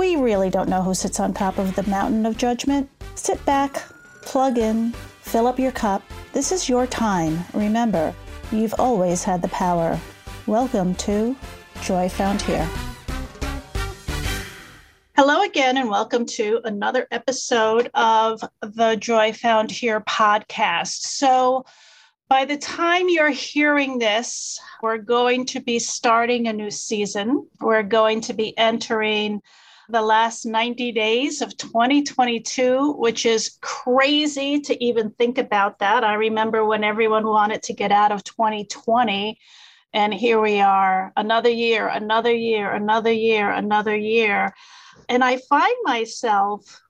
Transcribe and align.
we 0.00 0.16
really 0.16 0.48
don't 0.48 0.70
know 0.70 0.82
who 0.82 0.94
sits 0.94 1.20
on 1.20 1.34
top 1.34 1.58
of 1.58 1.76
the 1.76 1.82
mountain 1.82 2.24
of 2.24 2.38
judgment. 2.38 2.88
Sit 3.16 3.44
back, 3.44 3.82
plug 4.22 4.56
in, 4.56 4.92
fill 5.20 5.46
up 5.46 5.58
your 5.58 5.72
cup. 5.72 6.02
This 6.32 6.52
is 6.52 6.70
your 6.70 6.86
time. 6.86 7.44
Remember, 7.52 8.14
you've 8.50 8.72
always 8.78 9.22
had 9.22 9.42
the 9.42 9.48
power. 9.48 10.00
Welcome 10.46 10.94
to 10.94 11.36
Joy 11.82 12.08
Found 12.08 12.40
Here. 12.40 12.66
Hello 15.18 15.42
again, 15.42 15.76
and 15.76 15.90
welcome 15.90 16.24
to 16.24 16.62
another 16.64 17.06
episode 17.10 17.90
of 17.92 18.42
the 18.62 18.96
Joy 18.96 19.34
Found 19.34 19.70
Here 19.70 20.00
podcast. 20.00 21.02
So, 21.02 21.66
by 22.30 22.46
the 22.46 22.56
time 22.56 23.10
you're 23.10 23.28
hearing 23.28 23.98
this, 23.98 24.58
we're 24.82 24.96
going 24.96 25.44
to 25.46 25.60
be 25.60 25.78
starting 25.78 26.48
a 26.48 26.54
new 26.54 26.70
season. 26.70 27.46
We're 27.60 27.82
going 27.82 28.22
to 28.22 28.32
be 28.32 28.56
entering 28.56 29.42
the 29.90 30.02
last 30.02 30.46
90 30.46 30.92
days 30.92 31.42
of 31.42 31.56
2022, 31.56 32.92
which 32.92 33.26
is 33.26 33.58
crazy 33.60 34.60
to 34.60 34.84
even 34.84 35.10
think 35.10 35.38
about 35.38 35.78
that. 35.80 36.04
I 36.04 36.14
remember 36.14 36.64
when 36.64 36.84
everyone 36.84 37.26
wanted 37.26 37.62
to 37.64 37.72
get 37.72 37.92
out 37.92 38.12
of 38.12 38.24
2020, 38.24 39.38
and 39.92 40.14
here 40.14 40.40
we 40.40 40.60
are, 40.60 41.12
another 41.16 41.50
year, 41.50 41.88
another 41.88 42.32
year, 42.32 42.70
another 42.70 43.12
year, 43.12 43.50
another 43.50 43.96
year. 43.96 44.54
And 45.08 45.24
I 45.24 45.38
find 45.48 45.74
myself 45.82 46.80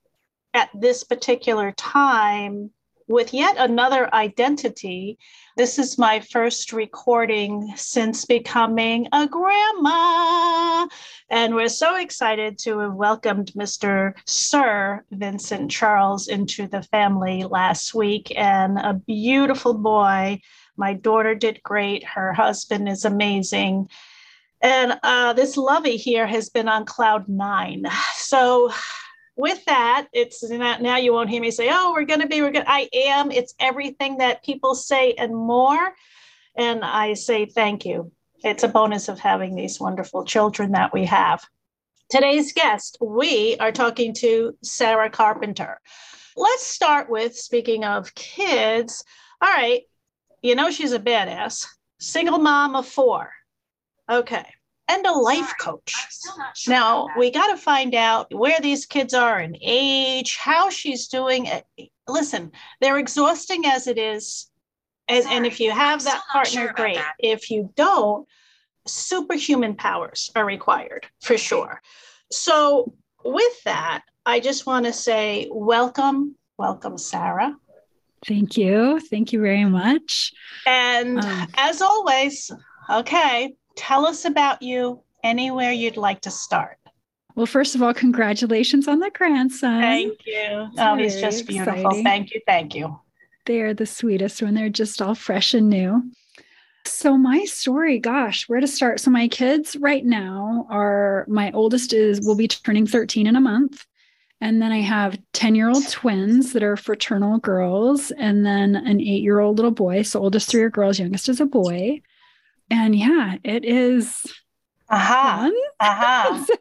at 0.52 0.68
this 0.74 1.04
particular 1.04 1.72
time 1.72 2.70
with 3.10 3.34
yet 3.34 3.56
another 3.58 4.12
identity 4.14 5.18
this 5.60 5.78
is 5.78 5.98
my 5.98 6.20
first 6.20 6.72
recording 6.72 7.70
since 7.76 8.24
becoming 8.24 9.08
a 9.12 9.26
grandma. 9.26 10.88
And 11.28 11.54
we're 11.54 11.68
so 11.68 11.96
excited 11.96 12.58
to 12.60 12.78
have 12.78 12.94
welcomed 12.94 13.52
Mr. 13.54 14.14
Sir 14.26 15.04
Vincent 15.10 15.70
Charles 15.70 16.28
into 16.28 16.66
the 16.66 16.82
family 16.84 17.44
last 17.44 17.94
week 17.94 18.32
and 18.36 18.78
a 18.78 18.94
beautiful 18.94 19.74
boy. 19.74 20.40
My 20.78 20.94
daughter 20.94 21.34
did 21.34 21.62
great. 21.62 22.04
Her 22.04 22.32
husband 22.32 22.88
is 22.88 23.04
amazing. 23.04 23.90
And 24.62 24.98
uh, 25.02 25.34
this 25.34 25.58
lovey 25.58 25.98
here 25.98 26.26
has 26.26 26.48
been 26.48 26.68
on 26.68 26.86
cloud 26.86 27.28
nine. 27.28 27.84
So 28.14 28.70
with 29.36 29.64
that, 29.66 30.08
it's 30.12 30.48
not, 30.48 30.82
now 30.82 30.96
you 30.96 31.12
won't 31.12 31.30
hear 31.30 31.40
me 31.40 31.50
say, 31.50 31.68
oh, 31.72 31.92
we're 31.92 32.04
going 32.04 32.20
to 32.20 32.26
be, 32.26 32.42
we're 32.42 32.50
going 32.50 32.66
I 32.68 32.88
am. 32.92 33.30
It's 33.30 33.54
everything 33.58 34.18
that 34.18 34.44
people 34.44 34.74
say 34.74 35.12
and 35.12 35.34
more. 35.34 35.94
And 36.56 36.84
I 36.84 37.14
say 37.14 37.46
thank 37.46 37.84
you. 37.84 38.12
It's 38.42 38.62
a 38.62 38.68
bonus 38.68 39.08
of 39.08 39.18
having 39.18 39.54
these 39.54 39.80
wonderful 39.80 40.24
children 40.24 40.72
that 40.72 40.92
we 40.92 41.04
have. 41.06 41.44
Today's 42.08 42.52
guest, 42.52 42.98
we 43.00 43.56
are 43.60 43.72
talking 43.72 44.14
to 44.14 44.56
Sarah 44.62 45.10
Carpenter. 45.10 45.80
Let's 46.36 46.66
start 46.66 47.08
with 47.08 47.36
speaking 47.36 47.84
of 47.84 48.14
kids. 48.14 49.04
All 49.40 49.48
right, 49.48 49.82
you 50.42 50.54
know 50.54 50.70
she's 50.70 50.92
a 50.92 50.98
badass, 50.98 51.66
single 51.98 52.38
mom 52.38 52.74
of 52.74 52.86
four. 52.86 53.30
Okay 54.10 54.44
and 54.90 55.06
a 55.06 55.12
life 55.12 55.54
coach. 55.60 55.94
Sure 56.54 56.74
now 56.74 57.08
we 57.16 57.30
got 57.30 57.46
to 57.48 57.56
find 57.56 57.94
out 57.94 58.32
where 58.34 58.60
these 58.60 58.86
kids 58.86 59.14
are 59.14 59.40
in 59.40 59.56
age, 59.60 60.36
how 60.36 60.68
she's 60.68 61.06
doing. 61.06 61.48
Listen, 62.08 62.50
they're 62.80 62.98
exhausting 62.98 63.66
as 63.66 63.86
it 63.86 63.98
is. 63.98 64.50
And, 65.08 65.24
and 65.26 65.46
if 65.46 65.60
you 65.60 65.70
have 65.70 66.00
I'm 66.00 66.04
that 66.04 66.22
partner, 66.30 66.66
sure 66.66 66.72
great. 66.72 66.96
That. 66.96 67.14
If 67.18 67.50
you 67.50 67.72
don't, 67.76 68.26
superhuman 68.86 69.74
powers 69.76 70.30
are 70.34 70.44
required 70.44 71.06
for 71.20 71.38
sure. 71.38 71.80
So, 72.32 72.92
with 73.24 73.62
that, 73.64 74.02
I 74.24 74.40
just 74.40 74.66
want 74.66 74.86
to 74.86 74.92
say 74.92 75.48
welcome, 75.50 76.36
welcome, 76.58 76.96
Sarah. 76.96 77.56
Thank 78.26 78.56
you. 78.56 79.00
Thank 79.00 79.32
you 79.32 79.40
very 79.40 79.64
much. 79.64 80.32
And 80.66 81.24
um, 81.24 81.48
as 81.56 81.80
always, 81.82 82.50
okay, 82.88 83.54
tell 83.76 84.06
us 84.06 84.24
about 84.24 84.62
you 84.62 85.02
anywhere 85.22 85.72
you'd 85.72 85.96
like 85.96 86.20
to 86.22 86.30
start. 86.30 86.78
Well, 87.36 87.46
first 87.46 87.74
of 87.74 87.82
all, 87.82 87.94
congratulations 87.94 88.88
on 88.88 89.00
the 89.00 89.10
grandson. 89.10 89.80
Thank 89.80 90.26
you. 90.26 90.68
It's 90.72 90.78
oh, 90.78 90.96
he's 90.96 91.20
just 91.20 91.46
beautiful. 91.46 91.74
Exciting. 91.74 92.04
Thank 92.04 92.34
you. 92.34 92.40
Thank 92.46 92.74
you. 92.74 93.00
They're 93.46 93.74
the 93.74 93.86
sweetest 93.86 94.42
when 94.42 94.54
they're 94.54 94.68
just 94.68 95.00
all 95.00 95.14
fresh 95.14 95.54
and 95.54 95.68
new. 95.68 96.02
So, 96.86 97.16
my 97.16 97.44
story, 97.44 97.98
gosh, 97.98 98.48
where 98.48 98.60
to 98.60 98.66
start? 98.66 99.00
So, 99.00 99.10
my 99.10 99.28
kids 99.28 99.76
right 99.76 100.04
now 100.04 100.66
are 100.70 101.24
my 101.28 101.50
oldest 101.52 101.92
is 101.92 102.20
will 102.20 102.36
be 102.36 102.48
turning 102.48 102.86
13 102.86 103.26
in 103.26 103.36
a 103.36 103.40
month. 103.40 103.86
And 104.42 104.62
then 104.62 104.72
I 104.72 104.80
have 104.80 105.18
10 105.34 105.54
year 105.54 105.68
old 105.68 105.86
twins 105.88 106.52
that 106.54 106.62
are 106.62 106.76
fraternal 106.76 107.38
girls, 107.38 108.10
and 108.12 108.44
then 108.44 108.76
an 108.76 109.00
eight 109.00 109.22
year 109.22 109.40
old 109.40 109.56
little 109.56 109.70
boy. 109.70 110.02
So, 110.02 110.20
oldest 110.20 110.50
three 110.50 110.62
are 110.62 110.70
girls, 110.70 110.98
youngest 110.98 111.28
is 111.28 111.40
a 111.40 111.46
boy 111.46 112.02
and 112.70 112.94
yeah, 112.94 113.36
it 113.44 113.64
is 113.64 114.22
uh-huh. 114.88 115.50
Uh-huh. 115.80 116.44
it's, 116.46 116.60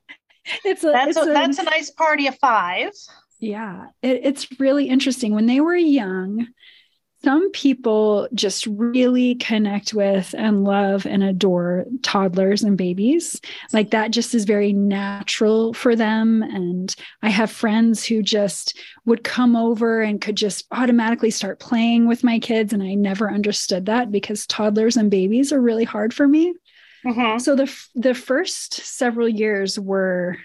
it's, 0.66 0.84
a, 0.84 0.92
that's, 0.92 1.09
it's 1.09 1.18
a, 1.18 1.30
a, 1.30 1.34
that's 1.34 1.59
a 1.59 1.64
nice 1.64 1.92
party 1.92 2.28
of 2.28 2.38
five. 2.38 2.92
Yeah, 3.40 3.88
it, 4.02 4.22
it's 4.24 4.48
really 4.59 4.88
interesting. 4.88 5.34
When 5.34 5.46
they 5.46 5.59
were 5.59 5.75
young, 5.75 6.48
some 7.24 7.52
people 7.52 8.30
just 8.34 8.66
really 8.66 9.35
connect 9.35 9.94
with 9.94 10.34
and 10.38 10.63
love 10.63 11.06
and 11.06 11.22
adore 11.22 11.85
toddlers 12.02 12.63
and 12.63 12.78
babies. 12.78 13.41
Like 13.74 13.91
that 13.91 14.12
just 14.12 14.34
is 14.34 14.46
very 14.46 14.72
natural 14.72 15.74
for 15.74 15.96
them. 15.96 16.41
And 16.44 16.96
I 17.22 17.30
have 17.30 17.52
friends 17.52 18.06
who 18.06 18.24
just 18.24 18.78
would 19.06 19.24
come 19.24 19.56
over 19.56 20.02
and 20.02 20.22
could 20.22 20.38
just 20.38 20.66
automatically 20.72 21.31
start 21.31 21.59
playing 21.59 22.07
with 22.07 22.24
my 22.24 22.40
kids. 22.40 22.72
And 22.72 22.81
I 22.81 22.94
never 22.94 23.30
understood 23.30 23.88
that 23.88 24.12
because 24.12 24.47
toddlers 24.47 24.96
and 24.96 25.12
babies 25.12 25.51
are 25.51 25.62
really 25.62 25.86
hard 25.86 26.13
for 26.13 26.27
me. 26.27 26.54
Mm-hmm. 27.06 27.39
So 27.39 27.56
the 27.56 27.74
the 27.95 28.13
first 28.13 28.74
several 28.74 29.27
years 29.27 29.80
were, 29.80 30.38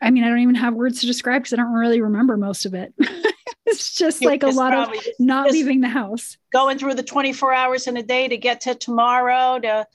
I 0.00 0.10
mean, 0.10 0.24
I 0.24 0.28
don't 0.28 0.38
even 0.38 0.54
have 0.54 0.74
words 0.74 1.00
to 1.00 1.06
describe 1.06 1.42
because 1.42 1.52
I 1.52 1.56
don't 1.56 1.72
really 1.72 2.00
remember 2.00 2.36
most 2.36 2.66
of 2.66 2.74
it. 2.74 2.94
it's 3.70 3.94
just 3.94 4.24
like 4.24 4.42
a 4.42 4.48
lot 4.48 4.74
of 4.74 4.94
not 5.18 5.50
leaving 5.50 5.80
the 5.80 5.88
house. 5.88 6.36
going 6.52 6.78
through 6.78 6.94
the 6.94 7.02
24 7.02 7.54
hours 7.54 7.86
in 7.86 7.96
a 7.96 8.02
day 8.02 8.28
to 8.28 8.36
get 8.36 8.60
to 8.62 8.74
tomorrow 8.74 9.58
to 9.58 9.86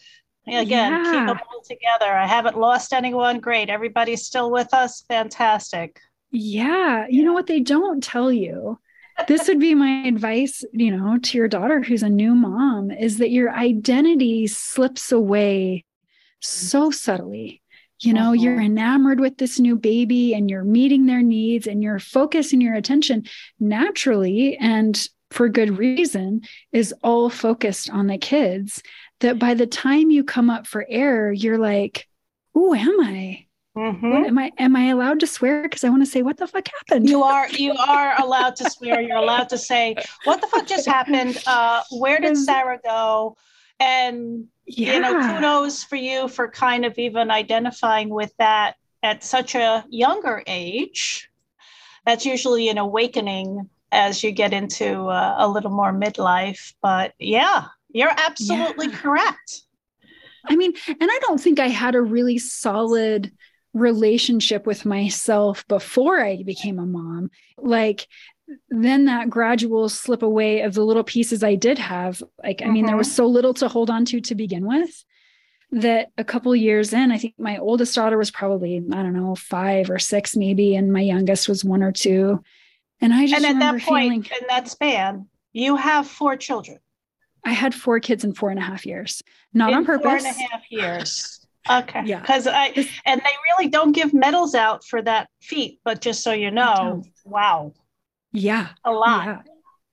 again 0.47 0.91
yeah. 0.91 1.03
keep 1.03 1.27
them 1.27 1.39
all 1.51 1.61
together. 1.61 2.11
I 2.11 2.27
haven't 2.27 2.57
lost 2.57 2.93
anyone. 2.93 3.39
Great. 3.39 3.69
Everybody's 3.69 4.25
still 4.25 4.51
with 4.51 4.73
us. 4.73 5.03
Fantastic. 5.07 5.99
Yeah. 6.31 7.05
You 7.09 7.23
know 7.23 7.33
what? 7.33 7.47
They 7.47 7.59
don't 7.59 8.03
tell 8.03 8.31
you. 8.31 8.79
This 9.27 9.47
would 9.47 9.61
be 9.61 9.75
my 9.75 10.03
advice 10.05 10.63
you 10.73 10.95
know 10.95 11.17
to 11.17 11.37
your 11.37 11.47
daughter 11.47 11.81
who's 11.81 12.03
a 12.03 12.09
new 12.09 12.35
mom 12.35 12.91
is 12.91 13.19
that 13.19 13.31
your 13.31 13.49
identity 13.49 14.45
slips 14.45 15.09
away 15.09 15.85
so 16.41 16.91
subtly 16.91 17.61
you 18.05 18.13
know 18.13 18.33
uh-huh. 18.33 18.33
you're 18.33 18.61
enamored 18.61 19.19
with 19.19 19.37
this 19.37 19.59
new 19.59 19.75
baby 19.75 20.33
and 20.33 20.49
you're 20.49 20.63
meeting 20.63 21.05
their 21.05 21.21
needs 21.21 21.67
and 21.67 21.83
your 21.83 21.99
focus 21.99 22.53
and 22.53 22.61
your 22.61 22.75
attention 22.75 23.23
naturally 23.59 24.57
and 24.57 25.09
for 25.31 25.49
good 25.49 25.77
reason 25.77 26.41
is 26.71 26.93
all 27.03 27.29
focused 27.29 27.89
on 27.89 28.07
the 28.07 28.17
kids 28.17 28.81
that 29.19 29.39
by 29.39 29.53
the 29.53 29.67
time 29.67 30.11
you 30.11 30.23
come 30.23 30.49
up 30.49 30.67
for 30.67 30.85
air 30.89 31.31
you're 31.31 31.57
like 31.57 32.07
who 32.53 32.73
am 32.73 32.99
i 33.01 33.45
Mm-hmm. 33.77 34.05
am 34.05 34.39
I 34.39 34.51
am 34.57 34.75
I 34.77 34.85
allowed 34.85 35.19
to 35.19 35.27
swear? 35.27 35.63
Because 35.63 35.83
I 35.83 35.89
want 35.89 36.01
to 36.01 36.09
say 36.09 36.21
what 36.21 36.37
the 36.37 36.47
fuck 36.47 36.65
happened. 36.69 37.09
You 37.09 37.23
are 37.23 37.49
you 37.49 37.73
are 37.73 38.13
allowed 38.21 38.55
to 38.57 38.69
swear. 38.69 39.01
You're 39.01 39.17
allowed 39.17 39.49
to 39.49 39.57
say 39.57 39.95
what 40.23 40.39
the 40.39 40.47
fuck 40.47 40.65
just 40.65 40.85
happened. 40.87 41.43
Uh, 41.45 41.81
where 41.91 42.19
did 42.19 42.37
Sarah 42.45 42.79
go? 42.81 43.35
And 43.79 44.45
yeah. 44.65 44.93
you 44.93 44.99
know, 45.01 45.35
kudos 45.35 45.83
for 45.83 45.95
you 45.95 46.27
for 46.27 46.49
kind 46.49 46.85
of 46.85 46.97
even 46.97 47.31
identifying 47.31 48.09
with 48.09 48.33
that 48.39 48.75
at 49.03 49.23
such 49.23 49.55
a 49.55 49.85
younger 49.89 50.43
age. 50.47 51.29
That's 52.05 52.25
usually 52.25 52.69
an 52.69 52.77
awakening 52.77 53.69
as 53.91 54.23
you 54.23 54.31
get 54.31 54.53
into 54.53 55.07
uh, 55.07 55.35
a 55.37 55.47
little 55.47 55.71
more 55.71 55.93
midlife. 55.93 56.73
But 56.81 57.13
yeah, 57.19 57.65
you're 57.89 58.11
absolutely 58.15 58.87
yeah. 58.87 58.97
correct. 58.97 59.61
I 60.47 60.55
mean, 60.55 60.73
and 60.87 60.97
I 61.01 61.19
don't 61.21 61.41
think 61.41 61.59
I 61.59 61.69
had 61.69 61.95
a 61.95 62.01
really 62.01 62.37
solid 62.37 63.31
relationship 63.73 64.65
with 64.65 64.85
myself 64.85 65.67
before 65.67 66.19
I 66.19 66.43
became 66.43 66.79
a 66.79 66.85
mom. 66.85 67.29
Like, 67.57 68.07
then 68.69 69.05
that 69.05 69.29
gradual 69.29 69.89
slip 69.89 70.21
away 70.21 70.61
of 70.61 70.73
the 70.73 70.85
little 70.85 71.03
pieces 71.03 71.43
I 71.43 71.55
did 71.55 71.79
have. 71.79 72.21
Like, 72.43 72.61
I 72.61 72.65
mean, 72.65 72.75
mm-hmm. 72.75 72.87
there 72.87 72.97
was 72.97 73.07
mm-hmm. 73.07 73.15
so 73.15 73.27
little 73.27 73.53
to 73.55 73.67
hold 73.67 73.89
on 73.89 74.05
to 74.05 74.21
to 74.21 74.35
begin 74.35 74.65
with 74.65 75.03
that 75.71 76.11
a 76.17 76.23
couple 76.23 76.55
years 76.55 76.93
in, 76.93 77.11
I 77.11 77.17
think 77.17 77.35
my 77.37 77.57
oldest 77.57 77.95
daughter 77.95 78.17
was 78.17 78.31
probably, 78.31 78.77
I 78.77 79.03
don't 79.03 79.13
know, 79.13 79.35
five 79.35 79.89
or 79.89 79.99
six 79.99 80.35
maybe, 80.35 80.75
and 80.75 80.91
my 80.91 81.01
youngest 81.01 81.49
was 81.49 81.65
one 81.65 81.83
or 81.83 81.91
two. 81.91 82.41
And 83.01 83.13
I 83.13 83.27
just 83.27 83.43
and 83.43 83.55
at 83.55 83.59
that 83.59 83.81
point 83.83 84.25
feeling, 84.25 84.41
in 84.41 84.47
that 84.47 84.67
span, 84.69 85.27
you 85.51 85.75
have 85.75 86.07
four 86.07 86.37
children. 86.37 86.79
I 87.43 87.51
had 87.51 87.75
four 87.75 87.99
kids 87.99 88.23
in 88.23 88.33
four 88.33 88.49
and 88.49 88.59
a 88.59 88.61
half 88.61 88.85
years, 88.85 89.21
not 89.53 89.71
in 89.71 89.79
on 89.79 89.85
purpose. 89.85 90.23
Four 90.23 90.31
and 90.31 90.37
a 90.37 90.51
half 90.51 90.63
years. 90.71 91.45
Okay. 91.69 92.03
Yeah. 92.05 92.21
Because 92.21 92.47
I 92.47 92.67
and 93.05 93.21
they 93.21 93.35
really 93.49 93.69
don't 93.69 93.91
give 93.91 94.13
medals 94.13 94.55
out 94.55 94.85
for 94.85 95.01
that 95.01 95.29
feat, 95.41 95.79
but 95.83 95.99
just 95.99 96.23
so 96.23 96.31
you 96.31 96.51
know, 96.51 97.03
wow. 97.25 97.73
Yeah. 98.35 98.69
A 98.83 98.91
lot. 98.91 99.25
Yeah. 99.25 99.41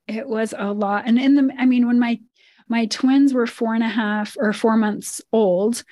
It 0.08 0.28
was 0.28 0.52
a 0.56 0.72
lot. 0.72 1.04
And 1.06 1.18
in 1.18 1.34
the 1.34 1.54
I 1.58 1.66
mean, 1.66 1.86
when 1.86 1.98
my 1.98 2.20
my 2.68 2.86
twins 2.86 3.32
were 3.32 3.46
four 3.46 3.74
and 3.74 3.84
a 3.84 3.88
half 3.88 4.36
or 4.38 4.52
four 4.52 4.76
months 4.76 5.20
old, 5.32 5.84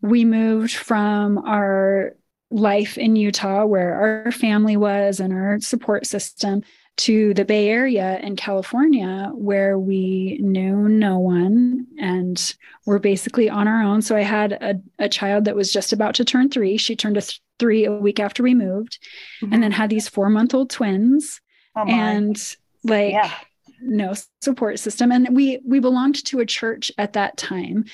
we 0.00 0.24
moved 0.24 0.74
from 0.74 1.38
our 1.38 2.14
life 2.50 2.96
in 2.96 3.16
Utah, 3.16 3.64
where 3.64 4.24
our 4.24 4.32
family 4.32 4.76
was 4.76 5.20
and 5.20 5.32
our 5.32 5.60
support 5.60 6.06
system, 6.06 6.62
to 6.98 7.32
the 7.34 7.44
Bay 7.44 7.68
Area 7.68 8.18
in 8.20 8.34
California, 8.34 9.30
where 9.32 9.78
we 9.78 10.38
knew 10.40 10.88
no 10.88 11.18
one 11.18 11.86
and 11.98 12.54
were 12.86 12.98
basically 12.98 13.48
on 13.48 13.68
our 13.68 13.82
own. 13.82 14.02
So 14.02 14.16
I 14.16 14.22
had 14.22 14.52
a, 14.52 14.80
a 14.98 15.08
child 15.08 15.44
that 15.44 15.54
was 15.54 15.72
just 15.72 15.92
about 15.92 16.16
to 16.16 16.24
turn 16.24 16.50
three. 16.50 16.76
She 16.76 16.96
turned 16.96 17.16
a 17.16 17.20
th- 17.20 17.40
three 17.60 17.84
a 17.84 17.92
week 17.92 18.18
after 18.18 18.42
we 18.42 18.54
moved, 18.54 18.98
mm-hmm. 19.40 19.52
and 19.52 19.62
then 19.62 19.70
had 19.70 19.90
these 19.90 20.08
four 20.08 20.28
month 20.28 20.54
old 20.54 20.70
twins. 20.70 21.40
Oh 21.78 21.86
and 21.86 22.56
like, 22.84 23.12
yeah. 23.12 23.32
no 23.80 24.14
support 24.40 24.78
system. 24.78 25.12
And 25.12 25.28
we 25.34 25.60
we 25.64 25.78
belonged 25.78 26.24
to 26.26 26.40
a 26.40 26.46
church 26.46 26.90
at 26.98 27.12
that 27.12 27.36
time. 27.36 27.84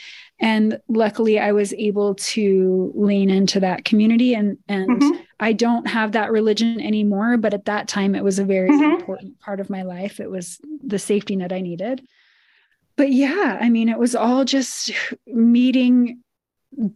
And 0.41 0.81
luckily 0.89 1.39
i 1.39 1.53
was 1.53 1.73
able 1.75 2.17
to 2.17 2.93
lean 2.95 3.31
into 3.31 3.61
that 3.61 3.85
community. 3.85 4.35
And 4.35 4.59
and 4.69 5.03
mm-hmm. 5.03 5.23
i 5.41 5.53
don't 5.53 5.87
have 5.87 6.13
that 6.13 6.33
religion 6.33 6.81
anymore 6.81 7.37
but 7.37 7.55
at 7.55 7.67
that 7.67 7.89
time 7.89 8.15
it 8.15 8.25
was 8.25 8.39
a 8.39 8.45
very 8.45 8.71
mm-hmm. 8.71 8.99
important 8.99 9.39
part 9.41 9.61
of 9.61 9.71
my 9.71 9.83
life. 9.83 10.21
It 10.21 10.31
was 10.31 10.61
the 10.83 10.99
safety 10.99 11.37
net 11.37 11.53
i 11.53 11.61
needed. 11.61 12.07
But 12.97 13.13
yeah 13.13 13.59
i 13.61 13.69
mean 13.69 13.89
it 13.89 13.99
was 13.99 14.15
all 14.15 14.45
just 14.45 14.91
meeting 15.27 16.21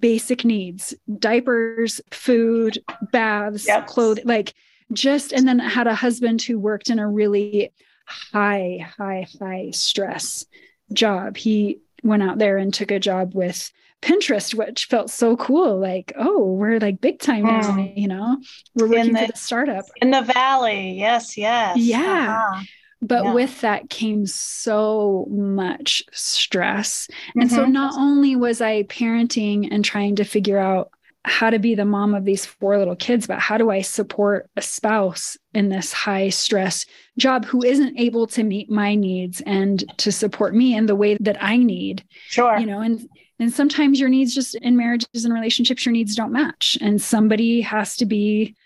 basic 0.01 0.45
needs 0.45 0.95
diapers 1.19 2.01
food 2.11 2.79
baths 3.13 3.67
yep. 3.67 3.87
clothing 3.87 4.25
like 4.27 4.55
just 4.93 5.33
and 5.33 5.47
then 5.47 5.61
I 5.61 5.69
had 5.69 5.87
a 5.87 5.95
husband 5.95 6.43
who 6.43 6.59
worked 6.59 6.91
in 6.91 6.99
a 6.99 7.09
really 7.09 7.73
high, 8.07 8.87
high, 8.97 9.27
high 9.39 9.71
stress 9.73 10.45
job. 10.93 11.37
He 11.37 11.81
went 12.03 12.23
out 12.23 12.39
there 12.39 12.57
and 12.57 12.73
took 12.73 12.91
a 12.91 12.99
job 12.99 13.35
with 13.35 13.71
Pinterest, 14.01 14.55
which 14.55 14.87
felt 14.87 15.11
so 15.11 15.37
cool. 15.37 15.79
Like, 15.79 16.13
oh, 16.17 16.53
we're 16.53 16.79
like 16.79 17.01
big 17.01 17.21
time 17.21 17.45
now, 17.45 17.73
hmm. 17.73 17.87
you 17.97 18.09
know, 18.09 18.39
we're 18.75 18.89
working 18.89 19.13
the, 19.13 19.21
for 19.21 19.33
the 19.33 19.39
startup 19.39 19.85
in 20.01 20.11
the 20.11 20.23
valley. 20.23 20.93
Yes, 20.93 21.37
yes. 21.37 21.77
Yeah. 21.77 22.37
Uh-huh. 22.39 22.65
But 23.01 23.25
yeah. 23.25 23.33
with 23.33 23.61
that 23.61 23.91
came 23.91 24.27
so 24.27 25.27
much 25.31 26.03
stress. 26.13 27.07
Mm-hmm. 27.07 27.41
And 27.41 27.51
so 27.51 27.63
mm-hmm. 27.63 27.73
not 27.73 27.95
only 27.95 28.35
was 28.35 28.61
I 28.61 28.85
parenting 28.85 29.69
and 29.71 29.85
trying 29.85 30.17
to 30.17 30.25
figure 30.25 30.59
out 30.59 30.91
how 31.29 31.51
to 31.51 31.59
be 31.59 31.75
the 31.75 31.85
mom 31.85 32.15
of 32.15 32.25
these 32.25 32.45
four 32.45 32.79
little 32.79 32.97
kids, 32.97 33.27
but 33.27 33.39
how 33.39 33.59
do 33.59 33.71
I 33.71 33.83
support 33.83 34.49
a 34.57 34.63
spouse 34.63 35.37
in 35.55 35.69
this 35.69 35.93
high 35.93 36.29
stress 36.31 36.87
job 37.17 37.45
who 37.45 37.63
isn't 37.63 37.99
able 37.99 38.27
to 38.29 38.43
meet 38.43 38.71
my 38.71 38.95
needs 38.95 39.41
and 39.43 39.85
to 39.99 40.11
support 40.11 40.55
me 40.55 40.77
in 40.77 40.87
the 40.87 40.97
way 40.97 41.17
that 41.21 41.43
I 41.43 41.57
need? 41.57 42.05
Sure. 42.29 42.59
You 42.59 42.67
know, 42.67 42.81
and 42.81 43.09
and 43.39 43.53
sometimes 43.53 44.01
your 44.01 44.09
needs 44.09 44.35
just 44.35 44.57
in 44.57 44.77
marriages 44.77 45.25
and 45.25 45.33
relationships, 45.33 45.87
your 45.87 45.93
needs 45.93 46.17
don't 46.17 46.33
match. 46.33 46.77
And 46.81 47.01
somebody 47.01 47.61
has 47.61 47.97
to 47.99 48.07
be 48.07 48.57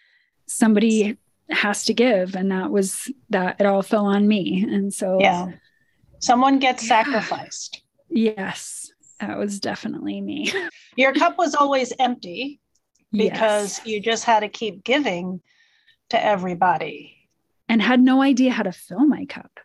somebody 0.46 1.18
has 1.50 1.84
to 1.84 1.94
give. 1.94 2.34
And 2.34 2.50
that 2.50 2.70
was 2.70 3.10
that 3.30 3.60
it 3.60 3.66
all 3.66 3.82
fell 3.82 4.06
on 4.06 4.26
me. 4.26 4.66
And 4.68 4.92
so 4.92 5.18
yeah. 5.20 5.52
Someone 6.20 6.60
gets 6.60 6.86
sacrificed. 6.86 7.82
Yes. 8.08 8.81
That 9.22 9.38
was 9.38 9.60
definitely 9.60 10.20
me. 10.20 10.52
Your 10.96 11.14
cup 11.14 11.38
was 11.38 11.54
always 11.54 11.92
empty 12.00 12.60
because 13.12 13.78
yes. 13.78 13.86
you 13.86 14.00
just 14.00 14.24
had 14.24 14.40
to 14.40 14.48
keep 14.48 14.82
giving 14.82 15.40
to 16.10 16.22
everybody. 16.22 17.28
And 17.68 17.80
had 17.80 18.00
no 18.00 18.20
idea 18.20 18.50
how 18.50 18.64
to 18.64 18.72
fill 18.72 19.06
my 19.06 19.24
cup. 19.26 19.60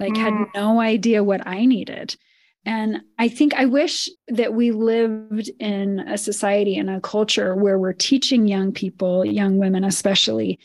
Like, 0.00 0.14
mm. 0.14 0.16
had 0.16 0.34
no 0.54 0.80
idea 0.80 1.22
what 1.22 1.46
I 1.46 1.66
needed. 1.66 2.16
And 2.64 3.02
I 3.18 3.28
think 3.28 3.52
I 3.54 3.66
wish 3.66 4.08
that 4.28 4.54
we 4.54 4.72
lived 4.72 5.50
in 5.60 6.00
a 6.00 6.16
society 6.16 6.78
and 6.78 6.88
a 6.88 7.00
culture 7.00 7.54
where 7.54 7.78
we're 7.78 7.92
teaching 7.92 8.48
young 8.48 8.72
people, 8.72 9.26
young 9.26 9.58
women 9.58 9.84
especially, 9.84 10.58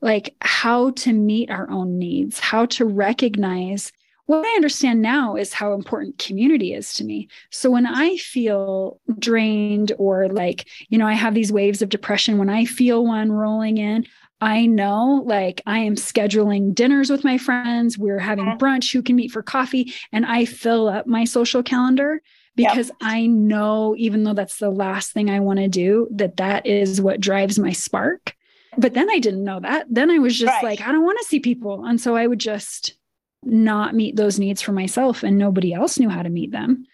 like 0.00 0.34
how 0.40 0.92
to 0.92 1.12
meet 1.12 1.50
our 1.50 1.70
own 1.70 1.98
needs, 1.98 2.38
how 2.40 2.64
to 2.66 2.86
recognize 2.86 3.92
what 4.26 4.44
I 4.44 4.50
understand 4.56 5.02
now 5.02 5.36
is 5.36 5.52
how 5.52 5.72
important 5.72 6.18
community 6.18 6.74
is 6.74 6.94
to 6.94 7.04
me. 7.04 7.28
So 7.50 7.70
when 7.70 7.86
I 7.86 8.16
feel 8.16 9.00
drained 9.18 9.92
or 9.98 10.28
like, 10.28 10.68
you 10.88 10.98
know, 10.98 11.06
I 11.06 11.14
have 11.14 11.34
these 11.34 11.52
waves 11.52 11.80
of 11.80 11.88
depression, 11.88 12.38
when 12.38 12.50
I 12.50 12.64
feel 12.64 13.06
one 13.06 13.32
rolling 13.32 13.78
in, 13.78 14.04
I 14.40 14.66
know 14.66 15.22
like 15.24 15.62
I 15.64 15.78
am 15.78 15.94
scheduling 15.94 16.74
dinners 16.74 17.08
with 17.08 17.24
my 17.24 17.38
friends, 17.38 17.96
we're 17.96 18.18
having 18.18 18.44
brunch, 18.58 18.92
who 18.92 19.02
can 19.02 19.16
meet 19.16 19.30
for 19.30 19.42
coffee, 19.42 19.94
and 20.12 20.26
I 20.26 20.44
fill 20.44 20.88
up 20.88 21.06
my 21.06 21.24
social 21.24 21.62
calendar 21.62 22.20
because 22.54 22.88
yep. 22.88 22.96
I 23.00 23.26
know, 23.26 23.94
even 23.96 24.24
though 24.24 24.34
that's 24.34 24.58
the 24.58 24.70
last 24.70 25.12
thing 25.12 25.30
I 25.30 25.40
want 25.40 25.58
to 25.60 25.68
do, 25.68 26.08
that 26.10 26.36
that 26.38 26.66
is 26.66 27.00
what 27.00 27.20
drives 27.20 27.58
my 27.58 27.72
spark. 27.72 28.34
But 28.76 28.94
then 28.94 29.08
I 29.08 29.18
didn't 29.20 29.44
know 29.44 29.60
that. 29.60 29.86
Then 29.88 30.10
I 30.10 30.18
was 30.18 30.38
just 30.38 30.52
right. 30.52 30.64
like, 30.64 30.80
I 30.80 30.92
don't 30.92 31.04
want 31.04 31.18
to 31.18 31.24
see 31.24 31.40
people. 31.40 31.84
And 31.84 32.00
so 32.00 32.14
I 32.16 32.26
would 32.26 32.38
just 32.38 32.94
not 33.46 33.94
meet 33.94 34.16
those 34.16 34.38
needs 34.38 34.60
for 34.60 34.72
myself 34.72 35.22
and 35.22 35.38
nobody 35.38 35.72
else 35.72 35.98
knew 35.98 36.08
how 36.08 36.22
to 36.22 36.28
meet 36.28 36.52
them. 36.52 36.86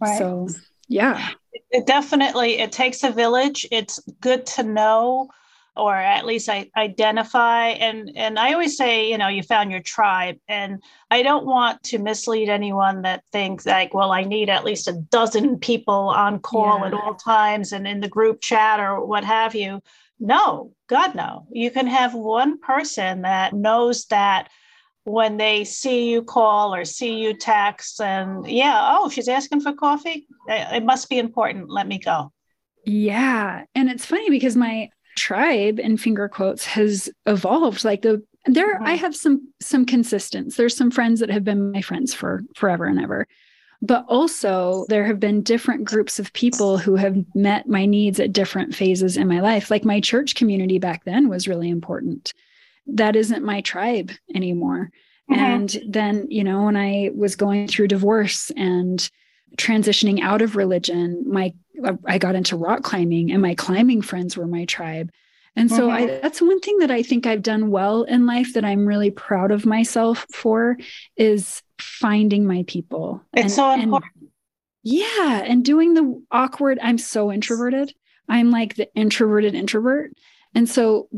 Right. 0.00 0.18
So, 0.18 0.48
yeah. 0.88 1.30
It 1.70 1.86
definitely 1.86 2.58
it 2.58 2.72
takes 2.72 3.02
a 3.02 3.10
village. 3.10 3.66
It's 3.70 4.00
good 4.20 4.46
to 4.46 4.62
know 4.62 5.28
or 5.76 5.94
at 5.94 6.24
least 6.24 6.48
I 6.48 6.70
identify 6.76 7.68
and 7.68 8.10
and 8.16 8.38
I 8.38 8.52
always 8.52 8.76
say, 8.76 9.10
you 9.10 9.18
know, 9.18 9.28
you 9.28 9.42
found 9.42 9.70
your 9.70 9.82
tribe 9.82 10.36
and 10.48 10.82
I 11.10 11.22
don't 11.22 11.46
want 11.46 11.82
to 11.84 11.98
mislead 11.98 12.48
anyone 12.48 13.02
that 13.02 13.24
thinks 13.30 13.66
like, 13.66 13.92
well, 13.92 14.10
I 14.10 14.24
need 14.24 14.48
at 14.48 14.64
least 14.64 14.88
a 14.88 14.94
dozen 14.94 15.58
people 15.58 16.08
on 16.08 16.40
call 16.40 16.80
yeah. 16.80 16.86
at 16.86 16.94
all 16.94 17.14
times 17.14 17.72
and 17.72 17.86
in 17.86 18.00
the 18.00 18.08
group 18.08 18.40
chat 18.40 18.80
or 18.80 19.04
what 19.04 19.24
have 19.24 19.54
you. 19.54 19.80
No, 20.18 20.72
God 20.88 21.14
no. 21.14 21.46
You 21.52 21.70
can 21.70 21.86
have 21.86 22.14
one 22.14 22.58
person 22.58 23.22
that 23.22 23.52
knows 23.52 24.06
that 24.06 24.48
when 25.06 25.36
they 25.36 25.64
see 25.64 26.10
you 26.10 26.22
call 26.22 26.74
or 26.74 26.84
see 26.84 27.18
you 27.18 27.32
text 27.32 28.00
and 28.00 28.46
yeah 28.46 28.96
oh 28.98 29.08
she's 29.08 29.28
asking 29.28 29.60
for 29.60 29.72
coffee 29.72 30.26
it 30.48 30.84
must 30.84 31.08
be 31.08 31.18
important. 31.18 31.70
Let 31.70 31.86
me 31.86 31.98
go. 31.98 32.32
Yeah. 32.84 33.64
And 33.74 33.90
it's 33.90 34.06
funny 34.06 34.30
because 34.30 34.56
my 34.56 34.90
tribe 35.16 35.80
in 35.80 35.96
finger 35.96 36.28
quotes 36.28 36.64
has 36.66 37.10
evolved. 37.26 37.84
Like 37.84 38.02
the 38.02 38.22
there 38.48 38.76
mm-hmm. 38.76 38.86
i 38.86 38.94
have 38.94 39.16
some 39.16 39.52
some 39.60 39.84
consistence. 39.84 40.56
There's 40.56 40.76
some 40.76 40.90
friends 40.90 41.20
that 41.20 41.30
have 41.30 41.44
been 41.44 41.72
my 41.72 41.82
friends 41.82 42.14
for 42.14 42.44
forever 42.54 42.84
and 42.84 43.00
ever. 43.00 43.26
But 43.82 44.06
also 44.08 44.86
there 44.88 45.04
have 45.04 45.20
been 45.20 45.42
different 45.42 45.84
groups 45.84 46.18
of 46.18 46.32
people 46.32 46.78
who 46.78 46.96
have 46.96 47.16
met 47.34 47.68
my 47.68 47.84
needs 47.84 48.18
at 48.18 48.32
different 48.32 48.74
phases 48.74 49.16
in 49.16 49.28
my 49.28 49.40
life. 49.40 49.70
Like 49.70 49.84
my 49.84 50.00
church 50.00 50.34
community 50.34 50.78
back 50.78 51.04
then 51.04 51.28
was 51.28 51.48
really 51.48 51.68
important 51.68 52.32
that 52.86 53.16
isn't 53.16 53.44
my 53.44 53.60
tribe 53.60 54.12
anymore. 54.34 54.90
Mm-hmm. 55.30 55.40
And 55.40 55.76
then, 55.88 56.26
you 56.30 56.44
know, 56.44 56.64
when 56.64 56.76
I 56.76 57.10
was 57.14 57.36
going 57.36 57.66
through 57.68 57.88
divorce 57.88 58.50
and 58.56 59.08
transitioning 59.56 60.20
out 60.20 60.42
of 60.42 60.56
religion, 60.56 61.24
my 61.26 61.54
I 62.06 62.18
got 62.18 62.34
into 62.34 62.56
rock 62.56 62.82
climbing 62.82 63.30
and 63.30 63.42
my 63.42 63.54
climbing 63.54 64.02
friends 64.02 64.36
were 64.36 64.46
my 64.46 64.64
tribe. 64.64 65.10
And 65.56 65.70
so 65.70 65.88
mm-hmm. 65.88 66.10
I, 66.10 66.18
that's 66.20 66.42
one 66.42 66.60
thing 66.60 66.78
that 66.78 66.90
I 66.90 67.02
think 67.02 67.26
I've 67.26 67.42
done 67.42 67.70
well 67.70 68.02
in 68.02 68.26
life 68.26 68.52
that 68.54 68.64
I'm 68.64 68.86
really 68.86 69.10
proud 69.10 69.50
of 69.50 69.64
myself 69.64 70.26
for 70.32 70.76
is 71.16 71.62
finding 71.78 72.46
my 72.46 72.64
people. 72.66 73.22
It's 73.32 73.42
and, 73.42 73.52
so 73.52 73.72
important. 73.72 74.12
And, 74.20 74.30
yeah. 74.82 75.42
And 75.44 75.64
doing 75.64 75.94
the 75.94 76.22
awkward, 76.30 76.78
I'm 76.82 76.98
so 76.98 77.32
introverted. 77.32 77.94
I'm 78.28 78.50
like 78.50 78.76
the 78.76 78.92
introverted 78.94 79.54
introvert. 79.54 80.12
And 80.54 80.68
so 80.68 81.08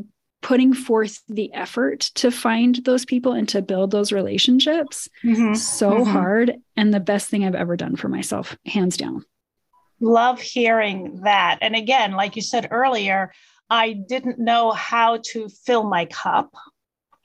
putting 0.41 0.73
forth 0.73 1.21
the 1.29 1.53
effort 1.53 2.01
to 2.15 2.31
find 2.31 2.77
those 2.85 3.05
people 3.05 3.33
and 3.33 3.49
to 3.49 3.63
build 3.63 3.91
those 3.91 4.13
relationships 4.13 5.09
mm-hmm. 5.25 5.55
so 5.55 5.91
mm-hmm. 5.91 6.11
hard 6.11 6.55
and 6.77 6.95
the 6.95 7.01
best 7.01 7.29
thing 7.29 7.45
I've 7.45 7.55
ever 7.55 7.77
done 7.77 7.97
for 7.97 8.09
myself, 8.09 8.57
hands 8.65 8.97
down. 8.97 9.25
Love 10.01 10.41
hearing 10.41 11.23
that. 11.23 11.59
And 11.61 11.75
again, 11.75 12.13
like 12.13 12.37
you 12.37 12.43
said 12.43 12.69
earlier, 12.71 13.33
I 13.69 13.93
didn't 13.93 14.39
know 14.39 14.71
how 14.71 15.19
to 15.33 15.49
fill 15.49 15.85
my 15.85 16.05
cup, 16.07 16.55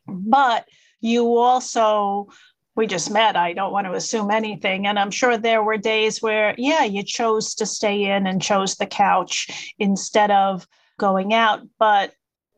but 0.07 0.65
you 0.99 1.37
also 1.37 2.29
we 2.75 2.87
just 2.87 3.11
met. 3.11 3.35
I 3.35 3.53
don't 3.53 3.71
want 3.71 3.85
to 3.85 3.93
assume 3.93 4.31
anything. 4.31 4.87
And 4.87 4.97
I'm 4.97 5.11
sure 5.11 5.37
there 5.37 5.63
were 5.63 5.77
days 5.77 6.21
where, 6.21 6.55
yeah, 6.57 6.83
you 6.83 7.03
chose 7.03 7.53
to 7.55 7.65
stay 7.65 8.05
in 8.05 8.25
and 8.25 8.41
chose 8.41 8.75
the 8.75 8.87
couch 8.87 9.73
instead 9.77 10.31
of 10.31 10.67
going 10.97 11.33
out. 11.33 11.61
But 11.77 12.13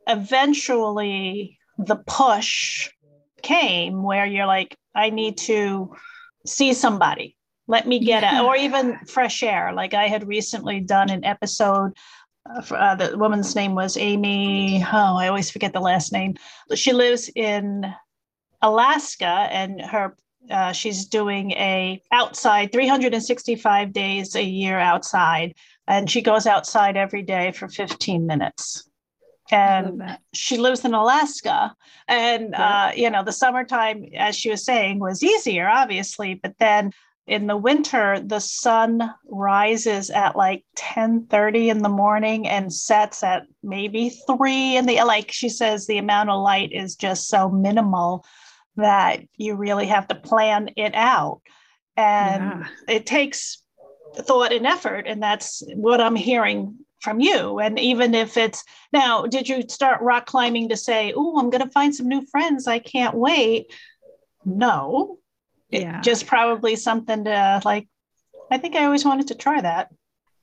eventually 0.07 1.57
the 1.77 1.97
push 2.07 2.89
came 3.41 4.03
where 4.03 4.25
you're 4.25 4.45
like, 4.45 4.77
I 4.93 5.09
need 5.09 5.37
to 5.39 5.93
see 6.45 6.73
somebody. 6.73 7.37
Let 7.67 7.87
me 7.87 7.99
get 7.99 8.23
yeah. 8.23 8.41
it, 8.41 8.43
or 8.43 8.55
even 8.55 8.99
fresh 9.07 9.41
air. 9.41 9.73
Like 9.73 9.93
I 9.93 10.07
had 10.07 10.27
recently 10.27 10.79
done 10.79 11.09
an 11.09 11.25
episode. 11.25 11.93
Uh, 12.45 12.95
the 12.95 13.17
woman's 13.17 13.55
name 13.55 13.73
was 13.73 13.97
Amy. 13.97 14.85
Oh, 14.93 15.17
I 15.17 15.27
always 15.27 15.49
forget 15.49 15.73
the 15.73 15.79
last 15.79 16.13
name. 16.13 16.35
She 16.75 16.93
lives 16.93 17.29
in 17.35 17.91
Alaska, 18.61 19.47
and 19.49 19.81
her 19.81 20.15
uh, 20.51 20.71
she's 20.73 21.07
doing 21.07 21.51
a 21.53 21.99
outside 22.11 22.71
365 22.71 23.91
days 23.91 24.35
a 24.35 24.43
year 24.43 24.77
outside, 24.77 25.55
and 25.87 26.09
she 26.09 26.21
goes 26.21 26.45
outside 26.45 26.97
every 26.97 27.23
day 27.23 27.51
for 27.51 27.67
15 27.67 28.27
minutes 28.27 28.87
and 29.51 30.17
she 30.33 30.57
lives 30.57 30.83
in 30.85 30.93
Alaska. 30.93 31.75
And 32.07 32.49
yeah. 32.51 32.85
uh, 32.87 32.91
you 32.95 33.09
know, 33.09 33.23
the 33.23 33.31
summertime, 33.31 34.05
as 34.15 34.35
she 34.35 34.49
was 34.49 34.65
saying, 34.65 34.99
was 34.99 35.23
easier, 35.23 35.67
obviously, 35.67 36.35
but 36.35 36.55
then 36.59 36.91
in 37.27 37.47
the 37.47 37.57
winter 37.57 38.19
the 38.19 38.39
sun 38.39 39.01
rises 39.29 40.09
at 40.11 40.35
like 40.35 40.63
10 40.75 41.25
30 41.25 41.69
in 41.69 41.79
the 41.81 41.89
morning 41.89 42.47
and 42.47 42.71
sets 42.71 43.23
at 43.23 43.47
maybe 43.63 44.09
3 44.27 44.77
in 44.77 44.85
the 44.85 45.01
like 45.03 45.31
she 45.31 45.49
says 45.49 45.87
the 45.87 45.97
amount 45.97 46.29
of 46.29 46.41
light 46.41 46.71
is 46.71 46.95
just 46.95 47.27
so 47.27 47.49
minimal 47.49 48.23
that 48.75 49.21
you 49.37 49.55
really 49.55 49.87
have 49.87 50.07
to 50.07 50.15
plan 50.15 50.69
it 50.75 50.93
out 50.93 51.41
and 51.97 52.43
yeah. 52.43 52.67
it 52.95 53.05
takes 53.05 53.63
thought 54.17 54.53
and 54.53 54.67
effort 54.67 55.05
and 55.07 55.21
that's 55.21 55.63
what 55.75 55.99
i'm 55.99 56.15
hearing 56.15 56.77
from 57.05 57.21
you. 57.21 57.59
And 57.59 57.79
even 57.79 58.13
if 58.13 58.35
it's 58.35 58.65
now, 58.91 59.25
did 59.27 59.47
you 59.47 59.63
start 59.69 60.01
rock 60.01 60.25
climbing 60.25 60.67
to 60.69 60.75
say, 60.75 61.13
oh, 61.15 61.39
I'm 61.39 61.49
going 61.49 61.63
to 61.63 61.71
find 61.71 61.95
some 61.95 62.09
new 62.09 62.25
friends. 62.25 62.67
I 62.67 62.79
can't 62.79 63.15
wait. 63.15 63.73
No, 64.43 65.19
yeah. 65.69 65.99
It 65.99 66.03
just 66.03 66.27
probably 66.27 66.75
something 66.75 67.23
to 67.23 67.61
like, 67.63 67.87
I 68.51 68.57
think 68.57 68.75
I 68.75 68.85
always 68.85 69.05
wanted 69.05 69.27
to 69.27 69.35
try 69.35 69.61
that. 69.61 69.89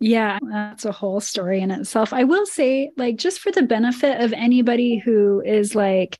Yeah, 0.00 0.38
that's 0.42 0.84
a 0.84 0.92
whole 0.92 1.20
story 1.20 1.60
in 1.60 1.70
itself. 1.70 2.12
I 2.12 2.24
will 2.24 2.46
say, 2.46 2.90
like, 2.96 3.16
just 3.16 3.38
for 3.38 3.52
the 3.52 3.62
benefit 3.62 4.20
of 4.20 4.32
anybody 4.32 4.98
who 4.98 5.40
is 5.44 5.76
like, 5.76 6.18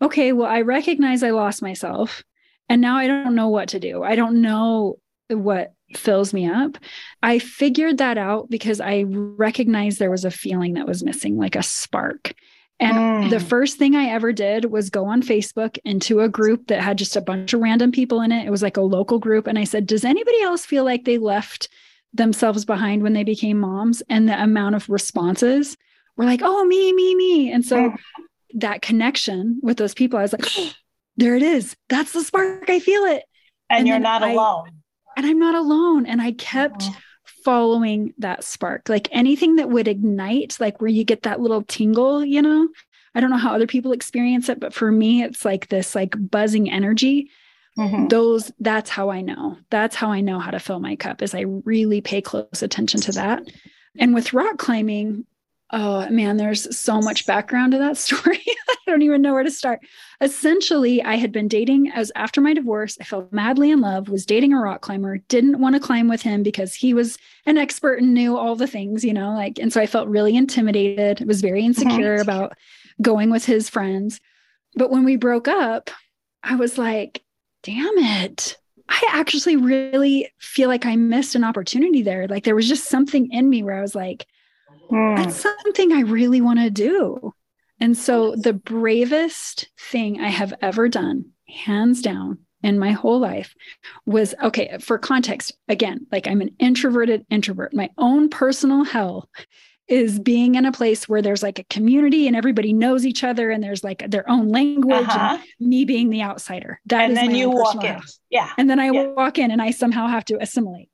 okay, 0.00 0.32
well, 0.32 0.48
I 0.48 0.60
recognize 0.60 1.22
I 1.22 1.30
lost 1.30 1.62
myself 1.62 2.22
and 2.68 2.80
now 2.80 2.96
I 2.96 3.06
don't 3.06 3.34
know 3.34 3.48
what 3.48 3.70
to 3.70 3.80
do. 3.80 4.02
I 4.02 4.14
don't 4.14 4.42
know 4.42 4.98
what 5.28 5.72
fills 5.94 6.32
me 6.32 6.48
up. 6.48 6.78
I 7.22 7.38
figured 7.38 7.98
that 7.98 8.18
out 8.18 8.50
because 8.50 8.80
I 8.80 9.04
recognized 9.06 9.98
there 9.98 10.10
was 10.10 10.24
a 10.24 10.30
feeling 10.30 10.74
that 10.74 10.86
was 10.86 11.04
missing, 11.04 11.36
like 11.36 11.56
a 11.56 11.62
spark. 11.62 12.34
And 12.78 12.96
mm. 12.96 13.30
the 13.30 13.40
first 13.40 13.78
thing 13.78 13.94
I 13.94 14.06
ever 14.06 14.32
did 14.32 14.66
was 14.66 14.90
go 14.90 15.06
on 15.06 15.22
Facebook 15.22 15.78
into 15.84 16.20
a 16.20 16.28
group 16.28 16.66
that 16.66 16.82
had 16.82 16.98
just 16.98 17.16
a 17.16 17.22
bunch 17.22 17.54
of 17.54 17.60
random 17.60 17.90
people 17.90 18.20
in 18.20 18.32
it. 18.32 18.46
It 18.46 18.50
was 18.50 18.62
like 18.62 18.76
a 18.76 18.82
local 18.82 19.18
group. 19.18 19.46
And 19.46 19.58
I 19.58 19.64
said, 19.64 19.86
Does 19.86 20.04
anybody 20.04 20.42
else 20.42 20.66
feel 20.66 20.84
like 20.84 21.04
they 21.04 21.18
left 21.18 21.68
themselves 22.12 22.64
behind 22.64 23.02
when 23.02 23.14
they 23.14 23.24
became 23.24 23.58
moms? 23.58 24.02
And 24.10 24.28
the 24.28 24.42
amount 24.42 24.74
of 24.74 24.90
responses 24.90 25.76
were 26.16 26.26
like, 26.26 26.40
Oh, 26.42 26.64
me, 26.66 26.92
me, 26.92 27.14
me. 27.14 27.50
And 27.50 27.64
so 27.64 27.90
mm. 27.90 27.96
that 28.54 28.82
connection 28.82 29.58
with 29.62 29.78
those 29.78 29.94
people, 29.94 30.18
I 30.18 30.22
was 30.22 30.32
like, 30.32 30.46
oh, 30.58 30.72
There 31.18 31.34
it 31.34 31.42
is. 31.42 31.74
That's 31.88 32.12
the 32.12 32.22
spark. 32.22 32.68
I 32.68 32.78
feel 32.78 33.04
it. 33.04 33.22
And, 33.70 33.78
and 33.78 33.88
you're 33.88 33.98
not 33.98 34.22
I, 34.22 34.32
alone 34.32 34.82
and 35.16 35.26
I'm 35.26 35.38
not 35.38 35.54
alone. 35.54 36.06
And 36.06 36.20
I 36.20 36.32
kept 36.32 36.82
oh. 36.84 36.96
following 37.44 38.14
that 38.18 38.44
spark, 38.44 38.88
like 38.88 39.08
anything 39.10 39.56
that 39.56 39.70
would 39.70 39.88
ignite, 39.88 40.58
like 40.60 40.80
where 40.80 40.90
you 40.90 41.04
get 41.04 41.22
that 41.22 41.40
little 41.40 41.62
tingle, 41.62 42.24
you 42.24 42.42
know? 42.42 42.68
I 43.14 43.20
don't 43.20 43.30
know 43.30 43.38
how 43.38 43.54
other 43.54 43.66
people 43.66 43.92
experience 43.92 44.50
it, 44.50 44.60
but 44.60 44.74
for 44.74 44.92
me, 44.92 45.22
it's 45.22 45.44
like 45.44 45.68
this 45.68 45.94
like 45.94 46.14
buzzing 46.30 46.70
energy. 46.70 47.30
Mm-hmm. 47.78 48.08
Those, 48.08 48.52
that's 48.60 48.90
how 48.90 49.10
I 49.10 49.22
know. 49.22 49.56
That's 49.70 49.96
how 49.96 50.12
I 50.12 50.20
know 50.20 50.38
how 50.38 50.50
to 50.50 50.58
fill 50.58 50.80
my 50.80 50.96
cup 50.96 51.22
is 51.22 51.34
I 51.34 51.40
really 51.40 52.02
pay 52.02 52.20
close 52.20 52.62
attention 52.62 53.00
to 53.02 53.12
that. 53.12 53.42
And 53.98 54.14
with 54.14 54.34
rock 54.34 54.58
climbing, 54.58 55.24
Oh 55.72 56.08
man, 56.10 56.36
there's 56.36 56.76
so 56.76 57.00
much 57.00 57.26
background 57.26 57.72
to 57.72 57.78
that 57.78 57.96
story. 57.96 58.40
I 58.46 58.76
don't 58.86 59.02
even 59.02 59.22
know 59.22 59.34
where 59.34 59.42
to 59.42 59.50
start. 59.50 59.80
Essentially, 60.20 61.02
I 61.02 61.16
had 61.16 61.32
been 61.32 61.48
dating 61.48 61.90
as 61.90 62.12
after 62.14 62.40
my 62.40 62.54
divorce, 62.54 62.96
I 63.00 63.04
fell 63.04 63.28
madly 63.32 63.70
in 63.70 63.80
love, 63.80 64.08
was 64.08 64.24
dating 64.24 64.52
a 64.52 64.60
rock 64.60 64.80
climber, 64.80 65.18
didn't 65.28 65.60
want 65.60 65.74
to 65.74 65.80
climb 65.80 66.08
with 66.08 66.22
him 66.22 66.42
because 66.42 66.74
he 66.74 66.94
was 66.94 67.18
an 67.46 67.58
expert 67.58 68.00
and 68.00 68.14
knew 68.14 68.36
all 68.36 68.54
the 68.54 68.68
things, 68.68 69.04
you 69.04 69.12
know, 69.12 69.32
like 69.32 69.58
and 69.58 69.72
so 69.72 69.80
I 69.80 69.86
felt 69.86 70.08
really 70.08 70.36
intimidated, 70.36 71.26
was 71.26 71.40
very 71.40 71.64
insecure 71.64 72.14
mm-hmm. 72.14 72.22
about 72.22 72.56
going 73.02 73.30
with 73.30 73.44
his 73.44 73.68
friends. 73.68 74.20
But 74.74 74.90
when 74.90 75.04
we 75.04 75.16
broke 75.16 75.48
up, 75.48 75.90
I 76.42 76.54
was 76.54 76.78
like, 76.78 77.22
damn 77.62 77.98
it. 77.98 78.56
I 78.88 79.02
actually 79.10 79.56
really 79.56 80.30
feel 80.38 80.68
like 80.68 80.86
I 80.86 80.94
missed 80.94 81.34
an 81.34 81.42
opportunity 81.42 82.02
there. 82.02 82.28
Like 82.28 82.44
there 82.44 82.54
was 82.54 82.68
just 82.68 82.88
something 82.88 83.32
in 83.32 83.50
me 83.50 83.64
where 83.64 83.76
I 83.76 83.80
was 83.80 83.96
like, 83.96 84.26
Mm. 84.90 85.16
That's 85.16 85.36
something 85.36 85.92
I 85.92 86.00
really 86.00 86.40
want 86.40 86.60
to 86.60 86.70
do. 86.70 87.32
And 87.80 87.96
so 87.96 88.34
the 88.36 88.52
bravest 88.52 89.68
thing 89.78 90.20
I 90.20 90.28
have 90.28 90.54
ever 90.62 90.88
done, 90.88 91.26
hands 91.48 92.00
down, 92.00 92.38
in 92.62 92.78
my 92.78 92.90
whole 92.92 93.20
life 93.20 93.54
was 94.06 94.34
okay, 94.42 94.78
for 94.80 94.98
context, 94.98 95.52
again, 95.68 96.06
like 96.10 96.26
I'm 96.26 96.40
an 96.40 96.56
introverted 96.58 97.24
introvert. 97.30 97.72
My 97.74 97.90
own 97.96 98.28
personal 98.28 98.82
hell 98.82 99.28
is 99.88 100.18
being 100.18 100.56
in 100.56 100.64
a 100.64 100.72
place 100.72 101.08
where 101.08 101.22
there's 101.22 101.42
like 101.42 101.58
a 101.58 101.64
community 101.64 102.26
and 102.26 102.34
everybody 102.34 102.72
knows 102.72 103.06
each 103.06 103.22
other 103.22 103.50
and 103.50 103.62
there's 103.62 103.84
like 103.84 104.10
their 104.10 104.28
own 104.28 104.48
language 104.48 105.06
uh-huh. 105.06 105.38
and 105.38 105.68
me 105.68 105.84
being 105.84 106.10
the 106.10 106.22
outsider. 106.22 106.80
That 106.86 107.04
and 107.04 107.16
then 107.16 107.34
you 107.34 107.50
walk 107.50 107.84
in. 107.84 107.94
House. 107.94 108.18
Yeah. 108.30 108.50
And 108.58 108.68
then 108.68 108.80
I 108.80 108.90
yeah. 108.90 109.06
walk 109.08 109.38
in 109.38 109.50
and 109.50 109.62
I 109.62 109.70
somehow 109.70 110.08
have 110.08 110.24
to 110.26 110.42
assimilate. 110.42 110.88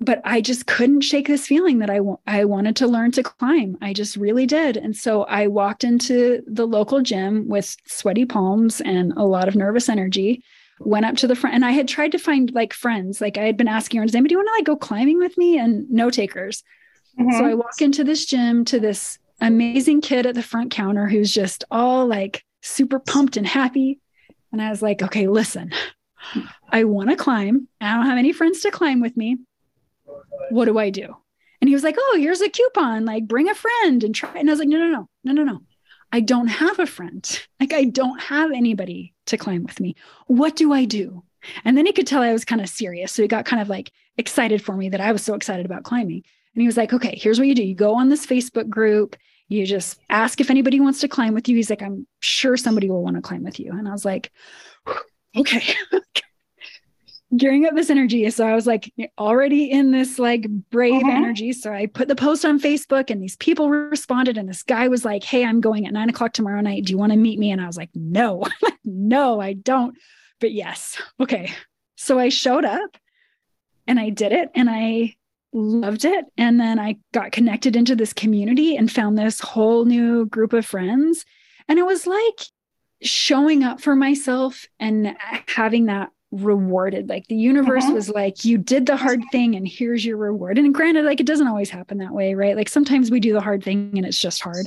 But 0.00 0.20
I 0.24 0.40
just 0.40 0.66
couldn't 0.66 1.00
shake 1.00 1.26
this 1.26 1.46
feeling 1.46 1.80
that 1.80 1.90
I, 1.90 1.96
w- 1.96 2.18
I 2.26 2.44
wanted 2.44 2.76
to 2.76 2.86
learn 2.86 3.10
to 3.12 3.22
climb. 3.22 3.78
I 3.82 3.92
just 3.92 4.16
really 4.16 4.46
did. 4.46 4.76
And 4.76 4.94
so 4.94 5.24
I 5.24 5.48
walked 5.48 5.82
into 5.82 6.42
the 6.46 6.66
local 6.66 7.00
gym 7.00 7.48
with 7.48 7.76
sweaty 7.86 8.26
palms 8.26 8.80
and 8.80 9.12
a 9.14 9.24
lot 9.24 9.48
of 9.48 9.56
nervous 9.56 9.88
energy 9.88 10.44
went 10.78 11.06
up 11.06 11.16
to 11.16 11.26
the 11.26 11.34
front 11.34 11.54
and 11.54 11.64
I 11.64 11.70
had 11.70 11.88
tried 11.88 12.12
to 12.12 12.18
find 12.18 12.52
like 12.52 12.72
friends. 12.72 13.20
Like 13.20 13.38
I 13.38 13.44
had 13.44 13.56
been 13.56 13.66
asking 13.66 13.98
her, 13.98 14.06
does 14.06 14.14
anybody 14.14 14.36
want 14.36 14.46
to 14.48 14.52
like 14.52 14.66
go 14.66 14.76
climbing 14.76 15.18
with 15.18 15.36
me? 15.38 15.58
And 15.58 15.90
no 15.90 16.10
takers. 16.10 16.62
Mm-hmm. 17.18 17.38
So 17.38 17.44
I 17.44 17.54
walk 17.54 17.80
into 17.80 18.04
this 18.04 18.26
gym 18.26 18.64
to 18.66 18.80
this 18.80 19.18
amazing 19.40 20.00
kid 20.00 20.26
at 20.26 20.34
the 20.34 20.42
front 20.42 20.70
counter 20.70 21.06
who's 21.06 21.32
just 21.32 21.64
all 21.70 22.06
like 22.06 22.44
super 22.62 22.98
pumped 22.98 23.36
and 23.36 23.46
happy. 23.46 24.00
And 24.52 24.62
I 24.62 24.70
was 24.70 24.82
like, 24.82 25.02
okay, 25.02 25.26
listen, 25.26 25.72
I 26.70 26.84
want 26.84 27.10
to 27.10 27.16
climb. 27.16 27.68
I 27.80 27.94
don't 27.94 28.06
have 28.06 28.18
any 28.18 28.32
friends 28.32 28.60
to 28.60 28.70
climb 28.70 29.00
with 29.00 29.16
me. 29.16 29.38
What 30.50 30.66
do 30.66 30.78
I 30.78 30.90
do? 30.90 31.16
And 31.60 31.68
he 31.68 31.74
was 31.74 31.84
like, 31.84 31.96
oh, 31.98 32.16
here's 32.18 32.40
a 32.40 32.48
coupon. 32.48 33.04
Like, 33.04 33.26
bring 33.26 33.48
a 33.48 33.54
friend 33.54 34.04
and 34.04 34.14
try. 34.14 34.32
And 34.36 34.48
I 34.48 34.52
was 34.52 34.60
like, 34.60 34.68
no, 34.68 34.78
no, 34.78 34.88
no, 34.88 35.08
no, 35.24 35.32
no, 35.32 35.44
no. 35.44 35.60
I 36.12 36.20
don't 36.20 36.48
have 36.48 36.78
a 36.78 36.86
friend. 36.86 37.24
Like, 37.58 37.72
I 37.72 37.84
don't 37.84 38.20
have 38.20 38.52
anybody 38.52 39.14
to 39.26 39.38
climb 39.38 39.64
with 39.64 39.80
me. 39.80 39.96
What 40.26 40.56
do 40.56 40.74
I 40.74 40.84
do? 40.84 41.24
And 41.64 41.76
then 41.76 41.86
he 41.86 41.92
could 41.92 42.06
tell 42.06 42.22
I 42.22 42.34
was 42.34 42.44
kind 42.44 42.60
of 42.60 42.68
serious. 42.68 43.12
So 43.12 43.22
he 43.22 43.28
got 43.28 43.46
kind 43.46 43.62
of 43.62 43.70
like 43.70 43.90
excited 44.18 44.62
for 44.62 44.76
me 44.76 44.90
that 44.90 45.00
I 45.00 45.10
was 45.10 45.22
so 45.22 45.34
excited 45.34 45.64
about 45.64 45.84
climbing. 45.84 46.22
And 46.56 46.62
he 46.62 46.66
was 46.66 46.78
like, 46.78 46.94
okay, 46.94 47.16
here's 47.20 47.38
what 47.38 47.46
you 47.46 47.54
do. 47.54 47.62
You 47.62 47.74
go 47.74 47.94
on 47.94 48.08
this 48.08 48.24
Facebook 48.24 48.68
group, 48.68 49.14
you 49.48 49.66
just 49.66 50.00
ask 50.08 50.40
if 50.40 50.50
anybody 50.50 50.80
wants 50.80 51.00
to 51.00 51.08
climb 51.08 51.34
with 51.34 51.48
you. 51.48 51.54
He's 51.54 51.68
like, 51.68 51.82
I'm 51.82 52.06
sure 52.20 52.56
somebody 52.56 52.90
will 52.90 53.02
want 53.02 53.16
to 53.16 53.22
climb 53.22 53.44
with 53.44 53.60
you. 53.60 53.70
And 53.72 53.86
I 53.86 53.92
was 53.92 54.06
like, 54.06 54.32
okay. 55.36 55.62
gearing 57.36 57.66
up 57.66 57.74
this 57.74 57.90
energy. 57.90 58.28
So 58.30 58.46
I 58.46 58.54
was 58.54 58.66
like 58.66 58.90
already 59.18 59.70
in 59.70 59.90
this 59.90 60.18
like 60.18 60.48
brave 60.70 61.02
uh-huh. 61.02 61.12
energy. 61.12 61.52
So 61.52 61.72
I 61.72 61.86
put 61.86 62.08
the 62.08 62.16
post 62.16 62.44
on 62.46 62.58
Facebook 62.58 63.10
and 63.10 63.22
these 63.22 63.36
people 63.36 63.68
responded. 63.68 64.38
And 64.38 64.48
this 64.48 64.62
guy 64.62 64.88
was 64.88 65.04
like, 65.04 65.24
Hey, 65.24 65.44
I'm 65.44 65.60
going 65.60 65.86
at 65.86 65.92
nine 65.92 66.08
o'clock 66.08 66.32
tomorrow 66.32 66.62
night. 66.62 66.84
Do 66.86 66.92
you 66.92 66.98
want 66.98 67.12
to 67.12 67.18
meet 67.18 67.38
me? 67.38 67.50
And 67.50 67.60
I 67.60 67.66
was 67.66 67.76
like, 67.76 67.90
No, 67.94 68.44
no, 68.84 69.40
I 69.40 69.52
don't. 69.52 69.96
But 70.40 70.52
yes. 70.52 71.00
Okay. 71.20 71.52
So 71.96 72.18
I 72.18 72.28
showed 72.28 72.64
up 72.64 72.96
and 73.86 73.98
I 73.98 74.10
did 74.10 74.32
it 74.32 74.50
and 74.54 74.70
I 74.70 75.16
loved 75.56 76.04
it. 76.04 76.26
And 76.36 76.60
then 76.60 76.78
I 76.78 76.96
got 77.12 77.32
connected 77.32 77.76
into 77.76 77.96
this 77.96 78.12
community 78.12 78.76
and 78.76 78.90
found 78.90 79.16
this 79.16 79.40
whole 79.40 79.84
new 79.84 80.26
group 80.26 80.52
of 80.52 80.66
friends. 80.66 81.24
And 81.68 81.78
it 81.78 81.86
was 81.86 82.06
like 82.06 82.40
showing 83.02 83.64
up 83.64 83.80
for 83.80 83.96
myself 83.96 84.66
and 84.78 85.16
having 85.48 85.86
that 85.86 86.10
rewarded. 86.30 87.08
Like 87.08 87.26
the 87.28 87.36
universe 87.36 87.84
mm-hmm. 87.84 87.94
was 87.94 88.10
like, 88.10 88.44
you 88.44 88.58
did 88.58 88.86
the 88.86 88.96
hard 88.96 89.22
thing 89.32 89.54
and 89.54 89.66
here's 89.66 90.04
your 90.04 90.16
reward. 90.16 90.58
And 90.58 90.74
granted, 90.74 91.04
like 91.04 91.20
it 91.20 91.26
doesn't 91.26 91.48
always 91.48 91.70
happen 91.70 91.98
that 91.98 92.12
way, 92.12 92.34
right? 92.34 92.56
Like 92.56 92.68
sometimes 92.68 93.10
we 93.10 93.20
do 93.20 93.32
the 93.32 93.40
hard 93.40 93.64
thing 93.64 93.92
and 93.96 94.04
it's 94.04 94.20
just 94.20 94.42
hard. 94.42 94.66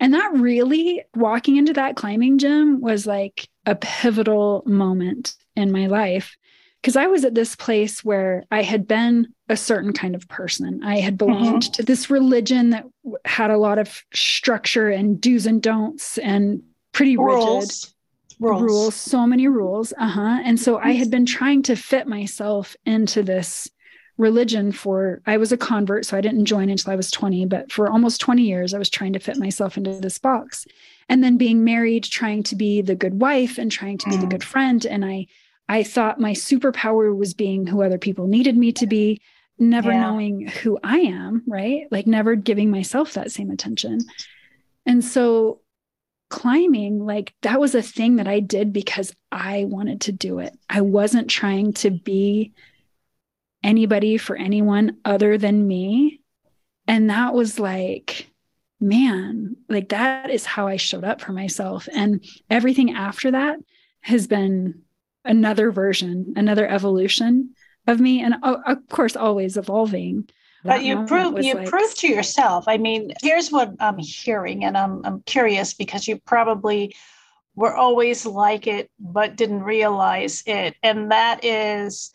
And 0.00 0.12
that 0.14 0.32
really, 0.34 1.02
walking 1.14 1.56
into 1.56 1.72
that 1.74 1.94
climbing 1.96 2.38
gym 2.38 2.80
was 2.80 3.06
like 3.06 3.48
a 3.64 3.76
pivotal 3.76 4.64
moment 4.66 5.36
in 5.54 5.70
my 5.70 5.86
life. 5.86 6.36
Because 6.84 6.96
I 6.96 7.06
was 7.06 7.24
at 7.24 7.34
this 7.34 7.56
place 7.56 8.04
where 8.04 8.44
I 8.50 8.60
had 8.60 8.86
been 8.86 9.28
a 9.48 9.56
certain 9.56 9.94
kind 9.94 10.14
of 10.14 10.28
person. 10.28 10.84
I 10.84 10.98
had 11.00 11.16
belonged 11.16 11.62
mm-hmm. 11.62 11.72
to 11.72 11.82
this 11.82 12.10
religion 12.10 12.68
that 12.70 12.84
had 13.24 13.50
a 13.50 13.56
lot 13.56 13.78
of 13.78 14.02
structure 14.12 14.90
and 14.90 15.18
do's 15.18 15.46
and 15.46 15.62
don'ts 15.62 16.18
and 16.18 16.62
pretty 16.92 17.16
Rules. 17.16 17.64
rigid 17.64 17.94
rules. 18.38 18.62
rules 18.62 18.94
so 18.94 19.26
many 19.26 19.48
rules 19.48 19.92
uh-huh 19.98 20.40
and 20.44 20.58
so 20.58 20.78
i 20.78 20.90
had 20.90 21.10
been 21.10 21.24
trying 21.24 21.62
to 21.62 21.76
fit 21.76 22.06
myself 22.06 22.76
into 22.84 23.22
this 23.22 23.68
religion 24.18 24.72
for 24.72 25.20
i 25.26 25.36
was 25.36 25.52
a 25.52 25.56
convert 25.56 26.04
so 26.04 26.16
i 26.16 26.20
didn't 26.20 26.44
join 26.44 26.68
until 26.68 26.92
i 26.92 26.96
was 26.96 27.10
20 27.10 27.46
but 27.46 27.70
for 27.70 27.88
almost 27.88 28.20
20 28.20 28.42
years 28.42 28.74
i 28.74 28.78
was 28.78 28.90
trying 28.90 29.12
to 29.12 29.18
fit 29.18 29.36
myself 29.36 29.76
into 29.76 29.92
this 30.00 30.18
box 30.18 30.66
and 31.08 31.22
then 31.22 31.36
being 31.36 31.64
married 31.64 32.04
trying 32.04 32.42
to 32.42 32.56
be 32.56 32.82
the 32.82 32.94
good 32.94 33.20
wife 33.20 33.58
and 33.58 33.70
trying 33.70 33.98
to 33.98 34.08
be 34.08 34.16
mm. 34.16 34.20
the 34.20 34.26
good 34.26 34.44
friend 34.44 34.86
and 34.86 35.04
i 35.04 35.26
i 35.68 35.82
thought 35.82 36.20
my 36.20 36.32
superpower 36.32 37.16
was 37.16 37.34
being 37.34 37.66
who 37.66 37.82
other 37.82 37.98
people 37.98 38.26
needed 38.26 38.56
me 38.56 38.72
to 38.72 38.86
be 38.86 39.20
never 39.58 39.90
yeah. 39.90 40.00
knowing 40.00 40.46
who 40.46 40.78
i 40.82 40.98
am 40.98 41.42
right 41.46 41.86
like 41.90 42.06
never 42.06 42.34
giving 42.34 42.70
myself 42.70 43.12
that 43.12 43.30
same 43.30 43.50
attention 43.50 44.00
and 44.86 45.04
so 45.04 45.60
climbing, 46.34 47.04
like 47.06 47.32
that 47.42 47.60
was 47.60 47.76
a 47.76 47.82
thing 47.82 48.16
that 48.16 48.26
I 48.26 48.40
did 48.40 48.72
because 48.72 49.14
I 49.30 49.66
wanted 49.68 50.02
to 50.02 50.12
do 50.12 50.40
it. 50.40 50.58
I 50.68 50.80
wasn't 50.80 51.30
trying 51.30 51.74
to 51.74 51.90
be 51.90 52.52
anybody 53.62 54.18
for 54.18 54.36
anyone 54.36 54.98
other 55.04 55.38
than 55.38 55.66
me. 55.66 56.20
And 56.86 57.08
that 57.08 57.34
was 57.34 57.58
like, 57.58 58.30
man, 58.80 59.56
like 59.68 59.90
that 59.90 60.30
is 60.30 60.44
how 60.44 60.66
I 60.66 60.76
showed 60.76 61.04
up 61.04 61.20
for 61.20 61.32
myself. 61.32 61.88
And 61.94 62.24
everything 62.50 62.94
after 62.94 63.30
that 63.30 63.58
has 64.00 64.26
been 64.26 64.82
another 65.24 65.70
version, 65.70 66.34
another 66.36 66.68
evolution 66.68 67.54
of 67.86 68.00
me. 68.00 68.22
And 68.22 68.34
of 68.42 68.88
course, 68.88 69.16
always 69.16 69.56
evolving 69.56 70.28
but 70.64 70.82
you 70.82 71.04
prove 71.04 71.42
you 71.44 71.54
like... 71.54 71.68
prove 71.68 71.94
to 71.96 72.08
yourself. 72.08 72.64
I 72.66 72.78
mean, 72.78 73.12
here's 73.22 73.52
what 73.52 73.74
I'm 73.80 73.98
hearing, 73.98 74.64
and 74.64 74.78
I'm 74.78 75.04
I'm 75.04 75.20
curious 75.22 75.74
because 75.74 76.08
you 76.08 76.16
probably 76.16 76.96
were 77.54 77.74
always 77.74 78.24
like 78.24 78.66
it, 78.66 78.90
but 78.98 79.36
didn't 79.36 79.62
realize 79.62 80.42
it, 80.46 80.74
and 80.82 81.12
that 81.12 81.44
is 81.44 82.10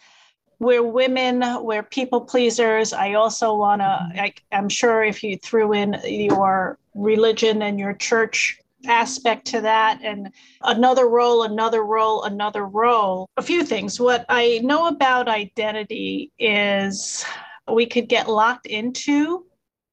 we're 0.58 0.84
women, 0.84 1.44
we're 1.63 1.84
people 1.84 2.22
pleasers. 2.22 2.92
I 2.92 3.13
also 3.13 3.56
want 3.56 3.82
to, 3.82 4.10
mm-hmm. 4.13 4.28
I'm 4.51 4.68
sure 4.68 5.04
if 5.04 5.24
you 5.24 5.38
threw 5.38 5.74
in 5.74 5.98
your 6.04 6.78
religion 6.93 7.62
and 7.62 7.80
your 7.80 7.93
church 7.93 8.60
aspect 8.88 9.46
to 9.46 9.62
that 9.62 10.00
and 10.04 10.32
another 10.62 11.08
role 11.08 11.44
another 11.44 11.84
role 11.84 12.24
another 12.24 12.65
role 12.65 13.30
a 13.36 13.42
few 13.42 13.63
things 13.63 14.00
what 14.00 14.26
i 14.30 14.60
know 14.63 14.88
about 14.88 15.28
identity 15.28 16.32
is 16.39 17.26
we 17.72 17.86
could 17.86 18.08
get 18.08 18.30
locked 18.30 18.65
into 18.65 19.46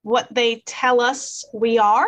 what 0.03 0.29
they 0.31 0.63
tell 0.67 1.01
us 1.01 1.45
we 1.53 1.79
are. 1.79 2.07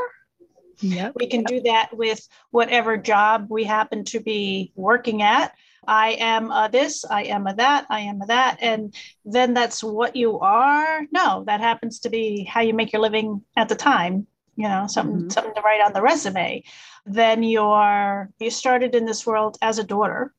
Yep. 0.81 1.14
We 1.17 1.27
can 1.27 1.43
do 1.43 1.61
that 1.62 1.88
with 1.93 2.27
whatever 2.53 2.97
job 2.97 3.49
we 3.51 3.64
happen 3.64 4.05
to 4.05 4.21
be 4.21 4.73
working 4.77 5.23
at. 5.23 5.53
I 5.85 6.11
am 6.21 6.53
a 6.53 6.69
this, 6.71 7.05
I 7.05 7.25
am 7.25 7.49
a 7.49 7.55
that, 7.57 7.87
I 7.91 8.01
am 8.01 8.23
a 8.23 8.27
that. 8.27 8.59
And 8.61 8.95
then 9.25 9.53
that's 9.53 9.83
what 9.83 10.14
you 10.14 10.38
are. 10.38 11.01
No, 11.11 11.43
that 11.49 11.61
happens 11.61 11.99
to 12.01 12.11
be 12.11 12.45
how 12.45 12.61
you 12.61 12.73
make 12.73 12.93
your 12.93 13.03
living 13.03 13.43
at 13.57 13.69
the 13.69 13.75
time, 13.75 14.29
you 14.59 14.68
know, 14.68 14.87
something, 14.87 15.21
mm-hmm. 15.21 15.31
something 15.31 15.55
to 15.55 15.62
write 15.62 15.81
on 15.81 15.94
the 15.94 16.03
resume. 16.03 16.62
Then 17.07 17.42
you're, 17.42 18.29
you 18.38 18.51
started 18.51 18.94
in 18.94 19.07
this 19.07 19.27
world 19.27 19.57
as 19.62 19.79
a 19.79 19.85
daughter. 19.85 20.35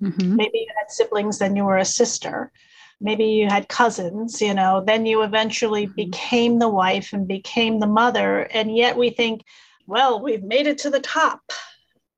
Mm-hmm. 0.00 0.36
Maybe 0.36 0.58
you 0.58 0.66
had 0.78 0.92
siblings, 0.92 1.38
then 1.38 1.56
you 1.56 1.64
were 1.64 1.78
a 1.78 1.84
sister 1.84 2.52
maybe 3.00 3.24
you 3.24 3.46
had 3.46 3.68
cousins, 3.68 4.40
you 4.40 4.54
know, 4.54 4.82
then 4.84 5.06
you 5.06 5.22
eventually 5.22 5.86
mm-hmm. 5.86 5.94
became 5.94 6.58
the 6.58 6.68
wife 6.68 7.12
and 7.12 7.28
became 7.28 7.78
the 7.78 7.86
mother. 7.86 8.40
And 8.40 8.76
yet 8.76 8.96
we 8.96 9.10
think, 9.10 9.42
well, 9.86 10.22
we've 10.22 10.42
made 10.42 10.66
it 10.66 10.78
to 10.78 10.90
the 10.90 11.00
top. 11.00 11.40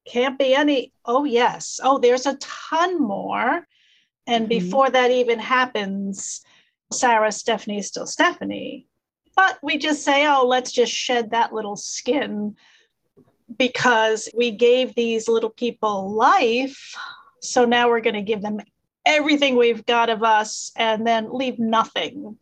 Can't 0.07 0.39
be 0.39 0.55
any, 0.55 0.93
oh, 1.05 1.25
yes. 1.25 1.81
Oh, 1.83 1.99
there's 1.99 2.27
a 2.27 2.37
ton 2.37 3.01
more. 3.01 3.67
And 4.27 4.45
mm-hmm. 4.45 4.49
before 4.49 4.91
that 4.91 5.11
even 5.11 5.39
happens, 5.39 6.43
Sarah, 6.93 7.33
Stephanie 7.33 7.79
is 7.79 7.89
still 7.89 8.07
Stephanie. 8.07 8.87
But 9.41 9.59
we 9.63 9.79
just 9.79 10.05
say, 10.05 10.27
oh, 10.27 10.47
let's 10.47 10.71
just 10.71 10.93
shed 10.93 11.31
that 11.31 11.51
little 11.51 11.75
skin 11.75 12.57
because 13.57 14.29
we 14.37 14.51
gave 14.51 14.95
these 14.95 15.29
little 15.29 15.49
people 15.49 16.13
life. 16.13 16.95
So 17.41 17.65
now 17.65 17.89
we're 17.89 18.03
going 18.03 18.17
to 18.17 18.21
give 18.21 18.43
them 18.43 18.61
everything 19.07 19.57
we've 19.57 19.87
got 19.87 20.11
of 20.11 20.23
us 20.23 20.73
and 20.77 21.07
then 21.07 21.33
leave 21.33 21.59
nothing 21.59 22.37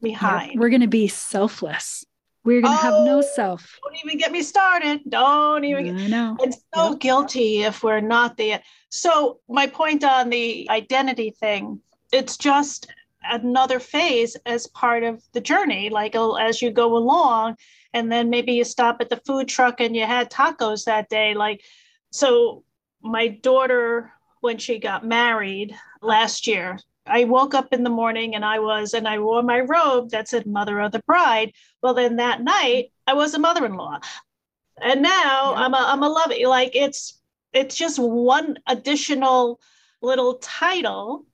behind. 0.00 0.58
We're 0.58 0.70
going 0.70 0.80
to 0.80 0.86
be 0.86 1.06
selfless. 1.06 2.06
We're 2.44 2.62
going 2.62 2.78
to 2.78 2.80
oh, 2.80 2.82
have 2.82 3.04
no 3.04 3.18
oh, 3.18 3.20
self. 3.34 3.78
Don't 3.84 4.02
even 4.02 4.16
get 4.16 4.32
me 4.32 4.40
started. 4.40 5.02
Don't 5.06 5.64
even. 5.64 5.98
I 5.98 6.06
know. 6.06 6.38
And 6.42 6.54
so 6.74 6.92
yep. 6.92 6.98
guilty 7.00 7.62
if 7.64 7.82
we're 7.82 8.00
not 8.00 8.38
the. 8.38 8.54
So 8.88 9.40
my 9.50 9.66
point 9.66 10.02
on 10.02 10.30
the 10.30 10.66
identity 10.70 11.28
thing, 11.28 11.82
it's 12.10 12.38
just 12.38 12.90
another 13.24 13.80
phase 13.80 14.36
as 14.46 14.66
part 14.68 15.02
of 15.02 15.22
the 15.32 15.40
journey. 15.40 15.90
Like 15.90 16.14
uh, 16.14 16.34
as 16.34 16.62
you 16.62 16.70
go 16.70 16.96
along, 16.96 17.56
and 17.94 18.10
then 18.10 18.30
maybe 18.30 18.52
you 18.52 18.64
stop 18.64 18.98
at 19.00 19.10
the 19.10 19.20
food 19.26 19.48
truck 19.48 19.80
and 19.80 19.94
you 19.94 20.04
had 20.04 20.30
tacos 20.30 20.84
that 20.84 21.08
day. 21.08 21.34
Like, 21.34 21.62
so 22.10 22.64
my 23.02 23.28
daughter 23.28 24.12
when 24.42 24.58
she 24.58 24.78
got 24.78 25.06
married 25.06 25.74
last 26.02 26.46
year. 26.46 26.78
I 27.06 27.24
woke 27.24 27.54
up 27.54 27.72
in 27.72 27.82
the 27.82 27.90
morning 27.90 28.34
and 28.34 28.44
I 28.44 28.58
was, 28.58 28.94
and 28.94 29.08
I 29.08 29.18
wore 29.18 29.42
my 29.42 29.60
robe 29.60 30.10
that 30.10 30.28
said 30.28 30.46
Mother 30.46 30.80
of 30.80 30.92
the 30.92 31.02
Bride. 31.06 31.52
Well, 31.82 31.94
then 31.94 32.16
that 32.16 32.42
night 32.42 32.92
I 33.06 33.14
was 33.14 33.34
a 33.34 33.38
mother 33.38 33.64
in 33.64 33.74
law. 33.74 33.98
And 34.80 35.02
now 35.02 35.52
yeah. 35.52 35.58
I'm 35.58 35.74
a, 35.74 35.84
I'm 35.88 36.02
a 36.02 36.08
lovey. 36.08 36.46
Like 36.46 36.74
it's, 36.74 37.20
it's 37.52 37.76
just 37.76 37.98
one 37.98 38.58
additional 38.66 39.60
little 40.00 40.34
title. 40.34 41.24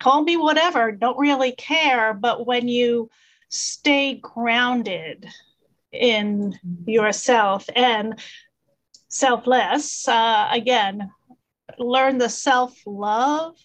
Call 0.00 0.22
me 0.22 0.36
whatever, 0.36 0.92
don't 0.92 1.18
really 1.18 1.52
care. 1.52 2.12
But 2.14 2.46
when 2.46 2.68
you 2.68 3.10
stay 3.48 4.14
grounded 4.14 5.26
in 5.92 6.52
mm-hmm. 6.52 6.90
yourself 6.90 7.66
and 7.74 8.18
selfless, 9.08 10.06
uh, 10.08 10.48
again, 10.50 11.10
learn 11.78 12.18
the 12.18 12.28
self 12.28 12.78
love, 12.86 13.56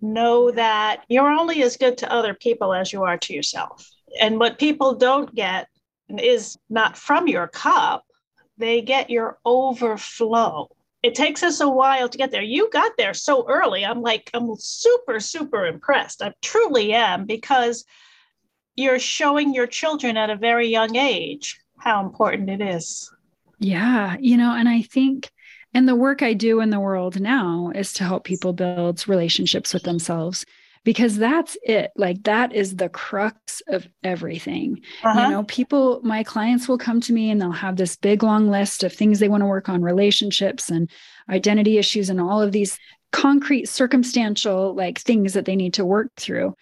know 0.00 0.50
that 0.50 1.04
you're 1.08 1.30
only 1.30 1.62
as 1.62 1.76
good 1.76 1.98
to 1.98 2.12
other 2.12 2.34
people 2.34 2.74
as 2.74 2.92
you 2.92 3.04
are 3.04 3.18
to 3.18 3.32
yourself. 3.32 3.88
And 4.20 4.38
what 4.38 4.58
people 4.58 4.94
don't 4.94 5.34
get 5.34 5.68
is 6.18 6.58
not 6.68 6.96
from 6.96 7.28
your 7.28 7.46
cup, 7.48 8.04
they 8.58 8.82
get 8.82 9.10
your 9.10 9.38
overflow. 9.44 10.68
It 11.02 11.14
takes 11.14 11.42
us 11.42 11.60
a 11.60 11.68
while 11.68 12.08
to 12.08 12.18
get 12.18 12.30
there. 12.30 12.42
You 12.42 12.70
got 12.70 12.92
there 12.96 13.14
so 13.14 13.46
early. 13.48 13.84
I'm 13.84 14.02
like, 14.02 14.30
I'm 14.34 14.54
super, 14.56 15.18
super 15.18 15.66
impressed. 15.66 16.22
I 16.22 16.32
truly 16.42 16.92
am 16.92 17.26
because 17.26 17.84
you're 18.76 19.00
showing 19.00 19.52
your 19.52 19.66
children 19.66 20.16
at 20.16 20.30
a 20.30 20.36
very 20.36 20.68
young 20.68 20.96
age 20.96 21.60
how 21.78 22.04
important 22.04 22.48
it 22.48 22.60
is. 22.60 23.12
Yeah. 23.58 24.16
You 24.20 24.36
know, 24.36 24.54
and 24.54 24.68
I 24.68 24.82
think 24.82 25.30
and 25.74 25.88
the 25.88 25.96
work 25.96 26.22
I 26.22 26.34
do 26.34 26.60
in 26.60 26.70
the 26.70 26.80
world 26.80 27.20
now 27.20 27.72
is 27.74 27.92
to 27.94 28.04
help 28.04 28.24
people 28.24 28.52
build 28.52 29.08
relationships 29.08 29.72
with 29.72 29.84
themselves 29.84 30.44
because 30.84 31.16
that's 31.16 31.56
it. 31.62 31.92
Like 31.96 32.22
that 32.24 32.52
is 32.52 32.76
the 32.76 32.88
crux 32.88 33.62
of 33.68 33.86
everything. 34.02 34.80
Uh-huh. 35.02 35.20
You 35.20 35.30
know, 35.30 35.42
people, 35.44 36.00
my 36.02 36.22
clients 36.22 36.68
will 36.68 36.78
come 36.78 37.00
to 37.02 37.12
me 37.12 37.30
and 37.30 37.40
they'll 37.40 37.52
have 37.52 37.76
this 37.76 37.96
big 37.96 38.22
long 38.22 38.50
list 38.50 38.82
of 38.82 38.92
things 38.92 39.18
they 39.18 39.28
want 39.28 39.42
to 39.42 39.46
work 39.46 39.68
on 39.68 39.82
relationships 39.82 40.70
and 40.70 40.90
identity 41.28 41.78
issues 41.78 42.10
and 42.10 42.20
all 42.20 42.42
of 42.42 42.52
these 42.52 42.78
concrete 43.12 43.68
circumstantial 43.68 44.74
like 44.74 44.98
things 44.98 45.34
that 45.34 45.44
they 45.44 45.54
need 45.54 45.74
to 45.74 45.84
work 45.84 46.10
through 46.16 46.54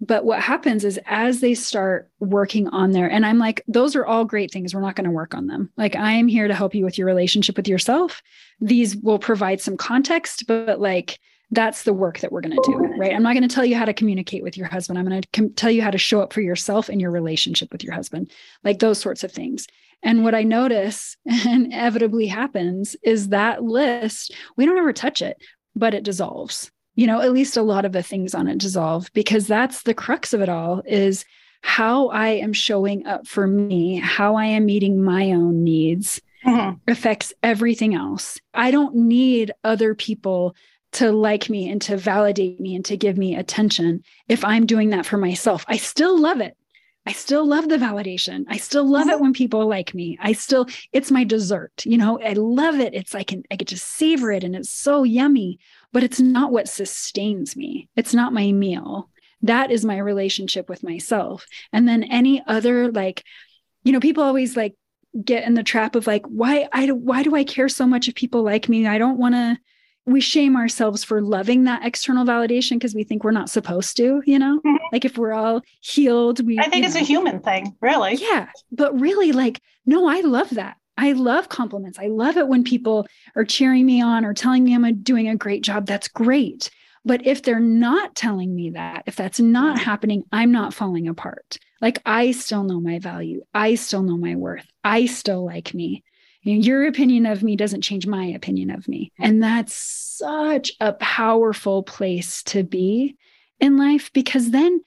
but 0.00 0.24
what 0.24 0.40
happens 0.40 0.84
is 0.84 1.00
as 1.06 1.40
they 1.40 1.54
start 1.54 2.10
working 2.20 2.68
on 2.68 2.92
there, 2.92 3.10
and 3.10 3.26
i'm 3.26 3.38
like 3.38 3.62
those 3.66 3.96
are 3.96 4.06
all 4.06 4.24
great 4.24 4.52
things 4.52 4.72
we're 4.72 4.80
not 4.80 4.94
going 4.94 5.04
to 5.04 5.10
work 5.10 5.34
on 5.34 5.48
them 5.48 5.70
like 5.76 5.96
i 5.96 6.12
am 6.12 6.28
here 6.28 6.46
to 6.46 6.54
help 6.54 6.74
you 6.74 6.84
with 6.84 6.96
your 6.96 7.06
relationship 7.08 7.56
with 7.56 7.66
yourself 7.66 8.22
these 8.60 8.96
will 8.96 9.18
provide 9.18 9.60
some 9.60 9.76
context 9.76 10.44
but 10.46 10.80
like 10.80 11.18
that's 11.50 11.84
the 11.84 11.92
work 11.92 12.18
that 12.20 12.32
we're 12.32 12.40
going 12.40 12.56
to 12.56 12.62
do 12.66 12.76
right? 12.98 13.14
I'm 13.14 13.22
not 13.22 13.34
going 13.34 13.48
to 13.48 13.54
tell 13.54 13.64
you 13.64 13.76
how 13.76 13.84
to 13.84 13.94
communicate 13.94 14.42
with 14.42 14.56
your 14.56 14.66
husband. 14.66 14.98
I'm 14.98 15.06
going 15.06 15.22
to 15.22 15.28
com- 15.32 15.52
tell 15.54 15.70
you 15.70 15.82
how 15.82 15.90
to 15.90 15.98
show 15.98 16.20
up 16.20 16.32
for 16.32 16.40
yourself 16.40 16.90
in 16.90 17.00
your 17.00 17.10
relationship 17.10 17.72
with 17.72 17.84
your 17.84 17.94
husband 17.94 18.30
like 18.64 18.78
those 18.78 18.98
sorts 18.98 19.22
of 19.24 19.32
things. 19.32 19.66
And 20.02 20.24
what 20.24 20.34
i 20.34 20.42
notice 20.42 21.16
inevitably 21.24 22.26
happens 22.26 22.96
is 23.02 23.28
that 23.28 23.62
list 23.62 24.34
we 24.56 24.66
don't 24.66 24.78
ever 24.78 24.92
touch 24.92 25.22
it 25.22 25.36
but 25.74 25.94
it 25.94 26.04
dissolves. 26.04 26.70
You 26.94 27.06
know 27.06 27.20
at 27.20 27.32
least 27.32 27.56
a 27.56 27.62
lot 27.62 27.84
of 27.84 27.92
the 27.92 28.02
things 28.02 28.34
on 28.34 28.48
it 28.48 28.58
dissolve 28.58 29.12
because 29.12 29.46
that's 29.46 29.82
the 29.82 29.94
crux 29.94 30.32
of 30.32 30.40
it 30.40 30.48
all 30.48 30.82
is 30.86 31.24
how 31.62 32.08
i 32.08 32.28
am 32.28 32.52
showing 32.52 33.06
up 33.06 33.26
for 33.26 33.46
me 33.46 33.96
how 33.96 34.36
i 34.36 34.44
am 34.44 34.66
meeting 34.66 35.02
my 35.02 35.32
own 35.32 35.64
needs 35.64 36.20
mm-hmm. 36.46 36.90
affects 36.90 37.32
everything 37.42 37.94
else. 37.94 38.38
I 38.54 38.70
don't 38.70 38.94
need 38.94 39.52
other 39.64 39.94
people 39.94 40.54
to 40.96 41.12
like 41.12 41.48
me 41.48 41.68
and 41.68 41.80
to 41.82 41.96
validate 41.96 42.60
me 42.60 42.74
and 42.74 42.84
to 42.84 42.96
give 42.96 43.16
me 43.16 43.34
attention 43.34 44.02
if 44.28 44.44
i'm 44.44 44.66
doing 44.66 44.90
that 44.90 45.06
for 45.06 45.16
myself 45.16 45.64
i 45.68 45.76
still 45.76 46.18
love 46.18 46.40
it 46.40 46.56
I 47.06 47.12
still 47.12 47.46
love 47.46 47.68
the 47.68 47.76
validation. 47.76 48.44
I 48.48 48.56
still 48.56 48.84
love 48.84 49.06
it 49.06 49.12
mm-hmm. 49.12 49.22
when 49.22 49.32
people 49.32 49.68
like 49.68 49.94
me. 49.94 50.18
I 50.20 50.32
still, 50.32 50.66
it's 50.92 51.12
my 51.12 51.22
dessert. 51.22 51.84
You 51.86 51.96
know, 51.98 52.20
I 52.20 52.32
love 52.32 52.80
it. 52.80 52.94
It's 52.94 53.14
like, 53.14 53.32
I 53.48 53.54
get 53.54 53.68
to 53.68 53.78
savor 53.78 54.32
it 54.32 54.42
and 54.42 54.56
it's 54.56 54.70
so 54.70 55.04
yummy, 55.04 55.60
but 55.92 56.02
it's 56.02 56.18
not 56.18 56.50
what 56.50 56.68
sustains 56.68 57.54
me. 57.56 57.88
It's 57.94 58.12
not 58.12 58.32
my 58.32 58.50
meal. 58.50 59.08
That 59.40 59.70
is 59.70 59.84
my 59.84 59.98
relationship 59.98 60.68
with 60.68 60.82
myself. 60.82 61.46
And 61.72 61.86
then 61.88 62.02
any 62.02 62.42
other, 62.44 62.90
like, 62.90 63.22
you 63.84 63.92
know, 63.92 64.00
people 64.00 64.24
always 64.24 64.56
like 64.56 64.74
get 65.24 65.44
in 65.44 65.54
the 65.54 65.62
trap 65.62 65.94
of 65.94 66.08
like, 66.08 66.26
why, 66.26 66.68
I, 66.72 66.90
why 66.90 67.22
do 67.22 67.36
I 67.36 67.44
care 67.44 67.68
so 67.68 67.86
much 67.86 68.08
if 68.08 68.16
people 68.16 68.42
like 68.42 68.68
me? 68.68 68.84
I 68.88 68.98
don't 68.98 69.18
want 69.18 69.36
to, 69.36 69.58
we 70.06 70.20
shame 70.20 70.56
ourselves 70.56 71.02
for 71.02 71.20
loving 71.20 71.64
that 71.64 71.84
external 71.84 72.24
validation 72.24 72.72
because 72.72 72.94
we 72.94 73.02
think 73.02 73.24
we're 73.24 73.32
not 73.32 73.50
supposed 73.50 73.96
to, 73.96 74.22
you 74.24 74.38
know? 74.38 74.60
Mm-hmm. 74.60 74.76
Like 74.92 75.04
if 75.04 75.18
we're 75.18 75.32
all 75.32 75.62
healed, 75.80 76.46
we 76.46 76.58
I 76.58 76.68
think 76.68 76.86
it's 76.86 76.94
know. 76.94 77.00
a 77.00 77.04
human 77.04 77.40
thing, 77.40 77.76
really. 77.80 78.14
Yeah. 78.14 78.48
But 78.70 78.98
really, 78.98 79.32
like, 79.32 79.60
no, 79.84 80.08
I 80.08 80.20
love 80.20 80.50
that. 80.50 80.76
I 80.96 81.12
love 81.12 81.48
compliments. 81.48 81.98
I 81.98 82.06
love 82.06 82.36
it 82.36 82.48
when 82.48 82.64
people 82.64 83.06
are 83.34 83.44
cheering 83.44 83.84
me 83.84 84.00
on 84.00 84.24
or 84.24 84.32
telling 84.32 84.64
me 84.64 84.74
I'm 84.74 85.02
doing 85.02 85.28
a 85.28 85.36
great 85.36 85.62
job. 85.62 85.86
That's 85.86 86.08
great. 86.08 86.70
But 87.04 87.26
if 87.26 87.42
they're 87.42 87.60
not 87.60 88.14
telling 88.14 88.54
me 88.54 88.70
that, 88.70 89.02
if 89.06 89.16
that's 89.16 89.40
not 89.40 89.76
mm-hmm. 89.76 89.84
happening, 89.84 90.24
I'm 90.32 90.52
not 90.52 90.72
falling 90.72 91.08
apart. 91.08 91.58
Like 91.80 92.00
I 92.06 92.30
still 92.30 92.62
know 92.62 92.80
my 92.80 93.00
value. 93.00 93.42
I 93.52 93.74
still 93.74 94.02
know 94.02 94.16
my 94.16 94.36
worth. 94.36 94.66
I 94.84 95.06
still 95.06 95.44
like 95.44 95.74
me 95.74 96.04
your 96.46 96.86
opinion 96.86 97.26
of 97.26 97.42
me 97.42 97.56
doesn't 97.56 97.82
change 97.82 98.06
my 98.06 98.24
opinion 98.24 98.70
of 98.70 98.86
me. 98.88 99.12
And 99.18 99.42
that's 99.42 99.74
such 99.74 100.72
a 100.80 100.92
powerful 100.94 101.82
place 101.82 102.42
to 102.44 102.62
be 102.62 103.16
in 103.60 103.76
life 103.76 104.12
because 104.12 104.50
then 104.50 104.80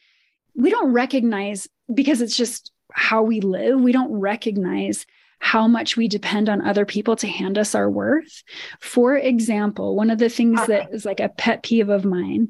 we 0.56 0.70
don't 0.70 0.92
recognize, 0.92 1.68
because 1.94 2.22
it's 2.22 2.36
just 2.36 2.72
how 2.94 3.24
we 3.24 3.42
live, 3.42 3.80
we 3.80 3.92
don't 3.92 4.12
recognize 4.12 5.06
how 5.40 5.68
much 5.68 5.96
we 5.96 6.08
depend 6.08 6.50
on 6.50 6.62
other 6.62 6.86
people 6.86 7.16
to 7.16 7.28
hand 7.28 7.58
us 7.58 7.76
our 7.76 7.90
worth. 7.90 8.44
For 8.80 9.16
example, 9.18 9.96
one 9.96 10.10
of 10.10 10.18
the 10.18 10.30
things 10.30 10.66
that 10.68 10.94
is 10.94 11.06
like 11.06 11.20
a 11.20 11.30
pet 11.30 11.64
peeve 11.64 11.90
of 11.90 12.06
mine 12.06 12.50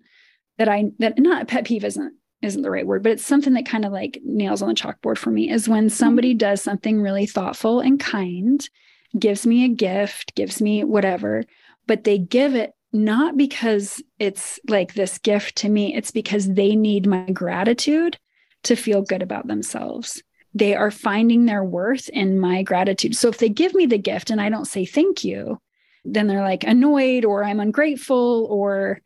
that 0.57 0.69
I 0.69 0.91
that 0.99 1.17
not 1.19 1.43
a 1.43 1.45
pet 1.45 1.65
peeve 1.65 1.83
isn't 1.83 2.13
isn't 2.41 2.61
the 2.61 2.71
right 2.71 2.87
word, 2.87 3.03
but 3.03 3.11
it's 3.11 3.25
something 3.25 3.53
that 3.53 3.65
kind 3.65 3.85
of 3.85 3.91
like 3.91 4.19
nails 4.23 4.61
on 4.61 4.69
the 4.69 4.75
chalkboard 4.75 5.17
for 5.17 5.29
me 5.29 5.49
is 5.49 5.67
when 5.67 5.85
mm-hmm. 5.85 5.95
somebody 5.95 6.33
does 6.33 6.61
something 6.61 7.01
really 7.01 7.25
thoughtful 7.25 7.79
and 7.79 7.99
kind 7.99 8.69
gives 9.17 9.45
me 9.45 9.65
a 9.65 9.69
gift, 9.69 10.35
gives 10.35 10.61
me 10.61 10.83
whatever, 10.83 11.43
but 11.87 12.03
they 12.03 12.17
give 12.17 12.55
it 12.55 12.73
not 12.91 13.37
because 13.37 14.01
it's 14.17 14.59
like 14.67 14.93
this 14.93 15.17
gift 15.19 15.55
to 15.57 15.69
me, 15.69 15.95
it's 15.95 16.11
because 16.11 16.53
they 16.53 16.75
need 16.75 17.07
my 17.07 17.29
gratitude 17.31 18.17
to 18.63 18.75
feel 18.75 19.01
good 19.01 19.21
about 19.21 19.47
themselves. 19.47 20.21
They 20.53 20.75
are 20.75 20.91
finding 20.91 21.45
their 21.45 21.63
worth 21.63 22.09
in 22.09 22.39
my 22.39 22.63
gratitude. 22.63 23.15
So 23.15 23.29
if 23.29 23.37
they 23.37 23.49
give 23.49 23.75
me 23.75 23.85
the 23.85 23.99
gift 23.99 24.31
and 24.31 24.41
I 24.41 24.49
don't 24.49 24.65
say 24.65 24.85
thank 24.85 25.23
you, 25.23 25.59
then 26.03 26.27
they're 26.27 26.41
like 26.41 26.63
annoyed 26.63 27.25
or 27.25 27.43
I'm 27.43 27.59
ungrateful 27.59 28.47
or 28.49 29.01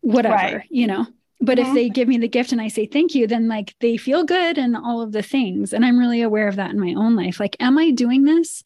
whatever, 0.00 0.34
right. 0.34 0.62
you 0.68 0.86
know. 0.86 1.06
But 1.40 1.58
mm-hmm. 1.58 1.68
if 1.68 1.74
they 1.74 1.88
give 1.88 2.08
me 2.08 2.18
the 2.18 2.28
gift 2.28 2.52
and 2.52 2.60
I 2.60 2.68
say 2.68 2.86
thank 2.86 3.14
you, 3.14 3.26
then 3.26 3.48
like 3.48 3.74
they 3.80 3.96
feel 3.96 4.24
good 4.24 4.58
and 4.58 4.76
all 4.76 5.02
of 5.02 5.12
the 5.12 5.22
things. 5.22 5.72
And 5.72 5.84
I'm 5.84 5.98
really 5.98 6.22
aware 6.22 6.48
of 6.48 6.56
that 6.56 6.70
in 6.70 6.80
my 6.80 6.94
own 6.94 7.14
life. 7.14 7.38
Like, 7.38 7.56
am 7.60 7.78
I 7.78 7.90
doing 7.90 8.24
this 8.24 8.64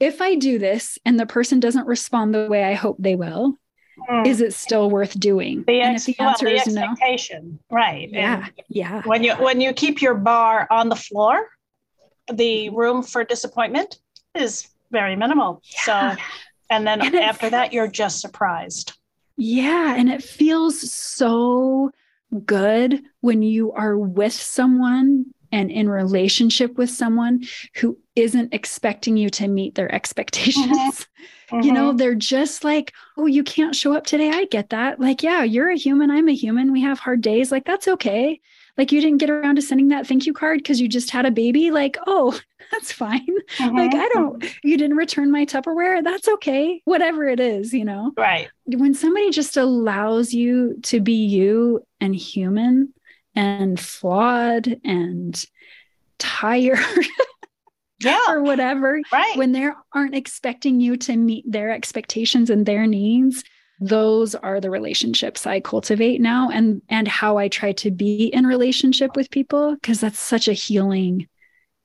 if 0.00 0.20
I 0.20 0.36
do 0.36 0.58
this 0.58 0.98
and 1.04 1.18
the 1.18 1.26
person 1.26 1.60
doesn't 1.60 1.86
respond 1.86 2.34
the 2.34 2.46
way 2.48 2.64
I 2.64 2.74
hope 2.74 2.96
they 2.98 3.16
will, 3.16 3.54
mm. 4.08 4.26
is 4.26 4.40
it 4.40 4.54
still 4.54 4.90
worth 4.90 5.18
doing? 5.18 5.64
The, 5.66 5.80
ex- 5.80 6.04
the 6.04 6.18
answer 6.18 6.46
well, 6.46 6.54
the 6.54 6.60
is 6.60 6.76
expectation, 6.76 7.58
no. 7.70 7.76
right? 7.76 8.08
Yeah, 8.10 8.44
and 8.44 8.52
yeah. 8.68 9.02
When 9.02 9.24
you 9.24 9.34
when 9.34 9.60
you 9.60 9.72
keep 9.72 10.00
your 10.00 10.14
bar 10.14 10.66
on 10.70 10.88
the 10.88 10.96
floor, 10.96 11.48
the 12.32 12.70
room 12.70 13.02
for 13.02 13.24
disappointment 13.24 13.98
is 14.34 14.68
very 14.90 15.16
minimal. 15.16 15.62
Yeah. 15.64 16.14
So, 16.14 16.22
and 16.70 16.86
then 16.86 17.00
and 17.00 17.14
after 17.16 17.50
that, 17.50 17.72
you're 17.72 17.88
just 17.88 18.20
surprised. 18.20 18.92
Yeah, 19.36 19.94
and 19.96 20.08
it 20.08 20.22
feels 20.22 20.90
so 20.92 21.90
good 22.44 23.02
when 23.20 23.42
you 23.42 23.72
are 23.72 23.96
with 23.96 24.32
someone 24.32 25.26
and 25.50 25.70
in 25.70 25.88
relationship 25.88 26.76
with 26.76 26.90
someone 26.90 27.42
who 27.76 27.98
isn't 28.18 28.54
expecting 28.54 29.16
you 29.16 29.30
to 29.30 29.48
meet 29.48 29.74
their 29.74 29.92
expectations. 29.94 30.66
Mm-hmm. 30.66 31.02
Mm-hmm. 31.48 31.64
You 31.64 31.72
know, 31.72 31.88
mm-hmm. 31.88 31.96
they're 31.96 32.14
just 32.14 32.62
like, 32.62 32.92
oh, 33.16 33.24
you 33.24 33.42
can't 33.42 33.74
show 33.74 33.94
up 33.94 34.04
today. 34.04 34.28
I 34.28 34.44
get 34.44 34.68
that. 34.68 35.00
Like, 35.00 35.22
yeah, 35.22 35.44
you're 35.44 35.70
a 35.70 35.78
human. 35.78 36.10
I'm 36.10 36.28
a 36.28 36.34
human. 36.34 36.72
We 36.72 36.82
have 36.82 36.98
hard 36.98 37.22
days. 37.22 37.50
Like, 37.50 37.64
that's 37.64 37.88
okay. 37.88 38.38
Like, 38.76 38.92
you 38.92 39.00
didn't 39.00 39.16
get 39.16 39.30
around 39.30 39.56
to 39.56 39.62
sending 39.62 39.88
that 39.88 40.06
thank 40.06 40.26
you 40.26 40.34
card 40.34 40.58
because 40.58 40.78
you 40.78 40.88
just 40.88 41.10
had 41.10 41.24
a 41.24 41.30
baby. 41.30 41.70
Like, 41.70 41.96
oh, 42.06 42.38
that's 42.70 42.92
fine. 42.92 43.26
Mm-hmm. 43.56 43.76
Like, 43.78 43.94
I 43.94 44.08
don't, 44.08 44.44
you 44.62 44.76
didn't 44.76 44.98
return 44.98 45.30
my 45.30 45.46
Tupperware. 45.46 46.04
That's 46.04 46.28
okay. 46.28 46.82
Whatever 46.84 47.26
it 47.26 47.40
is, 47.40 47.72
you 47.72 47.86
know? 47.86 48.12
Right. 48.14 48.50
When 48.66 48.92
somebody 48.92 49.30
just 49.30 49.56
allows 49.56 50.34
you 50.34 50.78
to 50.82 51.00
be 51.00 51.24
you 51.24 51.82
and 51.98 52.14
human, 52.14 52.92
and 53.38 53.78
flawed 53.78 54.80
and 54.84 55.44
tired 56.18 56.78
yeah. 58.00 58.18
or 58.28 58.42
whatever 58.42 59.00
right. 59.12 59.36
when 59.36 59.52
they 59.52 59.68
aren't 59.94 60.14
expecting 60.14 60.80
you 60.80 60.96
to 60.96 61.16
meet 61.16 61.50
their 61.50 61.70
expectations 61.70 62.50
and 62.50 62.66
their 62.66 62.86
needs 62.86 63.44
those 63.80 64.34
are 64.34 64.60
the 64.60 64.70
relationships 64.70 65.46
i 65.46 65.60
cultivate 65.60 66.20
now 66.20 66.50
and 66.50 66.82
and 66.88 67.06
how 67.06 67.38
i 67.38 67.46
try 67.46 67.70
to 67.70 67.90
be 67.90 68.26
in 68.26 68.44
relationship 68.44 69.14
with 69.14 69.30
people 69.30 69.74
because 69.76 70.00
that's 70.00 70.18
such 70.18 70.48
a 70.48 70.52
healing 70.52 71.28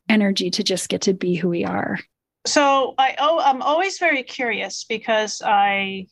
energy 0.09 0.49
to 0.49 0.63
just 0.63 0.89
get 0.89 1.01
to 1.01 1.13
be 1.13 1.35
who 1.35 1.49
we 1.49 1.63
are. 1.63 1.99
So 2.45 2.93
i 2.97 3.15
oh 3.19 3.39
i'm 3.39 3.61
always 3.61 3.99
very 3.99 4.23
curious 4.23 4.83
because 4.83 5.41
i 5.43 6.07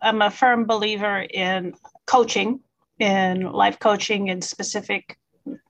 I'm 0.00 0.22
a 0.22 0.30
firm 0.30 0.64
believer 0.64 1.20
in 1.20 1.74
coaching 2.06 2.60
in 2.98 3.52
life 3.52 3.78
coaching 3.78 4.30
and 4.30 4.42
specific 4.42 5.18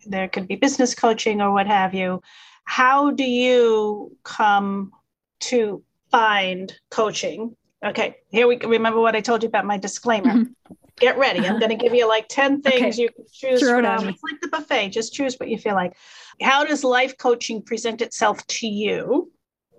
there 0.07 0.29
could 0.29 0.47
be 0.47 0.57
business 0.57 0.95
coaching 0.95 1.41
or 1.41 1.53
what 1.53 1.67
have 1.67 1.95
you 1.95 2.21
how 2.65 3.11
do 3.11 3.25
you 3.25 4.17
come 4.23 4.93
to 5.41 5.83
find 6.11 6.73
coaching? 6.91 7.57
Okay 7.85 8.17
here 8.35 8.49
we 8.49 8.57
remember 8.57 9.01
what 9.01 9.15
i 9.15 9.21
told 9.21 9.43
you 9.43 9.49
about 9.49 9.65
my 9.65 9.79
disclaimer. 9.79 10.33
Mm-hmm. 10.33 10.75
get 10.97 11.17
ready. 11.19 11.47
I'm 11.47 11.59
going 11.59 11.77
to 11.77 11.83
give 11.83 11.95
you 11.95 12.09
like 12.09 12.27
10 12.29 12.63
things 12.69 12.97
okay. 12.97 13.03
you 13.03 13.11
can 13.11 13.25
choose 13.33 13.61
Throw 13.61 13.81
from. 13.81 14.09
it's 14.09 14.23
like 14.23 14.41
the 14.41 14.49
buffet. 14.49 14.91
Just 14.91 15.15
choose 15.15 15.37
what 15.39 15.49
you 15.49 15.59
feel 15.59 15.75
like. 15.75 15.95
How 16.43 16.65
does 16.65 16.83
life 16.85 17.17
coaching 17.17 17.63
present 17.63 18.03
itself 18.03 18.45
to 18.47 18.67
you? 18.67 19.31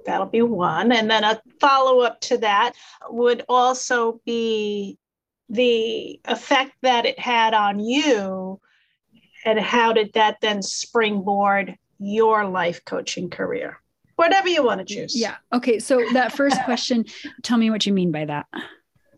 That'll 0.06 0.28
be 0.28 0.42
one. 0.42 0.92
And 0.92 1.10
then 1.10 1.24
a 1.24 1.42
follow 1.60 2.02
up 2.02 2.22
to 2.22 2.38
that 2.40 2.74
would 3.10 3.44
also 3.50 4.22
be 4.26 4.98
the 5.50 6.20
effect 6.26 6.74
that 6.82 7.06
it 7.06 7.20
had 7.20 7.54
on 7.54 7.80
you 7.80 8.60
and 9.46 9.60
how 9.60 9.94
did 9.94 10.14
that 10.14 10.38
then 10.42 10.62
springboard 10.62 11.78
your 12.00 12.48
life 12.48 12.84
coaching 12.86 13.30
career 13.30 13.80
whatever 14.16 14.48
you 14.48 14.64
want 14.64 14.86
to 14.86 14.94
choose 14.94 15.20
yeah 15.20 15.36
okay 15.54 15.80
so 15.80 16.02
that 16.14 16.32
first 16.32 16.62
question 16.64 17.06
tell 17.44 17.58
me 17.58 17.70
what 17.70 17.86
you 17.86 17.94
mean 17.94 18.12
by 18.12 18.26
that 18.26 18.46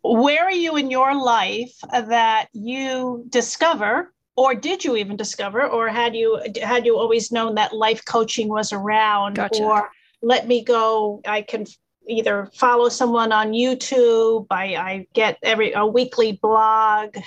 where 0.03 0.43
are 0.43 0.51
you 0.51 0.77
in 0.77 0.89
your 0.89 1.15
life 1.15 1.73
that 1.91 2.47
you 2.53 3.25
discover 3.29 4.13
or 4.35 4.53
did 4.53 4.83
you 4.83 4.95
even 4.95 5.15
discover 5.17 5.65
or 5.65 5.87
had 5.87 6.15
you 6.15 6.41
had 6.61 6.85
you 6.85 6.97
always 6.97 7.31
known 7.31 7.55
that 7.55 7.73
life 7.73 8.03
coaching 8.05 8.47
was 8.47 8.71
around 8.71 9.35
gotcha. 9.35 9.63
or 9.63 9.89
let 10.21 10.47
me 10.47 10.63
go 10.63 11.21
i 11.25 11.41
can 11.41 11.65
either 12.07 12.49
follow 12.53 12.89
someone 12.89 13.31
on 13.31 13.51
YouTube, 13.51 14.47
I, 14.49 14.75
I 14.75 15.07
get 15.13 15.37
every 15.43 15.73
a 15.73 15.85
weekly 15.85 16.33
blog. 16.41 17.17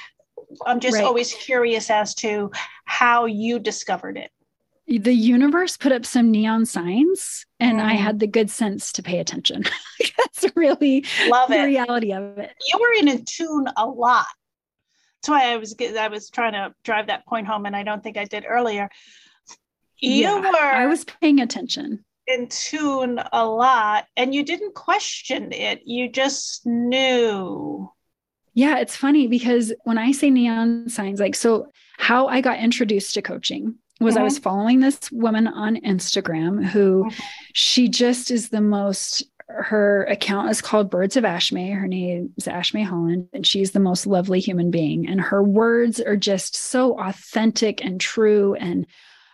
I'm 0.66 0.80
just 0.80 0.96
right. 0.96 1.04
always 1.04 1.32
curious 1.32 1.90
as 1.90 2.14
to 2.16 2.50
how 2.84 3.26
you 3.26 3.58
discovered 3.58 4.16
it. 4.16 4.30
The 4.98 5.14
universe 5.14 5.76
put 5.76 5.92
up 5.92 6.04
some 6.04 6.32
neon 6.32 6.66
signs, 6.66 7.46
and 7.60 7.78
mm. 7.78 7.84
I 7.84 7.94
had 7.94 8.18
the 8.18 8.26
good 8.26 8.50
sense 8.50 8.92
to 8.92 9.02
pay 9.02 9.20
attention. 9.20 9.64
That's 10.18 10.44
really 10.56 11.04
Love 11.28 11.48
the 11.48 11.62
it. 11.62 11.66
reality 11.66 12.12
of 12.12 12.38
it. 12.38 12.52
You 12.68 12.78
were 12.80 13.08
in 13.08 13.24
tune 13.24 13.68
a 13.76 13.86
lot. 13.86 14.26
That's 15.22 15.28
why 15.28 15.52
I 15.52 15.56
was 15.58 15.76
I 15.80 16.08
was 16.08 16.28
trying 16.28 16.54
to 16.54 16.74
drive 16.82 17.06
that 17.06 17.24
point 17.26 17.46
home, 17.46 17.66
and 17.66 17.76
I 17.76 17.84
don't 17.84 18.02
think 18.02 18.16
I 18.16 18.24
did 18.24 18.44
earlier. 18.48 18.90
You 19.98 20.12
yeah, 20.12 20.40
were. 20.40 20.56
I 20.56 20.86
was 20.86 21.04
paying 21.04 21.40
attention 21.40 22.04
in 22.30 22.48
tune 22.48 23.20
a 23.32 23.44
lot 23.44 24.06
and 24.16 24.34
you 24.34 24.44
didn't 24.44 24.74
question 24.74 25.52
it 25.52 25.82
you 25.84 26.08
just 26.08 26.64
knew 26.64 27.90
yeah 28.54 28.78
it's 28.78 28.96
funny 28.96 29.26
because 29.26 29.72
when 29.84 29.98
i 29.98 30.12
say 30.12 30.30
neon 30.30 30.88
signs 30.88 31.18
like 31.18 31.34
so 31.34 31.66
how 31.98 32.28
i 32.28 32.40
got 32.40 32.58
introduced 32.58 33.14
to 33.14 33.22
coaching 33.22 33.74
was 34.00 34.14
mm-hmm. 34.14 34.22
i 34.22 34.24
was 34.24 34.38
following 34.38 34.80
this 34.80 35.10
woman 35.12 35.46
on 35.46 35.76
instagram 35.76 36.64
who 36.64 37.04
mm-hmm. 37.04 37.22
she 37.52 37.88
just 37.88 38.30
is 38.30 38.48
the 38.48 38.60
most 38.60 39.24
her 39.56 40.04
account 40.04 40.50
is 40.50 40.60
called 40.60 40.90
Birds 40.90 41.16
of 41.16 41.24
Ashmae. 41.24 41.76
Her 41.76 41.88
name 41.88 42.32
is 42.36 42.44
Ashmae 42.44 42.86
Hoiland, 42.86 43.28
and 43.32 43.46
she's 43.46 43.72
the 43.72 43.80
most 43.80 44.06
lovely 44.06 44.40
human 44.40 44.70
being. 44.70 45.08
And 45.08 45.20
her 45.20 45.42
words 45.42 46.00
are 46.00 46.16
just 46.16 46.56
so 46.56 46.98
authentic 46.98 47.84
and 47.84 48.00
true. 48.00 48.54
And 48.54 48.86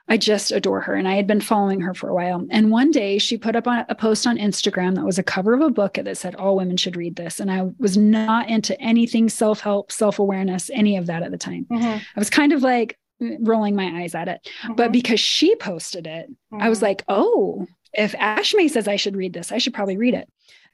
I 0.08 0.16
just 0.16 0.52
adore 0.52 0.80
her. 0.82 0.94
And 0.94 1.08
I 1.08 1.14
had 1.14 1.26
been 1.26 1.40
following 1.40 1.80
her 1.80 1.92
for 1.92 2.08
a 2.08 2.14
while. 2.14 2.46
And 2.50 2.70
one 2.70 2.90
day 2.90 3.18
she 3.18 3.36
put 3.36 3.56
up 3.56 3.66
a 3.66 3.94
post 3.94 4.26
on 4.26 4.38
Instagram 4.38 4.94
that 4.94 5.04
was 5.04 5.18
a 5.18 5.24
cover 5.24 5.52
of 5.52 5.60
a 5.60 5.70
book 5.70 5.94
that 5.94 6.16
said, 6.16 6.34
All 6.36 6.56
women 6.56 6.76
should 6.76 6.96
read 6.96 7.16
this. 7.16 7.40
And 7.40 7.50
I 7.50 7.68
was 7.78 7.96
not 7.96 8.48
into 8.48 8.80
anything 8.80 9.28
self 9.28 9.60
help, 9.60 9.90
self 9.90 10.18
awareness, 10.18 10.70
any 10.72 10.96
of 10.96 11.06
that 11.06 11.22
at 11.22 11.30
the 11.30 11.38
time. 11.38 11.66
Mm-hmm. 11.70 11.84
I 11.86 12.18
was 12.18 12.30
kind 12.30 12.52
of 12.52 12.62
like 12.62 12.98
rolling 13.20 13.76
my 13.76 14.02
eyes 14.02 14.14
at 14.14 14.28
it. 14.28 14.48
Mm-hmm. 14.62 14.74
But 14.74 14.92
because 14.92 15.20
she 15.20 15.56
posted 15.56 16.06
it, 16.06 16.30
mm-hmm. 16.30 16.62
I 16.62 16.68
was 16.68 16.78
mm-hmm. 16.78 16.86
like, 16.86 17.04
Oh, 17.08 17.66
if 17.92 18.12
Ashmae 18.12 18.70
says 18.70 18.88
I 18.88 18.96
should 18.96 19.16
read 19.16 19.32
this, 19.32 19.52
I 19.52 19.58
should 19.58 19.74
probably 19.74 19.96
read 19.96 20.14
it 20.14 20.28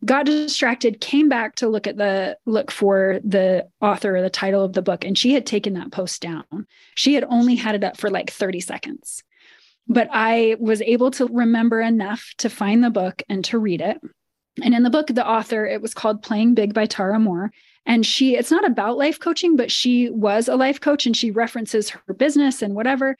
got 0.05 0.27
distracted 0.27 1.01
came 1.01 1.29
back 1.29 1.55
to 1.57 1.69
look 1.69 1.87
at 1.87 1.97
the 1.97 2.37
look 2.45 2.71
for 2.71 3.21
the 3.25 3.67
author 3.81 4.17
or 4.17 4.23
the 4.23 4.31
title 4.31 4.65
of 4.65 4.73
the 4.73 4.83
book 4.83 5.05
and 5.05 5.17
she 5.17 5.33
had 5.33 5.47
taken 5.47 5.75
that 5.75 5.93
post 5.93 6.21
down 6.21 6.67
she 6.95 7.15
had 7.15 7.25
only 7.25 7.55
had 7.55 7.75
it 7.75 7.85
up 7.85 7.97
for 7.97 8.11
like 8.11 8.31
30 8.31 8.61
seconds 8.61 9.23
but 9.87 10.09
i 10.13 10.57
was 10.59 10.83
able 10.83 11.11
to 11.13 11.27
remember 11.27 11.81
enough 11.81 12.33
to 12.39 12.51
find 12.51 12.83
the 12.83 12.91
book 12.91 13.23
and 13.29 13.45
to 13.45 13.59
read 13.59 13.81
it 13.81 14.01
and 14.63 14.75
in 14.75 14.83
the 14.83 14.91
book 14.91 15.07
the 15.09 15.27
author 15.27 15.65
it 15.67 15.81
was 15.81 15.95
called 15.95 16.23
playing 16.23 16.55
big 16.55 16.75
by 16.75 16.87
tara 16.87 17.19
mohr 17.19 17.51
and 17.87 18.07
she 18.07 18.37
it's 18.37 18.51
not 18.51 18.67
about 18.67 18.97
life 18.97 19.19
coaching 19.19 19.57
but 19.57 19.71
she 19.71 20.09
was 20.11 20.49
a 20.49 20.57
life 20.57 20.81
coach 20.81 21.07
and 21.07 21.17
she 21.17 21.31
references 21.31 21.91
her 21.91 22.15
business 22.15 22.63
and 22.63 22.75
whatever 22.75 23.17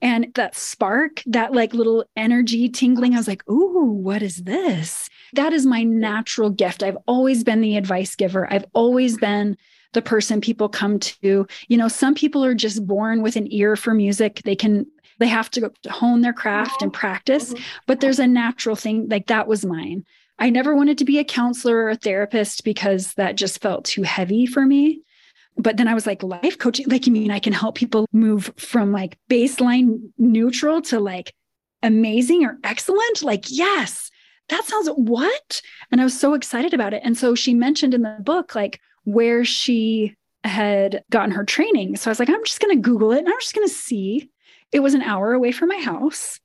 and 0.00 0.32
that 0.34 0.56
spark 0.56 1.22
that 1.26 1.52
like 1.52 1.74
little 1.74 2.04
energy 2.16 2.68
tingling 2.68 3.14
i 3.14 3.18
was 3.18 3.28
like 3.28 3.48
ooh 3.48 3.84
what 3.84 4.22
is 4.22 4.38
this 4.44 5.08
that 5.32 5.52
is 5.52 5.66
my 5.66 5.82
natural 5.82 6.50
gift. 6.50 6.82
I've 6.82 6.98
always 7.06 7.42
been 7.44 7.60
the 7.60 7.76
advice 7.76 8.14
giver. 8.14 8.52
I've 8.52 8.66
always 8.74 9.16
been 9.16 9.56
the 9.92 10.02
person 10.02 10.40
people 10.40 10.68
come 10.68 10.98
to. 10.98 11.46
You 11.68 11.76
know, 11.76 11.88
some 11.88 12.14
people 12.14 12.44
are 12.44 12.54
just 12.54 12.86
born 12.86 13.22
with 13.22 13.36
an 13.36 13.52
ear 13.52 13.76
for 13.76 13.94
music. 13.94 14.42
They 14.44 14.56
can 14.56 14.86
they 15.18 15.28
have 15.28 15.50
to 15.52 15.70
hone 15.88 16.22
their 16.22 16.32
craft 16.32 16.82
and 16.82 16.92
practice, 16.92 17.52
mm-hmm. 17.52 17.62
but 17.86 18.00
there's 18.00 18.18
a 18.18 18.26
natural 18.26 18.76
thing 18.76 19.08
like 19.08 19.28
that 19.28 19.46
was 19.46 19.64
mine. 19.64 20.04
I 20.42 20.50
never 20.50 20.76
wanted 20.76 20.98
to 20.98 21.04
be 21.04 21.18
a 21.18 21.24
counselor 21.24 21.76
or 21.76 21.90
a 21.90 21.96
therapist 21.96 22.64
because 22.64 23.14
that 23.14 23.36
just 23.36 23.62
felt 23.62 23.86
too 23.86 24.02
heavy 24.02 24.44
for 24.44 24.66
me. 24.66 25.00
But 25.56 25.76
then 25.76 25.88
I 25.88 25.94
was 25.94 26.06
like, 26.06 26.22
life 26.22 26.58
coaching, 26.58 26.88
like, 26.88 27.06
you 27.06 27.12
mean 27.12 27.30
I 27.30 27.38
can 27.38 27.52
help 27.52 27.76
people 27.76 28.06
move 28.12 28.52
from 28.56 28.92
like 28.92 29.18
baseline 29.30 30.10
neutral 30.18 30.82
to 30.82 31.00
like 31.00 31.32
amazing 31.82 32.44
or 32.44 32.58
excellent? 32.64 33.22
Like, 33.22 33.44
yes 33.48 34.10
that 34.48 34.64
sounds 34.66 34.88
what? 34.96 35.62
And 35.90 36.00
I 36.00 36.04
was 36.04 36.18
so 36.18 36.34
excited 36.34 36.74
about 36.74 36.94
it. 36.94 37.02
And 37.04 37.16
so 37.16 37.34
she 37.34 37.54
mentioned 37.54 37.94
in 37.94 38.02
the 38.02 38.18
book, 38.20 38.54
like 38.54 38.80
where 39.04 39.44
she 39.44 40.14
had 40.44 41.02
gotten 41.10 41.30
her 41.30 41.44
training. 41.44 41.96
So 41.96 42.10
I 42.10 42.12
was 42.12 42.18
like, 42.18 42.28
I'm 42.28 42.44
just 42.44 42.60
going 42.60 42.76
to 42.76 42.82
Google 42.82 43.12
it 43.12 43.20
and 43.20 43.28
I'm 43.28 43.40
just 43.40 43.54
going 43.54 43.66
to 43.66 43.72
see. 43.72 44.30
It 44.72 44.80
was 44.80 44.94
an 44.94 45.02
hour 45.02 45.32
away 45.32 45.52
from 45.52 45.68
my 45.68 45.78
house. 45.78 46.40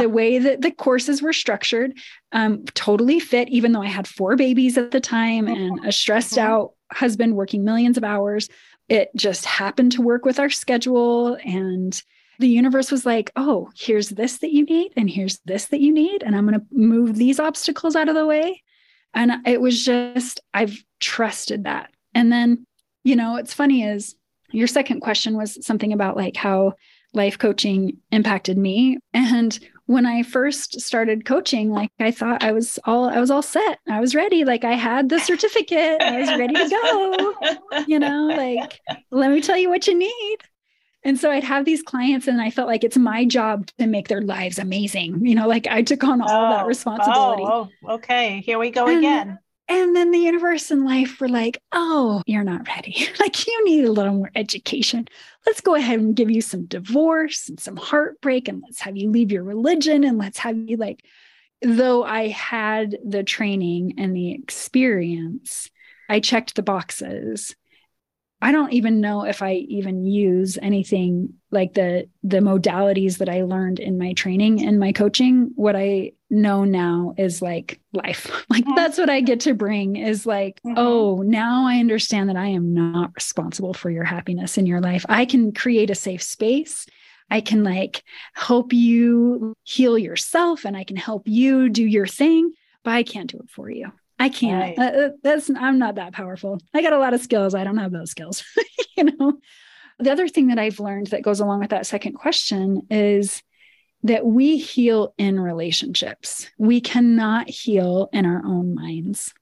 The 0.00 0.08
way 0.08 0.38
that 0.38 0.62
the 0.62 0.72
courses 0.72 1.22
were 1.22 1.32
structured 1.32 1.96
um, 2.32 2.64
totally 2.74 3.20
fit, 3.20 3.48
even 3.48 3.72
though 3.72 3.82
I 3.82 3.86
had 3.88 4.08
four 4.08 4.36
babies 4.36 4.76
at 4.76 4.90
the 4.90 5.00
time 5.00 5.46
and 5.46 5.86
a 5.86 5.92
stressed 5.92 6.34
mm-hmm. 6.34 6.50
out 6.50 6.72
husband 6.92 7.36
working 7.36 7.64
millions 7.64 7.96
of 7.96 8.04
hours. 8.04 8.48
It 8.88 9.10
just 9.14 9.44
happened 9.44 9.92
to 9.92 10.02
work 10.02 10.24
with 10.24 10.38
our 10.38 10.50
schedule. 10.50 11.38
And 11.44 12.00
the 12.38 12.48
universe 12.48 12.90
was 12.90 13.04
like, 13.04 13.30
oh, 13.36 13.70
here's 13.76 14.08
this 14.10 14.38
that 14.38 14.52
you 14.52 14.64
need, 14.64 14.92
and 14.96 15.10
here's 15.10 15.38
this 15.44 15.66
that 15.66 15.80
you 15.80 15.92
need. 15.92 16.22
And 16.22 16.34
I'm 16.34 16.48
going 16.48 16.60
to 16.60 16.66
move 16.70 17.16
these 17.16 17.40
obstacles 17.40 17.96
out 17.96 18.08
of 18.08 18.14
the 18.14 18.26
way. 18.26 18.62
And 19.14 19.46
it 19.46 19.60
was 19.60 19.84
just, 19.84 20.40
I've 20.54 20.82
trusted 21.00 21.64
that. 21.64 21.90
And 22.14 22.30
then, 22.32 22.66
you 23.04 23.16
know, 23.16 23.32
what's 23.32 23.54
funny 23.54 23.82
is 23.82 24.14
your 24.50 24.66
second 24.66 25.00
question 25.00 25.36
was 25.36 25.64
something 25.66 25.92
about 25.92 26.16
like 26.16 26.36
how 26.36 26.74
life 27.14 27.38
coaching 27.38 27.98
impacted 28.10 28.58
me. 28.58 28.98
And 29.12 29.58
when 29.86 30.04
I 30.04 30.22
first 30.22 30.80
started 30.80 31.24
coaching, 31.24 31.70
like 31.70 31.90
I 31.98 32.10
thought 32.10 32.42
I 32.42 32.52
was 32.52 32.78
all 32.84 33.08
I 33.08 33.20
was 33.20 33.30
all 33.30 33.42
set. 33.42 33.78
I 33.88 34.00
was 34.00 34.14
ready. 34.14 34.44
Like 34.44 34.64
I 34.64 34.74
had 34.74 35.08
the 35.08 35.18
certificate. 35.18 36.02
I 36.02 36.20
was 36.20 36.28
ready 36.28 36.54
to 36.54 36.68
go. 36.68 37.34
You 37.86 37.98
know, 37.98 38.26
like 38.26 38.80
let 39.10 39.30
me 39.30 39.40
tell 39.40 39.56
you 39.56 39.70
what 39.70 39.86
you 39.86 39.96
need. 39.96 40.36
And 41.04 41.18
so 41.18 41.30
I'd 41.30 41.44
have 41.44 41.64
these 41.64 41.82
clients, 41.82 42.26
and 42.26 42.40
I 42.40 42.50
felt 42.50 42.68
like 42.68 42.84
it's 42.84 42.98
my 42.98 43.24
job 43.24 43.68
to 43.78 43.86
make 43.86 44.08
their 44.08 44.20
lives 44.20 44.58
amazing. 44.58 45.24
You 45.24 45.36
know, 45.36 45.46
like 45.46 45.66
I 45.66 45.80
took 45.82 46.04
on 46.04 46.20
all 46.20 46.28
oh, 46.28 46.50
that 46.50 46.66
responsibility. 46.66 47.44
Oh, 47.46 47.68
oh, 47.86 47.94
okay. 47.94 48.42
Here 48.44 48.58
we 48.58 48.70
go 48.70 48.86
and, 48.88 48.98
again. 48.98 49.38
And 49.70 49.94
then 49.94 50.10
the 50.10 50.18
universe 50.18 50.70
and 50.70 50.86
life 50.86 51.20
were 51.20 51.28
like, 51.28 51.60
oh, 51.72 52.22
you're 52.26 52.44
not 52.44 52.66
ready. 52.68 53.06
like 53.20 53.46
you 53.46 53.64
need 53.64 53.84
a 53.84 53.92
little 53.92 54.14
more 54.14 54.30
education. 54.34 55.06
Let's 55.46 55.60
go 55.60 55.74
ahead 55.74 56.00
and 56.00 56.16
give 56.16 56.30
you 56.30 56.40
some 56.40 56.64
divorce 56.64 57.48
and 57.48 57.60
some 57.60 57.76
heartbreak, 57.76 58.48
and 58.48 58.62
let's 58.62 58.80
have 58.80 58.96
you 58.96 59.10
leave 59.10 59.30
your 59.30 59.44
religion, 59.44 60.04
and 60.04 60.16
let's 60.18 60.38
have 60.38 60.56
you 60.56 60.76
like, 60.76 61.04
though 61.60 62.02
I 62.02 62.28
had 62.28 62.96
the 63.04 63.22
training 63.22 63.94
and 63.98 64.16
the 64.16 64.32
experience, 64.32 65.70
I 66.08 66.20
checked 66.20 66.54
the 66.54 66.62
boxes 66.62 67.54
I 68.40 68.52
don't 68.52 68.72
even 68.72 69.00
know 69.00 69.24
if 69.24 69.42
I 69.42 69.54
even 69.68 70.04
use 70.04 70.58
anything 70.62 71.34
like 71.50 71.74
the 71.74 72.08
the 72.22 72.38
modalities 72.38 73.18
that 73.18 73.28
I 73.28 73.42
learned 73.42 73.80
in 73.80 73.98
my 73.98 74.12
training 74.12 74.64
and 74.64 74.78
my 74.78 74.92
coaching. 74.92 75.50
What 75.56 75.74
I 75.74 76.12
know 76.30 76.64
now 76.64 77.14
is 77.16 77.42
like 77.42 77.80
life. 77.92 78.30
Like 78.50 78.64
mm-hmm. 78.64 78.76
that's 78.76 78.96
what 78.96 79.10
I 79.10 79.20
get 79.20 79.40
to 79.40 79.54
bring 79.54 79.96
is 79.96 80.24
like, 80.24 80.60
mm-hmm. 80.64 80.78
oh, 80.78 81.22
now 81.22 81.66
I 81.66 81.78
understand 81.78 82.28
that 82.28 82.36
I 82.36 82.46
am 82.46 82.72
not 82.72 83.14
responsible 83.14 83.74
for 83.74 83.90
your 83.90 84.04
happiness 84.04 84.56
in 84.56 84.66
your 84.66 84.80
life. 84.80 85.04
I 85.08 85.26
can 85.26 85.52
create 85.52 85.90
a 85.90 85.94
safe 85.94 86.22
space. 86.22 86.86
I 87.30 87.40
can 87.40 87.62
like 87.62 88.02
help 88.34 88.72
you 88.72 89.54
heal 89.64 89.98
yourself 89.98 90.64
and 90.64 90.76
I 90.76 90.84
can 90.84 90.96
help 90.96 91.28
you 91.28 91.68
do 91.68 91.84
your 91.84 92.06
thing, 92.06 92.52
but 92.84 92.92
I 92.92 93.02
can't 93.02 93.30
do 93.30 93.38
it 93.38 93.50
for 93.50 93.68
you. 93.70 93.92
I 94.18 94.28
can't. 94.28 94.76
Right. 94.76 94.94
Uh, 94.94 95.10
that's 95.22 95.50
I'm 95.50 95.78
not 95.78 95.94
that 95.96 96.12
powerful. 96.12 96.60
I 96.74 96.82
got 96.82 96.92
a 96.92 96.98
lot 96.98 97.14
of 97.14 97.20
skills. 97.20 97.54
I 97.54 97.64
don't 97.64 97.78
have 97.78 97.92
those 97.92 98.10
skills. 98.10 98.44
you 98.96 99.04
know. 99.04 99.38
The 100.00 100.12
other 100.12 100.28
thing 100.28 100.48
that 100.48 100.58
I've 100.58 100.78
learned 100.78 101.08
that 101.08 101.22
goes 101.22 101.40
along 101.40 101.60
with 101.60 101.70
that 101.70 101.86
second 101.86 102.12
question 102.12 102.82
is 102.88 103.42
that 104.04 104.24
we 104.24 104.56
heal 104.56 105.12
in 105.18 105.40
relationships. 105.40 106.48
We 106.56 106.80
cannot 106.80 107.48
heal 107.48 108.08
in 108.12 108.24
our 108.24 108.42
own 108.44 108.74
minds. 108.74 109.34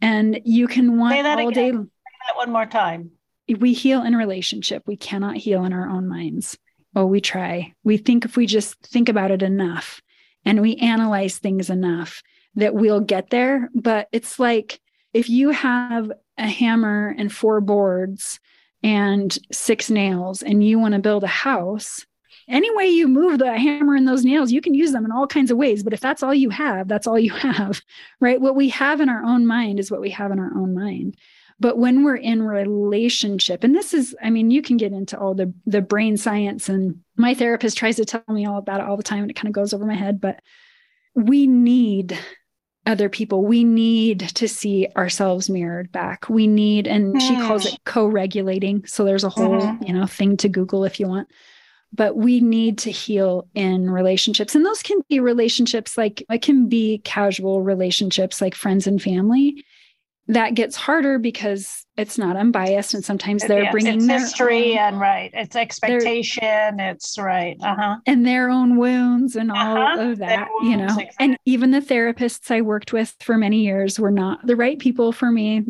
And 0.00 0.40
you 0.44 0.66
can 0.66 0.98
want 0.98 1.14
Say 1.14 1.22
that 1.22 1.38
all 1.38 1.48
again. 1.48 1.72
day. 1.72 1.78
Say 1.78 2.12
that 2.28 2.36
one 2.36 2.50
more 2.50 2.66
time. 2.66 3.10
We 3.58 3.74
heal 3.74 4.02
in 4.02 4.16
relationship. 4.16 4.82
We 4.86 4.96
cannot 4.96 5.36
heal 5.36 5.64
in 5.64 5.72
our 5.74 5.88
own 5.88 6.08
minds. 6.08 6.56
Oh, 6.96 7.06
we 7.06 7.20
try. 7.20 7.74
We 7.84 7.98
think 7.98 8.24
if 8.24 8.36
we 8.36 8.46
just 8.46 8.80
think 8.86 9.08
about 9.08 9.30
it 9.30 9.42
enough 9.42 10.00
and 10.44 10.60
we 10.60 10.76
analyze 10.76 11.38
things 11.38 11.70
enough 11.70 12.22
that 12.54 12.74
we'll 12.74 13.00
get 13.00 13.30
there. 13.30 13.70
But 13.74 14.08
it's 14.12 14.38
like 14.38 14.80
if 15.12 15.28
you 15.28 15.50
have 15.50 16.10
a 16.38 16.46
hammer 16.46 17.14
and 17.16 17.32
four 17.32 17.60
boards 17.60 18.40
and 18.82 19.36
six 19.52 19.90
nails 19.90 20.42
and 20.42 20.64
you 20.64 20.78
want 20.78 20.94
to 20.94 21.00
build 21.00 21.24
a 21.24 21.28
house, 21.28 22.06
any 22.48 22.74
way 22.74 22.86
you 22.86 23.06
move 23.08 23.38
the 23.38 23.56
hammer 23.56 23.94
and 23.94 24.06
those 24.06 24.24
nails, 24.24 24.50
you 24.50 24.60
can 24.60 24.74
use 24.74 24.92
them 24.92 25.04
in 25.04 25.12
all 25.12 25.26
kinds 25.26 25.50
of 25.50 25.56
ways. 25.56 25.82
But 25.82 25.92
if 25.92 26.00
that's 26.00 26.22
all 26.22 26.34
you 26.34 26.50
have, 26.50 26.88
that's 26.88 27.06
all 27.06 27.18
you 27.18 27.32
have, 27.32 27.80
right? 28.20 28.40
What 28.40 28.56
we 28.56 28.68
have 28.70 29.00
in 29.00 29.08
our 29.08 29.22
own 29.22 29.46
mind 29.46 29.78
is 29.78 29.90
what 29.90 30.00
we 30.00 30.10
have 30.10 30.32
in 30.32 30.38
our 30.38 30.52
own 30.56 30.74
mind. 30.74 31.16
But 31.60 31.78
when 31.78 32.02
we're 32.02 32.16
in 32.16 32.42
relationship, 32.42 33.62
and 33.62 33.72
this 33.72 33.94
is, 33.94 34.16
I 34.20 34.30
mean, 34.30 34.50
you 34.50 34.62
can 34.62 34.76
get 34.78 34.90
into 34.90 35.16
all 35.16 35.34
the 35.34 35.54
the 35.64 35.80
brain 35.80 36.16
science, 36.16 36.68
and 36.68 37.00
my 37.16 37.34
therapist 37.34 37.76
tries 37.76 37.96
to 37.96 38.04
tell 38.04 38.24
me 38.28 38.46
all 38.46 38.58
about 38.58 38.80
it 38.80 38.86
all 38.86 38.96
the 38.96 39.04
time, 39.04 39.22
and 39.22 39.30
it 39.30 39.34
kind 39.34 39.46
of 39.46 39.52
goes 39.52 39.72
over 39.72 39.84
my 39.84 39.94
head. 39.94 40.20
But 40.20 40.40
we 41.14 41.46
need 41.46 42.18
other 42.86 43.08
people. 43.08 43.44
We 43.44 43.64
need 43.64 44.20
to 44.34 44.48
see 44.48 44.88
ourselves 44.96 45.48
mirrored 45.48 45.92
back. 45.92 46.28
We 46.28 46.46
need, 46.46 46.86
and 46.86 47.14
mm. 47.14 47.20
she 47.20 47.36
calls 47.36 47.66
it 47.66 47.78
co-regulating. 47.84 48.86
So 48.86 49.04
there's 49.04 49.24
a 49.24 49.28
whole, 49.28 49.60
mm-hmm. 49.60 49.84
you 49.84 49.92
know, 49.92 50.06
thing 50.06 50.36
to 50.38 50.48
Google 50.48 50.84
if 50.84 50.98
you 50.98 51.06
want. 51.06 51.28
But 51.94 52.16
we 52.16 52.40
need 52.40 52.78
to 52.78 52.90
heal 52.90 53.46
in 53.54 53.90
relationships. 53.90 54.54
And 54.54 54.64
those 54.64 54.82
can 54.82 55.00
be 55.08 55.20
relationships 55.20 55.98
like 55.98 56.24
it 56.30 56.42
can 56.42 56.68
be 56.68 57.02
casual 57.04 57.62
relationships 57.62 58.40
like 58.40 58.54
friends 58.54 58.86
and 58.86 59.00
family 59.00 59.64
that 60.32 60.54
gets 60.54 60.76
harder 60.76 61.18
because 61.18 61.84
it's 61.96 62.16
not 62.16 62.36
unbiased 62.36 62.94
and 62.94 63.04
sometimes 63.04 63.46
they're 63.46 63.64
yes, 63.64 63.72
bringing 63.72 64.06
their 64.06 64.18
history 64.18 64.72
own, 64.72 64.78
and 64.78 65.00
right 65.00 65.30
it's 65.34 65.54
expectation 65.56 66.80
it's 66.80 67.18
right 67.18 67.56
uh-huh 67.62 67.96
and 68.06 68.26
their 68.26 68.48
own 68.48 68.76
wounds 68.76 69.36
and 69.36 69.50
all 69.50 69.76
uh-huh. 69.76 70.00
of 70.00 70.18
that 70.18 70.48
wounds, 70.50 70.70
you 70.70 70.76
know 70.76 70.84
exactly. 70.84 71.10
and 71.20 71.36
even 71.44 71.70
the 71.70 71.80
therapists 71.80 72.50
i 72.50 72.60
worked 72.60 72.92
with 72.92 73.14
for 73.20 73.36
many 73.36 73.60
years 73.64 74.00
were 74.00 74.10
not 74.10 74.44
the 74.46 74.56
right 74.56 74.78
people 74.78 75.12
for 75.12 75.30
me 75.30 75.62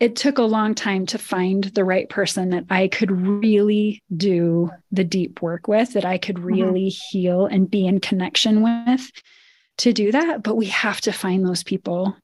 it 0.00 0.16
took 0.16 0.38
a 0.38 0.42
long 0.42 0.74
time 0.74 1.06
to 1.06 1.16
find 1.16 1.64
the 1.64 1.84
right 1.84 2.08
person 2.08 2.50
that 2.50 2.64
i 2.68 2.88
could 2.88 3.10
really 3.10 4.02
do 4.16 4.70
the 4.90 5.04
deep 5.04 5.40
work 5.40 5.68
with 5.68 5.92
that 5.92 6.04
i 6.04 6.18
could 6.18 6.36
mm-hmm. 6.36 6.46
really 6.46 6.86
mm-hmm. 6.88 7.18
heal 7.18 7.46
and 7.46 7.70
be 7.70 7.86
in 7.86 8.00
connection 8.00 8.62
with 8.62 9.10
to 9.78 9.92
do 9.92 10.10
that 10.10 10.42
but 10.42 10.56
we 10.56 10.66
have 10.66 11.00
to 11.00 11.12
find 11.12 11.46
those 11.46 11.62
people 11.62 12.16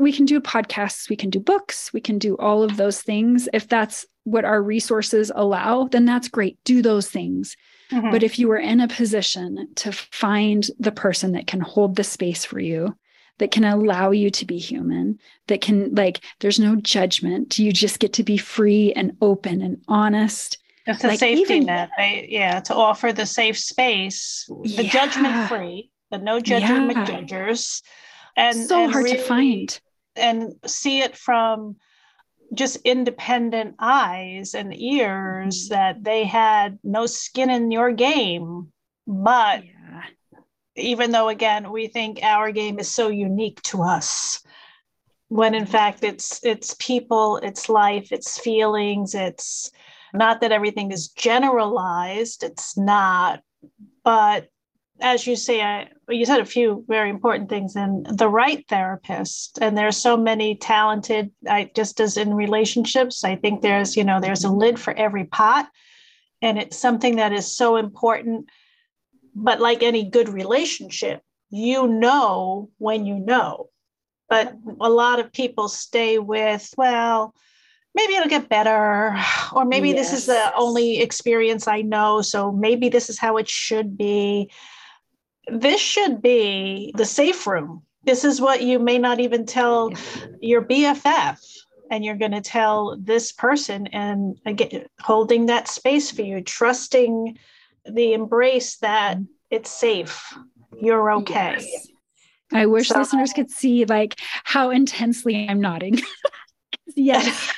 we 0.00 0.12
can 0.12 0.24
do 0.24 0.40
podcasts, 0.40 1.08
we 1.08 1.16
can 1.16 1.30
do 1.30 1.40
books, 1.40 1.92
we 1.92 2.00
can 2.00 2.18
do 2.18 2.36
all 2.38 2.62
of 2.62 2.76
those 2.76 3.02
things. 3.02 3.48
If 3.52 3.68
that's 3.68 4.06
what 4.24 4.44
our 4.44 4.62
resources 4.62 5.30
allow, 5.34 5.84
then 5.84 6.04
that's 6.04 6.28
great. 6.28 6.58
Do 6.64 6.82
those 6.82 7.08
things. 7.08 7.56
Mm-hmm. 7.90 8.10
But 8.10 8.22
if 8.22 8.38
you 8.38 8.50
are 8.52 8.58
in 8.58 8.80
a 8.80 8.88
position 8.88 9.68
to 9.76 9.92
find 9.92 10.66
the 10.78 10.92
person 10.92 11.32
that 11.32 11.46
can 11.46 11.60
hold 11.60 11.96
the 11.96 12.04
space 12.04 12.44
for 12.44 12.60
you, 12.60 12.96
that 13.38 13.50
can 13.50 13.64
allow 13.64 14.10
you 14.10 14.30
to 14.30 14.44
be 14.44 14.58
human, 14.58 15.18
that 15.48 15.62
can, 15.62 15.94
like, 15.94 16.20
there's 16.40 16.60
no 16.60 16.76
judgment. 16.76 17.58
You 17.58 17.72
just 17.72 17.98
get 17.98 18.12
to 18.14 18.22
be 18.22 18.36
free 18.36 18.92
and 18.92 19.16
open 19.22 19.62
and 19.62 19.82
honest. 19.88 20.58
It's 20.86 21.02
a 21.04 21.08
like 21.08 21.18
safety 21.18 21.54
even, 21.54 21.66
net. 21.66 21.90
I, 21.96 22.26
yeah, 22.28 22.60
to 22.60 22.74
offer 22.74 23.12
the 23.12 23.26
safe 23.26 23.58
space, 23.58 24.44
the 24.48 24.84
yeah. 24.84 24.90
judgment 24.90 25.48
free, 25.48 25.90
the 26.10 26.18
no 26.18 26.38
judgment 26.38 26.92
yeah. 26.96 27.04
judgers. 27.04 27.82
And 28.36 28.56
so 28.56 28.84
and 28.84 28.92
hard 28.92 29.04
really, 29.06 29.16
to 29.16 29.22
find 29.22 29.80
and 30.16 30.54
see 30.66 31.00
it 31.00 31.16
from 31.16 31.76
just 32.52 32.76
independent 32.84 33.76
eyes 33.78 34.54
and 34.54 34.74
ears 34.76 35.68
mm-hmm. 35.68 35.74
that 35.74 36.02
they 36.02 36.24
had 36.24 36.78
no 36.82 37.06
skin 37.06 37.50
in 37.50 37.70
your 37.70 37.92
game 37.92 38.72
but 39.06 39.64
yeah. 39.64 40.02
even 40.76 41.10
though 41.10 41.28
again 41.28 41.70
we 41.70 41.86
think 41.86 42.20
our 42.22 42.50
game 42.50 42.78
is 42.78 42.92
so 42.92 43.08
unique 43.08 43.60
to 43.62 43.82
us 43.82 44.42
when 45.28 45.54
in 45.54 45.66
fact 45.66 46.02
it's 46.02 46.44
it's 46.44 46.74
people 46.78 47.36
it's 47.38 47.68
life 47.68 48.08
it's 48.10 48.38
feelings 48.38 49.14
it's 49.14 49.70
not 50.12 50.40
that 50.40 50.52
everything 50.52 50.90
is 50.90 51.08
generalized 51.08 52.42
it's 52.42 52.76
not 52.76 53.40
but 54.02 54.48
as 55.00 55.26
you 55.26 55.36
say, 55.36 55.62
I, 55.62 55.88
you 56.08 56.24
said 56.24 56.40
a 56.40 56.44
few 56.44 56.84
very 56.88 57.10
important 57.10 57.48
things 57.48 57.76
and 57.76 58.06
the 58.06 58.28
right 58.28 58.64
therapist. 58.68 59.58
And 59.60 59.76
there's 59.76 59.96
so 59.96 60.16
many 60.16 60.54
talented, 60.54 61.30
I 61.48 61.70
just 61.74 62.00
as 62.00 62.16
in 62.16 62.34
relationships, 62.34 63.24
I 63.24 63.36
think 63.36 63.62
there's, 63.62 63.96
you 63.96 64.04
know, 64.04 64.20
there's 64.20 64.44
a 64.44 64.50
lid 64.50 64.78
for 64.78 64.92
every 64.94 65.24
pot. 65.24 65.68
And 66.42 66.58
it's 66.58 66.78
something 66.78 67.16
that 67.16 67.32
is 67.32 67.54
so 67.54 67.76
important. 67.76 68.48
But 69.34 69.60
like 69.60 69.82
any 69.82 70.08
good 70.08 70.28
relationship, 70.28 71.22
you 71.50 71.86
know 71.86 72.70
when 72.78 73.06
you 73.06 73.18
know. 73.18 73.68
But 74.28 74.54
a 74.80 74.88
lot 74.88 75.18
of 75.18 75.32
people 75.32 75.68
stay 75.68 76.18
with, 76.18 76.72
well, 76.76 77.34
maybe 77.94 78.14
it'll 78.14 78.28
get 78.28 78.48
better 78.48 79.16
or 79.52 79.64
maybe 79.64 79.90
yes. 79.90 80.10
this 80.10 80.20
is 80.20 80.26
the 80.26 80.54
only 80.54 81.00
experience 81.00 81.66
i 81.66 81.82
know 81.82 82.22
so 82.22 82.52
maybe 82.52 82.88
this 82.88 83.10
is 83.10 83.18
how 83.18 83.36
it 83.36 83.48
should 83.48 83.98
be 83.98 84.48
this 85.48 85.80
should 85.80 86.22
be 86.22 86.92
the 86.96 87.04
safe 87.04 87.46
room. 87.46 87.82
This 88.04 88.24
is 88.24 88.40
what 88.40 88.62
you 88.62 88.78
may 88.78 88.98
not 88.98 89.20
even 89.20 89.44
tell 89.44 89.92
your 90.40 90.62
BFF, 90.62 91.38
and 91.90 92.04
you're 92.04 92.16
going 92.16 92.32
to 92.32 92.40
tell 92.40 92.96
this 92.98 93.32
person, 93.32 93.88
and 93.88 94.38
again, 94.46 94.86
holding 95.00 95.46
that 95.46 95.68
space 95.68 96.10
for 96.10 96.22
you, 96.22 96.40
trusting 96.40 97.36
the 97.84 98.12
embrace 98.12 98.76
that 98.76 99.18
it's 99.50 99.70
safe, 99.70 100.34
you're 100.80 101.12
okay. 101.12 101.56
Yes. 101.58 101.86
I 102.52 102.66
wish 102.66 102.88
so, 102.88 102.98
listeners 102.98 103.32
could 103.32 103.50
see 103.50 103.84
like 103.84 104.18
how 104.44 104.70
intensely 104.70 105.46
I'm 105.48 105.60
nodding. 105.60 106.00
yes. 106.96 107.52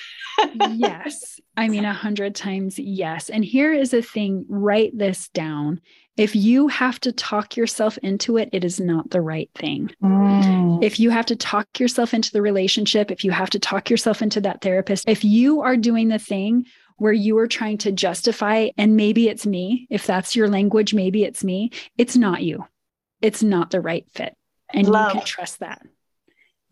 yes. 0.71 1.41
I 1.57 1.69
mean, 1.69 1.85
a 1.85 1.93
hundred 1.93 2.35
times 2.35 2.79
yes. 2.79 3.29
And 3.29 3.45
here 3.45 3.73
is 3.73 3.93
a 3.95 4.03
thing 4.03 4.45
write 4.49 4.97
this 4.97 5.29
down. 5.29 5.81
If 6.17 6.37
you 6.37 6.69
have 6.69 7.01
to 7.01 7.13
talk 7.13 7.57
yourself 7.57 7.97
into 7.99 8.37
it, 8.37 8.51
it 8.53 8.65
is 8.65 8.79
not 8.79 9.11
the 9.11 9.21
right 9.21 9.51
thing. 9.55 9.91
Mm. 10.03 10.85
If 10.85 11.01
you 11.01 11.11
have 11.11 11.27
to 11.27 11.37
talk 11.37 11.81
yourself 11.81 12.13
into 12.13 12.33
the 12.33 12.43
relationship, 12.43 13.11
if 13.11 13.25
you 13.25 13.31
have 13.31 13.51
to 13.51 13.59
talk 13.59 13.89
yourself 13.89 14.21
into 14.21 14.41
that 14.43 14.61
therapist, 14.61 15.09
if 15.09 15.25
you 15.25 15.63
are 15.63 15.77
doing 15.77 16.09
the 16.09 16.19
thing 16.19 16.67
where 16.99 17.13
you 17.15 17.39
are 17.39 17.49
trying 17.49 17.79
to 17.79 17.93
justify, 17.93 18.69
and 18.77 18.97
maybe 18.97 19.29
it's 19.29 19.47
me, 19.47 19.87
if 19.91 20.07
that's 20.07 20.37
your 20.37 20.49
language, 20.49 20.93
maybe 20.93 21.25
it's 21.25 21.43
me, 21.43 21.71
it's 21.97 22.17
not 22.17 22.43
you. 22.43 22.67
It's 23.23 23.43
not 23.43 23.71
the 23.71 23.81
right 23.81 24.07
fit. 24.13 24.37
And 24.75 24.87
Love. 24.87 25.15
you 25.15 25.21
can 25.21 25.27
trust 25.27 25.61
that 25.61 25.83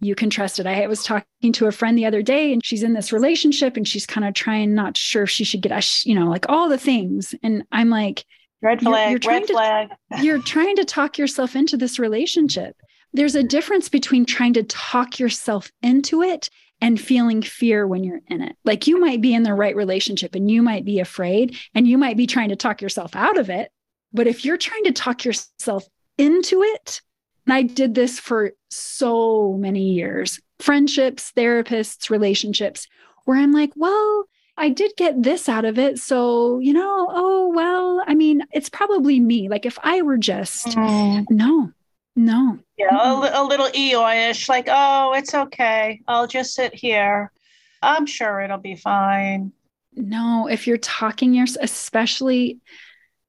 you 0.00 0.14
can 0.14 0.30
trust 0.30 0.58
it. 0.58 0.66
I 0.66 0.86
was 0.86 1.04
talking 1.04 1.52
to 1.52 1.66
a 1.66 1.72
friend 1.72 1.96
the 1.96 2.06
other 2.06 2.22
day 2.22 2.52
and 2.52 2.64
she's 2.64 2.82
in 2.82 2.94
this 2.94 3.12
relationship 3.12 3.76
and 3.76 3.86
she's 3.86 4.06
kind 4.06 4.26
of 4.26 4.34
trying, 4.34 4.74
not 4.74 4.96
sure 4.96 5.24
if 5.24 5.30
she 5.30 5.44
should 5.44 5.60
get, 5.60 5.72
us, 5.72 6.04
you 6.06 6.14
know, 6.14 6.26
like 6.26 6.46
all 6.48 6.68
the 6.68 6.78
things. 6.78 7.34
And 7.42 7.64
I'm 7.70 7.90
like, 7.90 8.24
Red 8.62 8.80
flag, 8.80 9.10
you're, 9.10 9.20
you're 9.22 9.40
red 9.40 9.46
to, 9.46 9.52
flag. 9.52 9.88
you're 10.20 10.42
trying 10.42 10.76
to 10.76 10.84
talk 10.84 11.16
yourself 11.16 11.56
into 11.56 11.76
this 11.76 11.98
relationship. 11.98 12.76
There's 13.12 13.34
a 13.34 13.42
difference 13.42 13.88
between 13.88 14.26
trying 14.26 14.52
to 14.54 14.62
talk 14.64 15.18
yourself 15.18 15.72
into 15.82 16.22
it 16.22 16.50
and 16.80 17.00
feeling 17.00 17.42
fear 17.42 17.86
when 17.86 18.04
you're 18.04 18.20
in 18.28 18.42
it. 18.42 18.56
Like 18.64 18.86
you 18.86 19.00
might 19.00 19.20
be 19.20 19.34
in 19.34 19.42
the 19.42 19.54
right 19.54 19.74
relationship 19.74 20.34
and 20.34 20.50
you 20.50 20.62
might 20.62 20.84
be 20.84 21.00
afraid 21.00 21.56
and 21.74 21.88
you 21.88 21.98
might 21.98 22.16
be 22.16 22.26
trying 22.26 22.50
to 22.50 22.56
talk 22.56 22.80
yourself 22.80 23.16
out 23.16 23.38
of 23.38 23.50
it. 23.50 23.70
But 24.12 24.26
if 24.26 24.44
you're 24.44 24.56
trying 24.56 24.84
to 24.84 24.92
talk 24.92 25.24
yourself 25.24 25.86
into 26.18 26.62
it, 26.62 27.00
and 27.46 27.54
I 27.54 27.62
did 27.62 27.94
this 27.94 28.18
for 28.18 28.52
so 28.70 29.54
many 29.54 29.92
years 29.92 30.40
friendships, 30.58 31.32
therapists, 31.34 32.10
relationships, 32.10 32.86
where 33.24 33.38
I'm 33.38 33.52
like, 33.52 33.72
well, 33.76 34.26
I 34.60 34.68
did 34.68 34.92
get 34.98 35.22
this 35.22 35.48
out 35.48 35.64
of 35.64 35.78
it. 35.78 35.98
So, 35.98 36.58
you 36.58 36.74
know, 36.74 37.08
oh, 37.10 37.48
well, 37.48 38.04
I 38.06 38.14
mean, 38.14 38.42
it's 38.52 38.68
probably 38.68 39.18
me. 39.18 39.48
Like 39.48 39.64
if 39.64 39.78
I 39.82 40.02
were 40.02 40.18
just, 40.18 40.66
mm. 40.66 41.24
no, 41.30 41.72
no. 42.14 42.58
Yeah, 42.76 42.88
a, 42.92 43.42
a 43.42 43.42
little 43.42 43.68
Eeyore-ish, 43.68 44.50
like, 44.50 44.68
oh, 44.70 45.14
it's 45.14 45.34
okay. 45.34 46.02
I'll 46.06 46.26
just 46.26 46.54
sit 46.54 46.74
here. 46.74 47.32
I'm 47.80 48.04
sure 48.04 48.42
it'll 48.42 48.58
be 48.58 48.76
fine. 48.76 49.52
No, 49.94 50.46
if 50.46 50.66
you're 50.66 50.76
talking 50.76 51.32
yours, 51.32 51.56
especially 51.58 52.60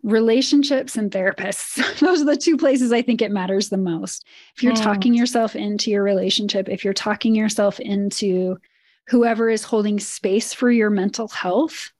relationships 0.03 0.97
and 0.97 1.11
therapists, 1.11 1.99
those 1.99 2.21
are 2.21 2.25
the 2.25 2.35
two 2.35 2.57
places 2.57 2.91
I 2.91 3.03
think 3.03 3.21
it 3.21 3.31
matters 3.31 3.69
the 3.69 3.77
most. 3.77 4.25
If 4.57 4.63
you're 4.63 4.73
mm. 4.73 4.83
talking 4.83 5.13
yourself 5.13 5.55
into 5.55 5.91
your 5.91 6.03
relationship, 6.03 6.67
if 6.67 6.83
you're 6.83 6.93
talking 6.93 7.35
yourself 7.35 7.79
into 7.79 8.59
whoever 9.07 9.49
is 9.49 9.63
holding 9.63 9.99
space 9.99 10.53
for 10.53 10.71
your 10.71 10.89
mental 10.89 11.27
health, 11.27 11.91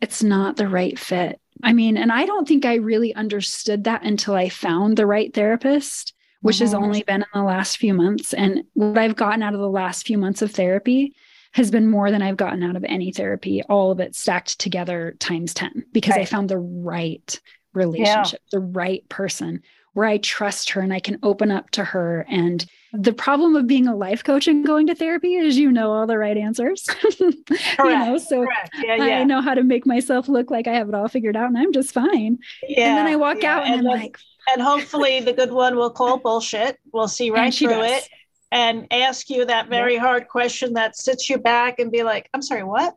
it's 0.00 0.22
not 0.22 0.56
the 0.56 0.68
right 0.68 0.98
fit. 0.98 1.40
I 1.62 1.72
mean, 1.72 1.96
and 1.96 2.10
I 2.10 2.24
don't 2.24 2.48
think 2.48 2.64
I 2.64 2.76
really 2.76 3.14
understood 3.14 3.84
that 3.84 4.02
until 4.02 4.34
I 4.34 4.48
found 4.48 4.96
the 4.96 5.06
right 5.06 5.32
therapist, 5.32 6.14
which 6.40 6.56
mm-hmm. 6.56 6.64
has 6.64 6.74
only 6.74 7.02
been 7.02 7.22
in 7.22 7.28
the 7.34 7.42
last 7.42 7.76
few 7.76 7.92
months. 7.92 8.32
And 8.32 8.64
what 8.72 8.98
I've 8.98 9.16
gotten 9.16 9.42
out 9.42 9.54
of 9.54 9.60
the 9.60 9.68
last 9.68 10.06
few 10.06 10.16
months 10.16 10.42
of 10.42 10.52
therapy 10.52 11.14
has 11.52 11.70
been 11.70 11.90
more 11.90 12.10
than 12.10 12.22
I've 12.22 12.36
gotten 12.36 12.62
out 12.62 12.76
of 12.76 12.84
any 12.84 13.12
therapy, 13.12 13.62
all 13.64 13.90
of 13.90 14.00
it 14.00 14.14
stacked 14.14 14.58
together 14.60 15.16
times 15.18 15.52
10, 15.52 15.84
because 15.92 16.12
right. 16.12 16.20
I 16.20 16.24
found 16.24 16.48
the 16.48 16.58
right 16.58 17.40
relationship, 17.74 18.40
yeah. 18.44 18.58
the 18.58 18.60
right 18.60 19.06
person 19.08 19.62
where 19.92 20.06
I 20.06 20.18
trust 20.18 20.70
her 20.70 20.80
and 20.80 20.92
I 20.92 21.00
can 21.00 21.18
open 21.22 21.50
up 21.50 21.70
to 21.72 21.84
her. 21.84 22.24
And 22.28 22.64
the 22.92 23.12
problem 23.12 23.54
of 23.56 23.66
being 23.66 23.86
a 23.86 23.94
life 23.94 24.24
coach 24.24 24.48
and 24.48 24.66
going 24.66 24.86
to 24.88 24.94
therapy 24.94 25.34
is 25.34 25.56
you 25.56 25.70
know 25.70 25.92
all 25.92 26.06
the 26.06 26.18
right 26.18 26.36
answers. 26.36 26.86
you 27.20 27.34
know, 27.78 28.18
so 28.18 28.46
yeah, 28.82 28.96
yeah. 28.96 29.20
I 29.20 29.24
know 29.24 29.40
how 29.40 29.54
to 29.54 29.62
make 29.62 29.86
myself 29.86 30.28
look 30.28 30.50
like 30.50 30.66
I 30.66 30.74
have 30.74 30.88
it 30.88 30.94
all 30.94 31.08
figured 31.08 31.36
out 31.36 31.48
and 31.48 31.58
I'm 31.58 31.72
just 31.72 31.92
fine. 31.92 32.38
Yeah, 32.66 32.88
and 32.88 32.98
then 32.98 33.06
I 33.06 33.16
walk 33.16 33.44
out 33.44 33.64
and, 33.64 33.80
and 33.80 33.88
I'm 33.88 34.00
like, 34.00 34.18
and 34.52 34.62
hopefully 34.62 35.20
the 35.20 35.32
good 35.32 35.52
one 35.52 35.76
will 35.76 35.90
call 35.90 36.18
bullshit. 36.18 36.78
We'll 36.92 37.08
see 37.08 37.30
right 37.30 37.54
through 37.54 37.68
does. 37.68 38.02
it 38.02 38.08
and 38.52 38.86
ask 38.90 39.30
you 39.30 39.44
that 39.44 39.68
very 39.68 39.96
hard 39.96 40.28
question 40.28 40.74
that 40.74 40.96
sits 40.96 41.30
you 41.30 41.38
back 41.38 41.78
and 41.78 41.92
be 41.92 42.02
like, 42.02 42.28
I'm 42.34 42.42
sorry, 42.42 42.64
what? 42.64 42.96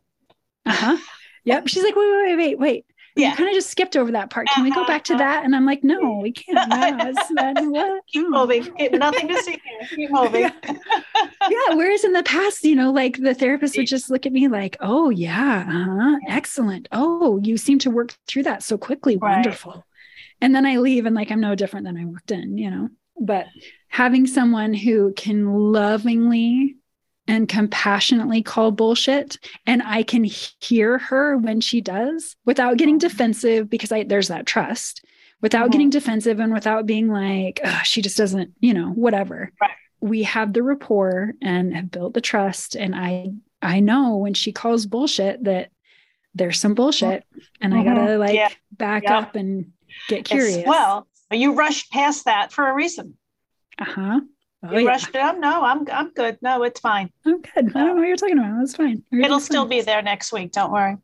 Uh 0.66 0.74
huh. 0.74 0.98
Yep. 1.46 1.68
She's 1.68 1.84
like, 1.84 1.96
wait, 1.96 2.10
wait, 2.26 2.36
wait, 2.38 2.60
wait. 2.60 2.86
Yeah. 3.16 3.32
you 3.32 3.36
kind 3.36 3.50
of 3.50 3.56
just 3.56 3.70
skipped 3.70 3.96
over 3.96 4.12
that 4.12 4.30
part. 4.30 4.48
Can 4.48 4.64
we 4.64 4.72
go 4.72 4.82
uh-huh, 4.82 4.88
back 4.88 5.04
to 5.06 5.14
uh-huh. 5.14 5.24
that? 5.24 5.46
And 5.46 5.56
I'm 5.56 5.66
like, 5.66 5.84
no, 5.84 6.18
we 6.22 6.32
can't. 6.32 6.70
No, 6.70 7.64
what? 7.70 8.04
Keep 8.08 8.26
hmm. 8.26 8.32
moving. 8.32 8.74
Nothing 8.94 9.28
to 9.28 9.38
see 9.44 9.52
here. 9.64 9.88
Keep 9.90 10.12
moving. 10.12 10.42
yeah. 10.42 10.52
yeah. 11.50 11.74
Whereas 11.76 12.04
in 12.04 12.14
the 12.14 12.24
past, 12.24 12.64
you 12.64 12.76
know, 12.76 12.92
like 12.92 13.18
the 13.18 13.34
therapist 13.34 13.78
would 13.78 13.88
just 13.88 14.10
look 14.10 14.26
at 14.26 14.32
me 14.32 14.48
like, 14.48 14.78
oh, 14.80 15.10
yeah, 15.10 15.66
uh-huh, 15.68 16.18
excellent. 16.28 16.88
Oh, 16.92 17.40
you 17.44 17.58
seem 17.58 17.80
to 17.80 17.92
work 17.92 18.16
through 18.28 18.44
that 18.44 18.64
so 18.64 18.78
quickly. 18.78 19.18
Right. 19.18 19.36
Wonderful. 19.36 19.86
And 20.42 20.54
then 20.54 20.66
I 20.66 20.78
leave 20.78 21.06
and 21.06 21.16
like 21.16 21.32
I'm 21.32 21.40
no 21.40 21.56
different 21.56 21.86
than 21.86 21.98
I 21.98 22.06
walked 22.06 22.32
in, 22.32 22.58
you 22.58 22.70
know. 22.70 22.90
But 23.20 23.48
having 23.88 24.28
someone 24.28 24.74
who 24.74 25.14
can 25.14 25.46
lovingly 25.46 26.78
and 27.28 27.48
compassionately 27.48 28.42
call 28.42 28.72
bullshit 28.72 29.38
and 29.66 29.82
i 29.84 30.04
can 30.04 30.24
hear 30.24 30.98
her 30.98 31.38
when 31.38 31.62
she 31.62 31.82
does 31.82 32.36
without 32.46 32.78
getting 32.78 32.98
defensive 32.98 33.70
because 33.70 33.92
i 33.92 34.04
there's 34.04 34.28
that 34.28 34.46
trust 34.46 35.06
without 35.42 35.64
mm-hmm. 35.64 35.72
getting 35.72 35.90
defensive 35.90 36.40
and 36.40 36.54
without 36.54 36.86
being 36.86 37.10
like 37.10 37.60
she 37.84 38.02
just 38.02 38.18
doesn't 38.18 38.54
you 38.60 38.74
know 38.74 38.90
whatever 38.90 39.52
right. 39.62 39.72
we 40.02 40.24
have 40.24 40.54
the 40.54 40.64
rapport 40.64 41.34
and 41.42 41.76
have 41.76 41.92
built 41.92 42.14
the 42.14 42.22
trust 42.22 42.76
and 42.76 42.96
i 42.96 43.30
i 43.62 43.80
know 43.80 44.18
when 44.18 44.34
she 44.34 44.52
calls 44.52 44.86
bullshit 44.86 45.44
that 45.44 45.70
there's 46.36 46.60
some 46.60 46.74
bullshit 46.74 47.24
and 47.62 47.74
mm-hmm. 47.74 47.90
i 47.90 47.94
gotta 47.96 48.18
like 48.18 48.36
yeah. 48.36 48.50
back 48.72 49.04
yeah. 49.04 49.20
up 49.20 49.36
and 49.36 49.72
get 50.08 50.26
curious 50.26 50.58
it's, 50.58 50.68
well 50.68 51.08
you 51.32 51.54
rushed 51.54 51.92
past 51.92 52.26
that 52.26 52.52
for 52.52 52.68
a 52.68 52.74
reason 52.74 53.18
uh-huh 53.80 54.20
Oh, 54.64 54.72
you 54.72 54.86
yeah. 54.86 54.90
rushed 54.90 55.10
it 55.14 55.40
No, 55.40 55.64
I'm 55.64 55.86
I'm 55.92 56.12
good. 56.12 56.38
No, 56.42 56.64
it's 56.64 56.80
fine. 56.80 57.12
I'm 57.26 57.42
good. 57.42 57.52
I 57.56 57.62
don't 57.62 57.74
know 57.74 57.94
what 57.96 58.08
you're 58.08 58.16
talking 58.16 58.40
about. 58.40 58.62
It's 58.64 58.76
fine. 58.76 59.04
It'll 59.12 59.40
still 59.40 59.66
be 59.66 59.82
there 59.82 60.02
next 60.02 60.32
week. 60.32 60.52
Don't 60.52 60.72
worry. 60.72 60.98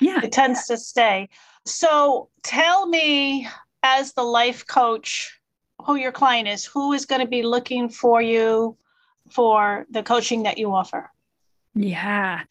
Yeah. 0.00 0.20
It 0.22 0.32
tends 0.32 0.66
to 0.66 0.76
stay. 0.76 1.28
So 1.66 2.28
tell 2.42 2.86
me, 2.86 3.48
as 3.82 4.12
the 4.12 4.22
life 4.22 4.66
coach, 4.66 5.40
who 5.84 5.96
your 5.96 6.12
client 6.12 6.48
is, 6.48 6.64
who 6.64 6.92
is 6.92 7.06
going 7.06 7.20
to 7.20 7.26
be 7.26 7.42
looking 7.42 7.88
for 7.88 8.20
you 8.20 8.76
for 9.30 9.86
the 9.90 10.02
coaching 10.02 10.42
that 10.42 10.58
you 10.58 10.72
offer? 10.72 11.10
Yeah. 11.74 12.42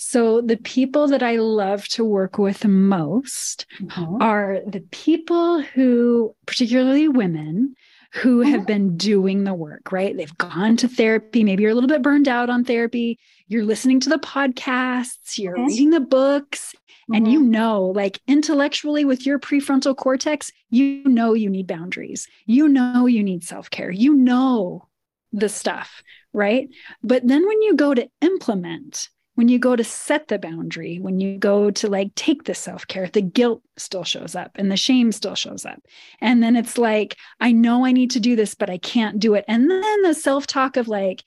So, 0.00 0.40
the 0.40 0.56
people 0.56 1.08
that 1.08 1.24
I 1.24 1.36
love 1.36 1.88
to 1.88 2.04
work 2.04 2.38
with 2.38 2.64
most 2.64 3.66
mm-hmm. 3.80 4.22
are 4.22 4.60
the 4.64 4.84
people 4.92 5.60
who, 5.60 6.36
particularly 6.46 7.08
women, 7.08 7.74
who 8.12 8.40
have 8.40 8.60
mm-hmm. 8.60 8.66
been 8.66 8.96
doing 8.96 9.44
the 9.44 9.54
work, 9.54 9.92
right? 9.92 10.16
They've 10.16 10.38
gone 10.38 10.76
to 10.78 10.88
therapy. 10.88 11.44
Maybe 11.44 11.62
you're 11.62 11.72
a 11.72 11.74
little 11.74 11.88
bit 11.88 12.02
burned 12.02 12.28
out 12.28 12.48
on 12.48 12.64
therapy. 12.64 13.18
You're 13.48 13.64
listening 13.64 14.00
to 14.00 14.08
the 14.08 14.18
podcasts, 14.18 15.38
you're 15.38 15.54
mm-hmm. 15.54 15.66
reading 15.66 15.90
the 15.90 16.00
books, 16.00 16.74
mm-hmm. 16.74 17.14
and 17.14 17.32
you 17.32 17.40
know, 17.40 17.84
like 17.84 18.20
intellectually 18.26 19.04
with 19.04 19.26
your 19.26 19.38
prefrontal 19.38 19.96
cortex, 19.96 20.50
you 20.70 21.04
know 21.04 21.34
you 21.34 21.50
need 21.50 21.66
boundaries. 21.66 22.26
You 22.46 22.68
know 22.68 23.06
you 23.06 23.22
need 23.22 23.44
self 23.44 23.70
care. 23.70 23.90
You 23.90 24.14
know 24.14 24.88
the 25.32 25.48
stuff, 25.48 26.02
right? 26.32 26.68
But 27.02 27.26
then 27.26 27.46
when 27.46 27.62
you 27.62 27.74
go 27.74 27.94
to 27.94 28.08
implement, 28.22 29.10
when 29.38 29.46
you 29.46 29.56
go 29.56 29.76
to 29.76 29.84
set 29.84 30.26
the 30.26 30.36
boundary, 30.36 30.98
when 30.98 31.20
you 31.20 31.38
go 31.38 31.70
to 31.70 31.86
like 31.86 32.12
take 32.16 32.42
the 32.42 32.56
self 32.56 32.84
care, 32.88 33.06
the 33.06 33.22
guilt 33.22 33.62
still 33.76 34.02
shows 34.02 34.34
up 34.34 34.50
and 34.56 34.68
the 34.68 34.76
shame 34.76 35.12
still 35.12 35.36
shows 35.36 35.64
up. 35.64 35.80
And 36.20 36.42
then 36.42 36.56
it's 36.56 36.76
like, 36.76 37.16
I 37.38 37.52
know 37.52 37.86
I 37.86 37.92
need 37.92 38.10
to 38.10 38.20
do 38.20 38.34
this, 38.34 38.56
but 38.56 38.68
I 38.68 38.78
can't 38.78 39.20
do 39.20 39.34
it. 39.34 39.44
And 39.46 39.70
then 39.70 40.02
the 40.02 40.12
self 40.12 40.48
talk 40.48 40.76
of 40.76 40.88
like, 40.88 41.22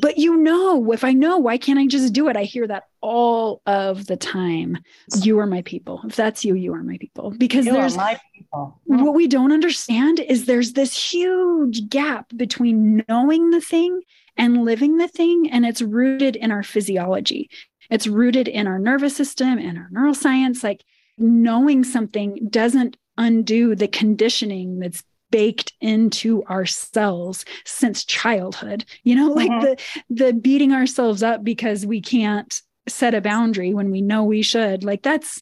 but 0.00 0.16
you 0.16 0.38
know, 0.38 0.90
if 0.90 1.04
I 1.04 1.12
know, 1.12 1.36
why 1.36 1.58
can't 1.58 1.78
I 1.78 1.86
just 1.86 2.14
do 2.14 2.28
it? 2.28 2.36
I 2.36 2.44
hear 2.44 2.66
that 2.66 2.84
all 3.02 3.60
of 3.66 4.06
the 4.06 4.16
time. 4.16 4.78
You 5.20 5.38
are 5.38 5.46
my 5.46 5.60
people. 5.60 6.00
If 6.06 6.16
that's 6.16 6.42
you, 6.46 6.54
you 6.54 6.72
are 6.72 6.82
my 6.82 6.96
people. 6.96 7.30
Because 7.30 7.66
you 7.66 7.72
there's 7.74 7.96
people. 8.34 8.80
what 8.86 9.14
we 9.14 9.28
don't 9.28 9.52
understand 9.52 10.18
is 10.18 10.46
there's 10.46 10.72
this 10.72 11.12
huge 11.12 11.90
gap 11.90 12.32
between 12.34 13.04
knowing 13.06 13.50
the 13.50 13.60
thing 13.60 14.00
and 14.40 14.64
living 14.64 14.96
the 14.96 15.06
thing. 15.06 15.50
And 15.50 15.66
it's 15.66 15.82
rooted 15.82 16.34
in 16.34 16.50
our 16.50 16.62
physiology, 16.64 17.50
it's 17.90 18.06
rooted 18.06 18.48
in 18.48 18.66
our 18.66 18.78
nervous 18.78 19.14
system 19.14 19.58
and 19.58 19.78
our 19.78 19.90
neuroscience. 19.92 20.64
Like 20.64 20.82
knowing 21.18 21.84
something 21.84 22.48
doesn't 22.48 22.96
undo 23.18 23.74
the 23.74 23.86
conditioning 23.86 24.78
that's 24.78 25.04
baked 25.30 25.72
into 25.80 26.42
our 26.48 26.66
cells 26.66 27.44
since 27.64 28.04
childhood 28.04 28.84
you 29.04 29.14
know 29.14 29.28
like 29.28 29.50
mm-hmm. 29.50 29.74
the 30.08 30.24
the 30.24 30.32
beating 30.32 30.72
ourselves 30.72 31.22
up 31.22 31.44
because 31.44 31.86
we 31.86 32.00
can't 32.00 32.62
set 32.88 33.14
a 33.14 33.20
boundary 33.20 33.72
when 33.72 33.92
we 33.92 34.00
know 34.00 34.24
we 34.24 34.42
should 34.42 34.82
like 34.82 35.02
that's 35.02 35.40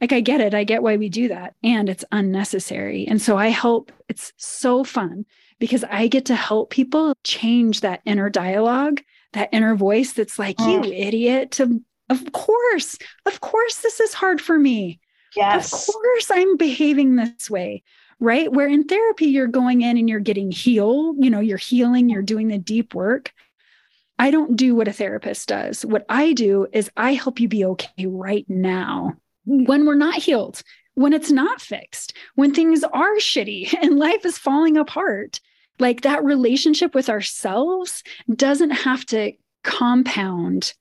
like 0.00 0.12
i 0.12 0.20
get 0.20 0.40
it 0.40 0.54
i 0.54 0.64
get 0.64 0.82
why 0.82 0.96
we 0.96 1.10
do 1.10 1.28
that 1.28 1.54
and 1.62 1.90
it's 1.90 2.06
unnecessary 2.10 3.06
and 3.06 3.20
so 3.20 3.36
i 3.36 3.48
help 3.48 3.92
it's 4.08 4.32
so 4.38 4.82
fun 4.82 5.26
because 5.58 5.84
I 5.84 6.08
get 6.08 6.26
to 6.26 6.34
help 6.34 6.70
people 6.70 7.14
change 7.24 7.80
that 7.80 8.00
inner 8.04 8.30
dialogue, 8.30 9.00
that 9.32 9.50
inner 9.52 9.74
voice 9.74 10.12
that's 10.12 10.38
like, 10.38 10.58
you 10.60 10.80
mm. 10.80 11.06
idiot, 11.06 11.52
to, 11.52 11.82
of 12.08 12.32
course, 12.32 12.98
of 13.26 13.40
course, 13.40 13.76
this 13.76 14.00
is 14.00 14.14
hard 14.14 14.40
for 14.40 14.58
me. 14.58 15.00
Yes. 15.36 15.88
Of 15.88 15.94
course, 15.94 16.30
I'm 16.30 16.56
behaving 16.56 17.16
this 17.16 17.50
way. 17.50 17.82
Right. 18.20 18.52
Where 18.52 18.66
in 18.66 18.84
therapy, 18.84 19.26
you're 19.26 19.46
going 19.46 19.82
in 19.82 19.96
and 19.96 20.08
you're 20.08 20.18
getting 20.18 20.50
healed, 20.50 21.16
you 21.20 21.30
know, 21.30 21.38
you're 21.38 21.56
healing, 21.56 22.08
you're 22.08 22.22
doing 22.22 22.48
the 22.48 22.58
deep 22.58 22.94
work. 22.94 23.32
I 24.18 24.32
don't 24.32 24.56
do 24.56 24.74
what 24.74 24.88
a 24.88 24.92
therapist 24.92 25.48
does. 25.48 25.84
What 25.84 26.04
I 26.08 26.32
do 26.32 26.66
is 26.72 26.90
I 26.96 27.14
help 27.14 27.38
you 27.38 27.46
be 27.46 27.64
okay 27.64 28.06
right 28.06 28.44
now 28.48 29.16
when 29.44 29.86
we're 29.86 29.94
not 29.94 30.16
healed, 30.16 30.62
when 30.94 31.12
it's 31.12 31.30
not 31.30 31.60
fixed, 31.60 32.14
when 32.34 32.52
things 32.52 32.82
are 32.82 33.16
shitty 33.16 33.72
and 33.82 33.98
life 33.98 34.24
is 34.24 34.38
falling 34.38 34.76
apart. 34.76 35.40
Like 35.78 36.02
that 36.02 36.24
relationship 36.24 36.94
with 36.94 37.08
ourselves 37.08 38.02
doesn't 38.34 38.70
have 38.70 39.04
to 39.06 39.32
compound 39.62 40.74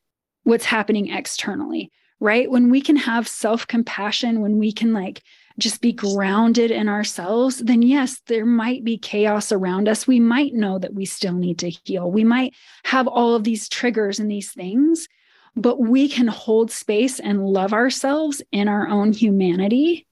what's 0.44 0.66
happening 0.66 1.10
externally, 1.10 1.92
right? 2.20 2.50
When 2.50 2.70
we 2.70 2.82
can 2.82 2.96
have 2.96 3.28
self 3.28 3.68
compassion, 3.68 4.42
when 4.42 4.58
we 4.58 4.72
can 4.72 4.94
like 4.94 5.22
just 5.60 5.82
be 5.82 5.92
grounded 5.92 6.72
in 6.72 6.88
ourselves, 6.88 7.58
then 7.58 7.82
yes, 7.82 8.22
there 8.28 8.46
might 8.46 8.84
be 8.84 8.98
chaos 8.98 9.52
around 9.52 9.90
us. 9.90 10.08
We 10.08 10.20
might 10.20 10.54
know 10.54 10.78
that 10.80 10.94
we 10.94 11.06
still 11.06 11.34
need 11.34 11.60
to 11.60 11.70
heal. 11.70 12.12
We 12.12 12.24
might 12.24 12.54
have 12.86 13.08
all 13.08 13.36
of 13.36 13.44
these 13.44 13.68
triggers 13.68 14.20
and 14.20 14.30
these 14.30 14.52
things, 14.52 15.08
but 15.56 15.80
we 15.80 16.10
can 16.10 16.28
hold 16.28 16.72
space 16.72 17.20
and 17.20 17.46
love 17.46 17.74
ourselves 17.74 18.42
in 18.52 18.68
our 18.68 18.88
own 18.88 19.14
humanity. 19.14 20.06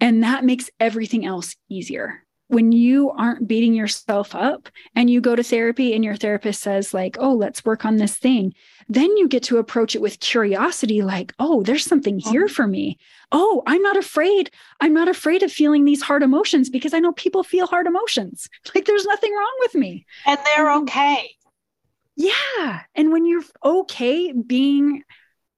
And 0.00 0.22
that 0.22 0.44
makes 0.44 0.70
everything 0.78 1.26
else 1.26 1.56
easier 1.68 2.25
when 2.48 2.70
you 2.72 3.10
aren't 3.10 3.48
beating 3.48 3.74
yourself 3.74 4.34
up 4.34 4.68
and 4.94 5.10
you 5.10 5.20
go 5.20 5.34
to 5.34 5.42
therapy 5.42 5.94
and 5.94 6.04
your 6.04 6.16
therapist 6.16 6.62
says 6.62 6.94
like 6.94 7.16
oh 7.18 7.32
let's 7.32 7.64
work 7.64 7.84
on 7.84 7.96
this 7.96 8.16
thing 8.16 8.54
then 8.88 9.16
you 9.16 9.26
get 9.26 9.42
to 9.42 9.58
approach 9.58 9.94
it 9.94 10.00
with 10.02 10.20
curiosity 10.20 11.02
like 11.02 11.32
oh 11.38 11.62
there's 11.62 11.84
something 11.84 12.18
here 12.18 12.48
for 12.48 12.66
me. 12.66 12.98
Oh 13.32 13.62
i'm 13.66 13.82
not 13.82 13.96
afraid. 13.96 14.50
I'm 14.80 14.94
not 14.94 15.08
afraid 15.08 15.42
of 15.42 15.52
feeling 15.52 15.84
these 15.84 16.02
hard 16.02 16.22
emotions 16.22 16.70
because 16.70 16.94
i 16.94 17.00
know 17.00 17.12
people 17.12 17.42
feel 17.42 17.66
hard 17.66 17.86
emotions. 17.86 18.48
Like 18.74 18.84
there's 18.84 19.06
nothing 19.06 19.32
wrong 19.32 19.56
with 19.60 19.74
me. 19.74 20.04
And 20.26 20.38
they're 20.44 20.70
okay. 20.82 21.30
Yeah. 22.14 22.82
And 22.94 23.10
when 23.12 23.24
you're 23.26 23.44
okay 23.64 24.32
being 24.32 25.02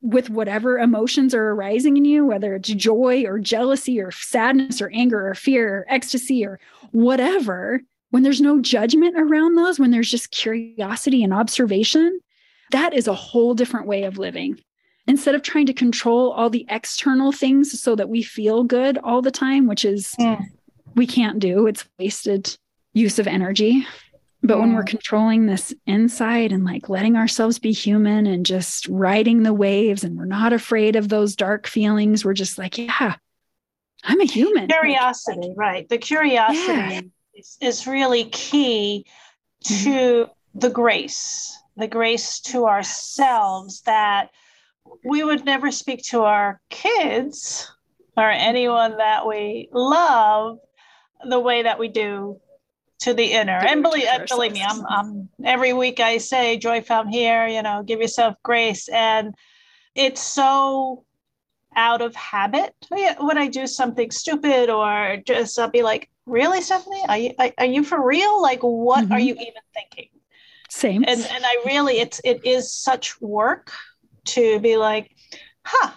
with 0.00 0.30
whatever 0.30 0.78
emotions 0.78 1.34
are 1.34 1.50
arising 1.50 1.96
in 1.96 2.04
you, 2.04 2.24
whether 2.24 2.54
it's 2.54 2.68
joy 2.68 3.24
or 3.24 3.38
jealousy 3.38 4.00
or 4.00 4.10
sadness 4.10 4.80
or 4.80 4.90
anger 4.94 5.28
or 5.28 5.34
fear 5.34 5.78
or 5.78 5.86
ecstasy 5.88 6.44
or 6.46 6.60
whatever, 6.92 7.80
when 8.10 8.22
there's 8.22 8.40
no 8.40 8.60
judgment 8.60 9.16
around 9.18 9.56
those, 9.56 9.78
when 9.78 9.90
there's 9.90 10.10
just 10.10 10.30
curiosity 10.30 11.22
and 11.22 11.34
observation, 11.34 12.20
that 12.70 12.94
is 12.94 13.08
a 13.08 13.14
whole 13.14 13.54
different 13.54 13.86
way 13.86 14.04
of 14.04 14.18
living. 14.18 14.58
Instead 15.06 15.34
of 15.34 15.42
trying 15.42 15.66
to 15.66 15.72
control 15.72 16.32
all 16.32 16.50
the 16.50 16.66
external 16.68 17.32
things 17.32 17.80
so 17.80 17.96
that 17.96 18.10
we 18.10 18.22
feel 18.22 18.62
good 18.62 18.98
all 18.98 19.22
the 19.22 19.30
time, 19.30 19.66
which 19.66 19.84
is 19.84 20.14
mm. 20.20 20.38
we 20.94 21.06
can't 21.06 21.38
do, 21.38 21.66
it's 21.66 21.86
wasted 21.98 22.56
use 22.92 23.18
of 23.18 23.26
energy. 23.26 23.86
But 24.42 24.60
when 24.60 24.74
we're 24.74 24.84
controlling 24.84 25.46
this 25.46 25.74
inside 25.86 26.52
and 26.52 26.64
like 26.64 26.88
letting 26.88 27.16
ourselves 27.16 27.58
be 27.58 27.72
human 27.72 28.26
and 28.26 28.46
just 28.46 28.86
riding 28.86 29.42
the 29.42 29.52
waves 29.52 30.04
and 30.04 30.16
we're 30.16 30.26
not 30.26 30.52
afraid 30.52 30.94
of 30.94 31.08
those 31.08 31.34
dark 31.34 31.66
feelings, 31.66 32.24
we're 32.24 32.34
just 32.34 32.56
like, 32.56 32.78
yeah, 32.78 33.16
I'm 34.04 34.20
a 34.20 34.24
human. 34.24 34.68
Curiosity, 34.68 35.52
right. 35.56 35.88
The 35.88 35.98
curiosity 35.98 36.72
yeah. 36.72 37.00
is, 37.34 37.58
is 37.60 37.86
really 37.86 38.26
key 38.26 39.06
mm-hmm. 39.64 39.84
to 39.84 39.90
mm-hmm. 39.90 40.58
the 40.58 40.70
grace, 40.70 41.58
the 41.76 41.88
grace 41.88 42.38
to 42.40 42.66
ourselves 42.66 43.80
that 43.82 44.30
we 45.04 45.24
would 45.24 45.44
never 45.44 45.72
speak 45.72 46.02
to 46.04 46.22
our 46.22 46.60
kids 46.70 47.70
or 48.16 48.30
anyone 48.30 48.98
that 48.98 49.26
we 49.26 49.68
love 49.72 50.58
the 51.28 51.40
way 51.40 51.62
that 51.62 51.78
we 51.78 51.88
do 51.88 52.40
to 53.00 53.14
the 53.14 53.32
inner. 53.32 53.58
and 53.58 53.82
believe, 53.82 54.06
believe 54.28 54.52
me, 54.52 54.64
I'm, 54.66 54.84
I'm 54.86 55.28
every 55.44 55.72
week 55.72 56.00
I 56.00 56.18
say 56.18 56.58
joy 56.58 56.80
found 56.82 57.10
here, 57.10 57.46
you 57.46 57.62
know, 57.62 57.82
give 57.82 58.00
yourself 58.00 58.34
grace. 58.42 58.88
And 58.88 59.34
it's 59.94 60.22
so 60.22 61.04
out 61.76 62.02
of 62.02 62.14
habit 62.14 62.74
when 62.90 63.38
I 63.38 63.46
do 63.46 63.66
something 63.66 64.10
stupid 64.10 64.68
or 64.68 65.18
just 65.24 65.58
I'll 65.58 65.70
be 65.70 65.82
like, 65.82 66.10
really, 66.26 66.60
Stephanie, 66.60 67.04
are 67.08 67.18
you, 67.18 67.34
are 67.58 67.66
you 67.66 67.84
for 67.84 68.04
real? 68.04 68.42
Like, 68.42 68.60
what 68.60 69.04
mm-hmm. 69.04 69.12
are 69.12 69.20
you 69.20 69.34
even 69.34 69.62
thinking? 69.74 70.08
Same. 70.68 71.04
And, 71.06 71.20
and 71.20 71.44
I 71.46 71.62
really, 71.64 72.00
it's, 72.00 72.20
it 72.24 72.44
is 72.44 72.72
such 72.72 73.20
work 73.20 73.72
to 74.26 74.58
be 74.60 74.76
like, 74.76 75.14
huh, 75.64 75.92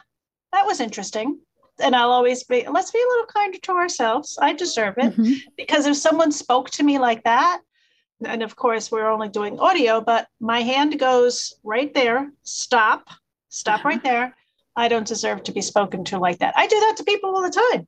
that 0.54 0.66
was 0.66 0.80
interesting. 0.80 1.40
And 1.82 1.96
I'll 1.96 2.12
always 2.12 2.44
be, 2.44 2.66
let's 2.70 2.92
be 2.92 3.00
a 3.00 3.10
little 3.10 3.26
kinder 3.26 3.58
to 3.64 3.72
ourselves. 3.74 4.38
I 4.42 4.54
deserve 4.54 4.96
it. 4.98 5.16
Mm-hmm. 5.16 5.34
Because 5.58 5.86
if 5.86 5.98
someone 5.98 6.32
spoke 6.32 6.70
to 6.72 6.84
me 6.84 7.00
like 7.00 7.24
that, 7.24 7.62
and 8.24 8.44
of 8.44 8.56
course 8.56 8.92
we're 8.92 9.10
only 9.10 9.30
doing 9.30 9.60
audio, 9.60 10.00
but 10.02 10.28
my 10.40 10.62
hand 10.62 11.00
goes 11.00 11.56
right 11.64 11.94
there, 11.94 12.32
stop, 12.44 13.08
stop 13.50 13.80
uh-huh. 13.80 13.90
right 13.90 14.04
there. 14.04 14.36
I 14.76 14.88
don't 14.88 15.08
deserve 15.08 15.44
to 15.44 15.52
be 15.52 15.62
spoken 15.62 16.04
to 16.06 16.20
like 16.20 16.40
that. 16.40 16.54
I 16.56 16.68
do 16.68 16.80
that 16.80 16.96
to 16.98 17.04
people 17.04 17.36
all 17.36 17.42
the 17.42 17.50
time, 17.74 17.88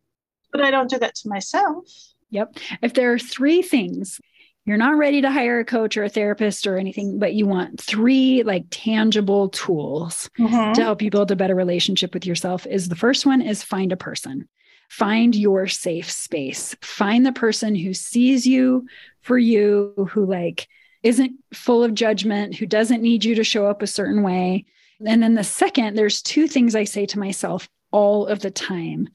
but 0.52 0.62
I 0.62 0.72
don't 0.72 0.90
do 0.90 1.00
that 1.00 1.16
to 1.16 1.30
myself. 1.30 1.86
Yep. 2.32 2.58
If 2.82 2.94
there 2.94 3.14
are 3.14 3.20
three 3.20 3.62
things 3.62 4.20
you're 4.66 4.78
not 4.78 4.98
ready 4.98 5.22
to 5.22 5.32
hire 5.32 5.60
a 5.60 5.66
coach 5.66 5.98
or 5.98 6.04
a 6.04 6.10
therapist 6.10 6.66
or 6.68 6.78
anything, 6.78 7.20
but 7.20 7.34
you 7.34 7.46
want 7.46 7.82
three 7.82 8.44
like 8.44 8.66
tangible 8.70 9.50
tools 9.50 10.30
mm-hmm. 10.40 10.74
to 10.74 10.82
help 10.82 11.02
you 11.02 11.12
build 11.12 11.32
a 11.32 11.36
better 11.36 11.56
relationship 11.56 12.14
with 12.14 12.26
yourself, 12.26 12.66
is 12.68 12.88
the 12.88 12.96
first 12.96 13.26
one 13.26 13.42
is 13.42 13.64
find 13.64 13.92
a 13.92 13.98
person. 13.98 14.48
Find 14.90 15.36
your 15.36 15.68
safe 15.68 16.10
space. 16.10 16.76
Find 16.82 17.26
the 17.26 17.32
person 17.32 17.76
who 17.76 17.94
sees 17.94 18.46
you 18.46 18.88
for 19.22 19.38
you, 19.38 20.10
who 20.12 20.26
like 20.26 20.68
isn't 21.02 21.34
full 21.54 21.84
of 21.84 21.94
judgment, 21.94 22.56
who 22.56 22.66
doesn't 22.66 23.02
need 23.02 23.26
you 23.26 23.36
to 23.36 23.44
show 23.44 23.66
up 23.66 23.82
a 23.82 23.88
certain 23.88 24.24
way. 24.24 24.66
And 25.06 25.22
then 25.22 25.34
the 25.34 25.44
second, 25.44 25.98
there's 25.98 26.22
two 26.22 26.48
things 26.48 26.76
I 26.76 26.86
say 26.86 27.06
to 27.08 27.20
myself 27.20 27.68
all 27.92 28.28
of 28.28 28.40
the 28.40 28.52
time 28.52 29.10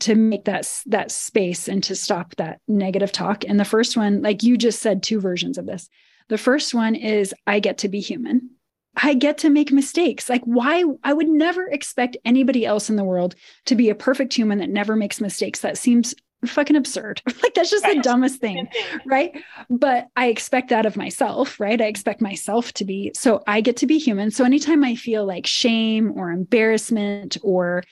to 0.00 0.14
make 0.14 0.44
that 0.44 0.68
that 0.86 1.10
space 1.10 1.68
and 1.68 1.82
to 1.84 1.94
stop 1.94 2.34
that 2.36 2.60
negative 2.66 3.12
talk. 3.12 3.44
And 3.46 3.58
the 3.58 3.64
first 3.64 3.96
one 3.96 4.22
like 4.22 4.42
you 4.42 4.56
just 4.56 4.80
said 4.80 5.02
two 5.02 5.20
versions 5.20 5.58
of 5.58 5.66
this. 5.66 5.88
The 6.28 6.38
first 6.38 6.74
one 6.74 6.94
is 6.94 7.34
i 7.46 7.60
get 7.60 7.78
to 7.78 7.88
be 7.88 8.00
human. 8.00 8.50
I 8.96 9.14
get 9.14 9.38
to 9.38 9.50
make 9.50 9.72
mistakes. 9.72 10.28
Like 10.28 10.42
why 10.44 10.84
i 11.02 11.12
would 11.12 11.28
never 11.28 11.68
expect 11.68 12.16
anybody 12.24 12.66
else 12.66 12.90
in 12.90 12.96
the 12.96 13.04
world 13.04 13.34
to 13.66 13.74
be 13.74 13.88
a 13.90 13.94
perfect 13.94 14.34
human 14.34 14.58
that 14.58 14.70
never 14.70 14.96
makes 14.96 15.20
mistakes. 15.20 15.60
That 15.60 15.78
seems 15.78 16.14
fucking 16.44 16.76
absurd. 16.76 17.22
Like 17.42 17.54
that's 17.54 17.70
just 17.70 17.84
right. 17.84 17.96
the 17.96 18.02
dumbest 18.02 18.40
thing 18.40 18.68
right? 19.06 19.32
But 19.70 20.08
i 20.16 20.26
expect 20.26 20.70
that 20.70 20.86
of 20.86 20.96
myself 20.96 21.60
right? 21.60 21.80
I 21.80 21.86
expect 21.86 22.20
myself 22.20 22.72
to 22.74 22.84
be 22.84 23.12
so 23.14 23.42
i 23.46 23.60
get 23.60 23.76
to 23.78 23.86
be 23.86 23.98
human. 23.98 24.32
So 24.32 24.44
anytime 24.44 24.82
i 24.82 24.96
feel 24.96 25.24
like 25.24 25.46
shame 25.46 26.12
or 26.16 26.30
embarrassment 26.32 27.36
or 27.42 27.84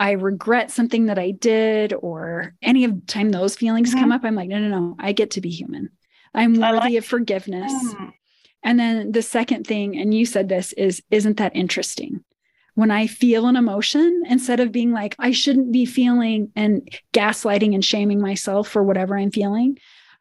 I 0.00 0.12
regret 0.12 0.70
something 0.70 1.06
that 1.06 1.18
I 1.18 1.30
did, 1.30 1.92
or 1.92 2.54
any 2.62 2.84
of 2.84 3.06
time 3.06 3.30
those 3.30 3.54
feelings 3.54 3.90
mm-hmm. 3.90 4.00
come 4.00 4.12
up, 4.12 4.24
I'm 4.24 4.34
like, 4.34 4.48
no, 4.48 4.58
no, 4.58 4.68
no, 4.68 4.96
I 4.98 5.12
get 5.12 5.32
to 5.32 5.42
be 5.42 5.50
human. 5.50 5.90
I'm 6.34 6.54
worthy 6.54 6.76
like 6.78 6.94
of 6.94 7.04
forgiveness. 7.04 7.70
Mm. 7.70 8.12
And 8.62 8.78
then 8.80 9.12
the 9.12 9.22
second 9.22 9.66
thing, 9.66 9.98
and 9.98 10.14
you 10.14 10.24
said 10.24 10.48
this, 10.48 10.72
is 10.72 11.02
isn't 11.10 11.36
that 11.36 11.54
interesting? 11.54 12.24
When 12.76 12.90
I 12.90 13.08
feel 13.08 13.46
an 13.46 13.56
emotion, 13.56 14.22
instead 14.26 14.60
of 14.60 14.72
being 14.72 14.92
like, 14.92 15.16
I 15.18 15.32
shouldn't 15.32 15.70
be 15.70 15.84
feeling 15.84 16.50
and 16.56 16.88
gaslighting 17.12 17.74
and 17.74 17.84
shaming 17.84 18.20
myself 18.22 18.68
for 18.68 18.82
whatever 18.82 19.18
I'm 19.18 19.30
feeling, 19.30 19.76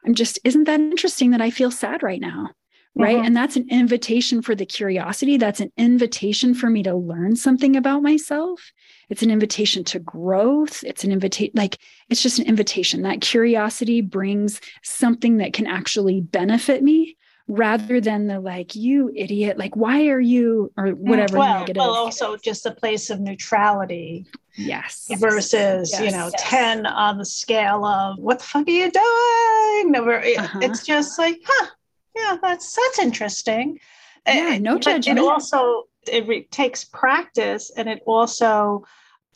I'm 0.05 0.13
just, 0.13 0.39
isn't 0.43 0.65
that 0.65 0.79
interesting 0.79 1.31
that 1.31 1.41
I 1.41 1.51
feel 1.51 1.71
sad 1.71 2.03
right 2.03 2.19
now? 2.19 2.49
Right. 2.95 3.15
Mm-hmm. 3.15 3.27
And 3.27 3.37
that's 3.37 3.55
an 3.55 3.67
invitation 3.69 4.41
for 4.41 4.55
the 4.55 4.65
curiosity. 4.65 5.37
That's 5.37 5.61
an 5.61 5.71
invitation 5.77 6.53
for 6.53 6.69
me 6.69 6.83
to 6.83 6.95
learn 6.95 7.35
something 7.35 7.77
about 7.77 8.01
myself. 8.01 8.73
It's 9.09 9.23
an 9.23 9.31
invitation 9.31 9.83
to 9.85 9.99
growth. 9.99 10.83
It's 10.83 11.03
an 11.03 11.11
invitation, 11.11 11.51
like, 11.55 11.77
it's 12.09 12.21
just 12.21 12.39
an 12.39 12.45
invitation. 12.45 13.01
That 13.01 13.21
curiosity 13.21 14.01
brings 14.01 14.61
something 14.83 15.37
that 15.37 15.53
can 15.53 15.67
actually 15.67 16.21
benefit 16.21 16.83
me 16.83 17.17
rather 17.47 17.99
than 17.99 18.27
the 18.27 18.39
like, 18.39 18.75
you 18.75 19.11
idiot, 19.15 19.57
like, 19.57 19.75
why 19.75 20.07
are 20.07 20.19
you, 20.19 20.71
or 20.77 20.87
mm, 20.87 20.97
whatever 20.97 21.39
well, 21.39 21.59
negative. 21.59 21.79
Well, 21.79 21.95
also 21.95 22.37
just 22.37 22.65
a 22.65 22.71
place 22.71 23.09
of 23.09 23.19
neutrality. 23.19 24.27
Yes. 24.55 25.07
Versus, 25.17 25.91
yes. 25.91 26.01
you 26.01 26.11
know, 26.11 26.29
yes. 26.31 26.33
10 26.37 26.85
on 26.85 27.17
the 27.17 27.25
scale 27.25 27.83
of 27.85 28.19
what 28.19 28.39
the 28.39 28.45
fuck 28.45 28.67
are 28.67 28.71
you 28.71 28.91
doing? 28.91 29.91
Never, 29.91 30.19
uh-huh. 30.19 30.59
It's 30.61 30.85
just 30.85 31.17
like, 31.17 31.39
huh, 31.43 31.67
yeah, 32.15 32.37
that's 32.41 32.75
that's 32.75 32.99
interesting. 32.99 33.79
Yeah, 34.27 34.57
no 34.59 34.77
judgment. 34.77 35.19
It 35.19 35.25
also 35.25 35.85
it 36.11 36.27
re- 36.27 36.47
takes 36.51 36.83
practice 36.83 37.71
and 37.75 37.87
it 37.89 38.01
also 38.05 38.85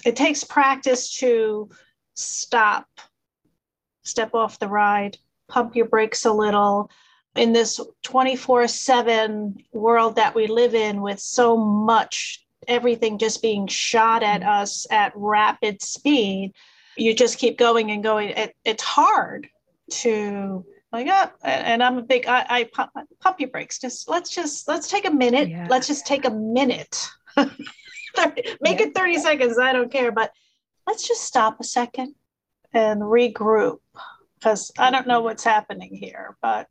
it 0.05 0.15
takes 0.15 0.43
practice 0.43 1.11
to 1.19 1.69
stop, 2.15 2.87
step 4.03 4.33
off 4.33 4.59
the 4.59 4.67
ride, 4.67 5.17
pump 5.47 5.75
your 5.75 5.87
brakes 5.87 6.25
a 6.25 6.31
little. 6.31 6.89
In 7.35 7.51
this 7.51 7.79
24 8.03 8.67
7 8.67 9.57
world 9.71 10.15
that 10.17 10.35
we 10.35 10.47
live 10.47 10.75
in, 10.75 11.01
with 11.01 11.19
so 11.19 11.57
much, 11.57 12.45
everything 12.67 13.17
just 13.17 13.41
being 13.41 13.65
shot 13.67 14.21
at 14.21 14.41
mm-hmm. 14.41 14.49
us 14.49 14.85
at 14.91 15.13
rapid 15.15 15.81
speed, 15.81 16.53
you 16.95 17.15
just 17.15 17.39
keep 17.39 17.57
going 17.57 17.89
and 17.89 18.03
going. 18.03 18.29
It, 18.29 18.55
it's 18.63 18.83
hard 18.83 19.47
to 19.89 20.63
like 20.93 21.07
oh, 21.09 21.29
and 21.43 21.83
i'm 21.83 21.97
a 21.97 22.01
big 22.01 22.25
i, 22.27 22.45
I 22.49 22.63
pump, 22.65 22.91
pump 23.19 23.39
your 23.39 23.49
brakes 23.49 23.79
just 23.79 24.07
let's 24.07 24.29
just 24.29 24.67
let's 24.67 24.89
take 24.89 25.05
a 25.05 25.11
minute 25.11 25.49
yeah. 25.49 25.67
let's 25.69 25.87
just 25.87 26.05
take 26.05 26.25
a 26.25 26.29
minute 26.29 27.09
make 28.61 28.79
it 28.79 28.95
30 28.95 29.17
seconds 29.19 29.57
i 29.57 29.73
don't 29.73 29.91
care 29.91 30.11
but 30.11 30.31
let's 30.87 31.07
just 31.07 31.23
stop 31.23 31.59
a 31.59 31.63
second 31.63 32.15
and 32.73 33.01
regroup 33.01 33.79
because 34.39 34.71
i 34.77 34.91
don't 34.91 35.07
know 35.07 35.21
what's 35.21 35.43
happening 35.43 35.93
here 35.93 36.37
but 36.41 36.67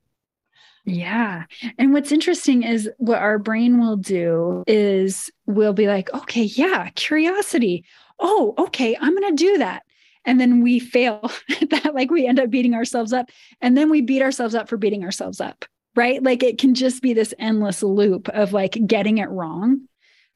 yeah. 0.84 1.45
And 1.78 1.93
what's 1.93 2.12
interesting 2.12 2.62
is 2.64 2.90
what 2.99 3.18
our 3.18 3.38
brain 3.38 3.80
will 3.80 3.97
do 3.97 4.64
is 4.66 5.30
we'll 5.47 5.72
be 5.72 5.86
like, 5.86 6.12
okay, 6.12 6.43
yeah, 6.43 6.88
curiosity. 6.95 7.84
Oh, 8.18 8.55
okay, 8.59 8.97
I'm 9.01 9.16
going 9.16 9.36
to 9.36 9.45
do 9.45 9.59
that. 9.59 9.84
And 10.24 10.40
then 10.40 10.62
we 10.62 10.78
fail 10.78 11.30
that, 11.70 11.95
like 11.95 12.11
we 12.11 12.26
end 12.26 12.40
up 12.40 12.51
beating 12.51 12.74
ourselves 12.74 13.12
up. 13.12 13.30
And 13.61 13.76
then 13.76 13.90
we 13.90 14.01
beat 14.01 14.22
ourselves 14.22 14.55
up 14.55 14.68
for 14.68 14.76
beating 14.76 15.05
ourselves 15.05 15.40
up, 15.40 15.64
right? 15.95 16.22
Like 16.22 16.43
it 16.43 16.59
can 16.59 16.74
just 16.74 17.01
be 17.01 17.12
this 17.12 17.34
endless 17.38 17.82
loop 17.82 18.28
of 18.30 18.53
like 18.53 18.76
getting 18.86 19.18
it 19.18 19.30
wrong 19.30 19.86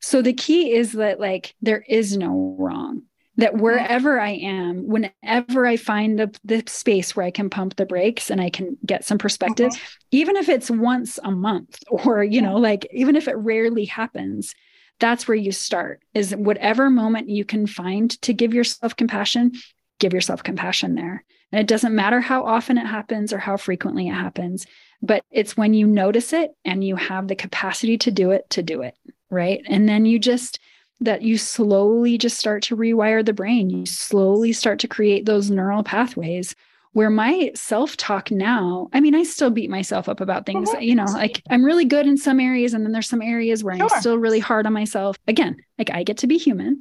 so 0.01 0.22
the 0.22 0.32
key 0.32 0.72
is 0.72 0.92
that 0.92 1.20
like 1.20 1.55
there 1.61 1.84
is 1.88 2.16
no 2.16 2.57
wrong. 2.59 3.03
That 3.38 3.59
wherever 3.59 4.18
I 4.18 4.30
am, 4.30 4.86
whenever 4.86 5.66
I 5.66 5.76
find 5.76 6.18
the, 6.18 6.34
the 6.42 6.62
space 6.68 7.14
where 7.14 7.26
I 7.26 7.30
can 7.30 7.51
pump 7.51 7.76
the 7.76 7.84
brakes 7.84 8.30
and 8.30 8.40
I 8.40 8.49
can 8.49 8.78
get 8.86 9.05
some 9.05 9.18
perspective, 9.18 9.72
mm-hmm. 9.72 9.97
even 10.11 10.36
if 10.36 10.49
it's 10.49 10.70
once 10.70 11.18
a 11.22 11.30
month 11.30 11.78
or, 11.90 12.24
you 12.24 12.40
know, 12.40 12.57
like 12.57 12.88
even 12.92 13.14
if 13.14 13.28
it 13.28 13.36
rarely 13.36 13.84
happens, 13.84 14.55
that's 15.01 15.28
where 15.28 15.36
you 15.36 15.53
start 15.53 16.01
is 16.14 16.34
whatever 16.34 16.88
moment 16.88 17.28
you 17.28 17.44
can 17.44 17.66
find 17.66 18.11
to 18.22 18.32
give 18.32 18.55
yourself 18.55 18.97
compassion, 18.97 19.53
give 20.01 20.14
yourself 20.14 20.42
compassion 20.42 20.94
there. 20.94 21.22
And 21.53 21.61
it 21.61 21.66
doesn't 21.66 21.94
matter 21.94 22.20
how 22.20 22.42
often 22.44 22.78
it 22.78 22.86
happens 22.86 23.34
or 23.34 23.38
how 23.38 23.59
frequently 23.59 24.09
it 24.09 24.14
happens, 24.14 24.66
but 25.03 25.22
it's 25.30 25.59
when 25.59 25.74
you 25.74 25.86
notice 25.86 26.32
it 26.32 26.53
and 26.64 26.82
you 26.82 26.97
have 26.97 27.28
the 27.28 27.36
capacity 27.36 27.99
to 27.99 28.11
do 28.11 28.30
it, 28.30 28.49
to 28.51 28.62
do 28.62 28.80
it 28.80 28.97
right? 29.31 29.61
And 29.68 29.89
then 29.89 30.07
you 30.07 30.18
just, 30.18 30.59
that 31.01 31.22
you 31.22 31.37
slowly 31.39 32.16
just 32.18 32.39
start 32.39 32.62
to 32.64 32.77
rewire 32.77 33.24
the 33.24 33.33
brain. 33.33 33.70
You 33.70 33.87
slowly 33.87 34.53
start 34.53 34.79
to 34.81 34.89
create 34.89 35.27
those 35.27 35.51
neural 35.51 35.83
pathways 35.83 36.55
where 36.93 37.11
my 37.11 37.51
self 37.55 37.95
talk 37.99 38.31
now, 38.31 38.89
I 38.95 39.01
mean, 39.01 39.14
I 39.14 39.22
still 39.22 39.51
beat 39.51 39.68
myself 39.68 40.09
up 40.09 40.22
about 40.22 40.47
things, 40.47 40.70
mm-hmm. 40.70 40.81
you 40.81 40.95
know, 40.95 41.05
like 41.05 41.43
I'm 41.51 41.62
really 41.62 41.85
good 41.85 42.07
in 42.07 42.16
some 42.16 42.41
areas, 42.41 42.72
and 42.72 42.83
then 42.83 42.93
there's 42.93 43.09
some 43.09 43.20
areas 43.20 43.62
where 43.62 43.77
sure. 43.77 43.83
I'm 43.93 44.01
still 44.01 44.16
really 44.16 44.41
hard 44.41 44.66
on 44.66 44.72
myself. 44.72 45.18
Again, 45.29 45.57
like 45.79 45.91
I 45.91 46.05
get 46.05 46.16
to 46.18 46.27
be 46.27 46.39
human. 46.39 46.81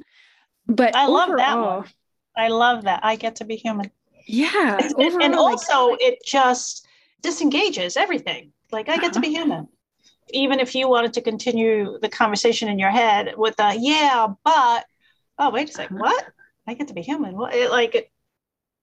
But 0.66 0.96
I 0.96 1.06
love 1.06 1.28
overall, 1.28 1.36
that 1.36 1.58
one. 1.58 1.88
I 2.34 2.48
love 2.48 2.84
that. 2.84 3.00
I 3.02 3.16
get 3.16 3.36
to 3.36 3.44
be 3.44 3.56
human. 3.56 3.90
Yeah. 4.26 4.78
Overall, 4.96 5.22
and 5.22 5.34
also, 5.34 5.88
like, 5.88 6.00
it 6.00 6.18
just 6.24 6.86
disengages 7.20 7.98
everything. 7.98 8.52
Like, 8.72 8.88
I 8.88 8.96
get 8.96 9.04
uh-huh. 9.04 9.12
to 9.12 9.20
be 9.20 9.28
human 9.28 9.68
even 10.30 10.60
if 10.60 10.74
you 10.74 10.88
wanted 10.88 11.12
to 11.14 11.20
continue 11.20 11.98
the 12.00 12.08
conversation 12.08 12.68
in 12.68 12.78
your 12.78 12.90
head 12.90 13.34
with 13.36 13.54
a 13.58 13.74
yeah, 13.78 14.26
but 14.44 14.86
oh 15.38 15.50
wait 15.50 15.68
a 15.68 15.72
second, 15.72 15.96
uh-huh. 16.00 16.12
what? 16.12 16.26
I 16.66 16.74
get 16.74 16.88
to 16.88 16.94
be 16.94 17.02
human. 17.02 17.36
What 17.36 17.54
it, 17.54 17.70
like 17.70 17.94
it 17.94 18.10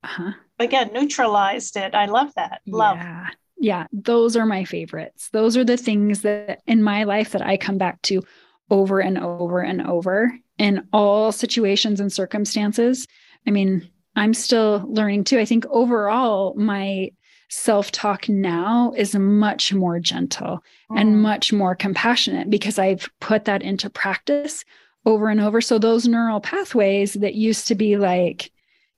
uh-huh. 0.03 0.31
again 0.59 0.91
neutralized 0.93 1.75
it. 1.77 1.93
I 1.93 2.05
love 2.05 2.33
that. 2.35 2.61
Love. 2.65 2.97
Yeah. 2.97 3.27
Yeah, 3.55 3.87
those 3.93 4.35
are 4.35 4.45
my 4.45 4.65
favorites. 4.65 5.29
Those 5.31 5.55
are 5.55 5.63
the 5.63 5.77
things 5.77 6.23
that 6.23 6.61
in 6.67 6.83
my 6.83 7.05
life 7.05 7.31
that 7.31 7.41
I 7.41 7.55
come 7.55 7.77
back 7.77 8.01
to 8.03 8.21
over 8.69 8.99
and 8.99 9.17
over 9.17 9.61
and 9.61 9.81
over 9.87 10.37
in 10.57 10.85
all 10.91 11.31
situations 11.31 12.01
and 12.01 12.11
circumstances. 12.11 13.07
I 13.47 13.51
mean, 13.51 13.89
I'm 14.15 14.33
still 14.33 14.83
learning 14.87 15.23
too. 15.23 15.39
I 15.39 15.45
think 15.45 15.65
overall, 15.67 16.53
my 16.55 17.11
self 17.49 17.91
talk 17.91 18.27
now 18.29 18.93
is 18.95 19.15
much 19.15 19.73
more 19.73 19.99
gentle 19.99 20.63
mm. 20.91 20.99
and 20.99 21.21
much 21.21 21.53
more 21.53 21.75
compassionate 21.75 22.49
because 22.49 22.79
I've 22.79 23.09
put 23.19 23.45
that 23.45 23.61
into 23.61 23.89
practice 23.89 24.63
over 25.05 25.29
and 25.29 25.41
over. 25.41 25.61
So 25.61 25.77
those 25.77 26.07
neural 26.07 26.39
pathways 26.39 27.13
that 27.13 27.35
used 27.35 27.67
to 27.67 27.75
be 27.75 27.97
like, 27.97 28.51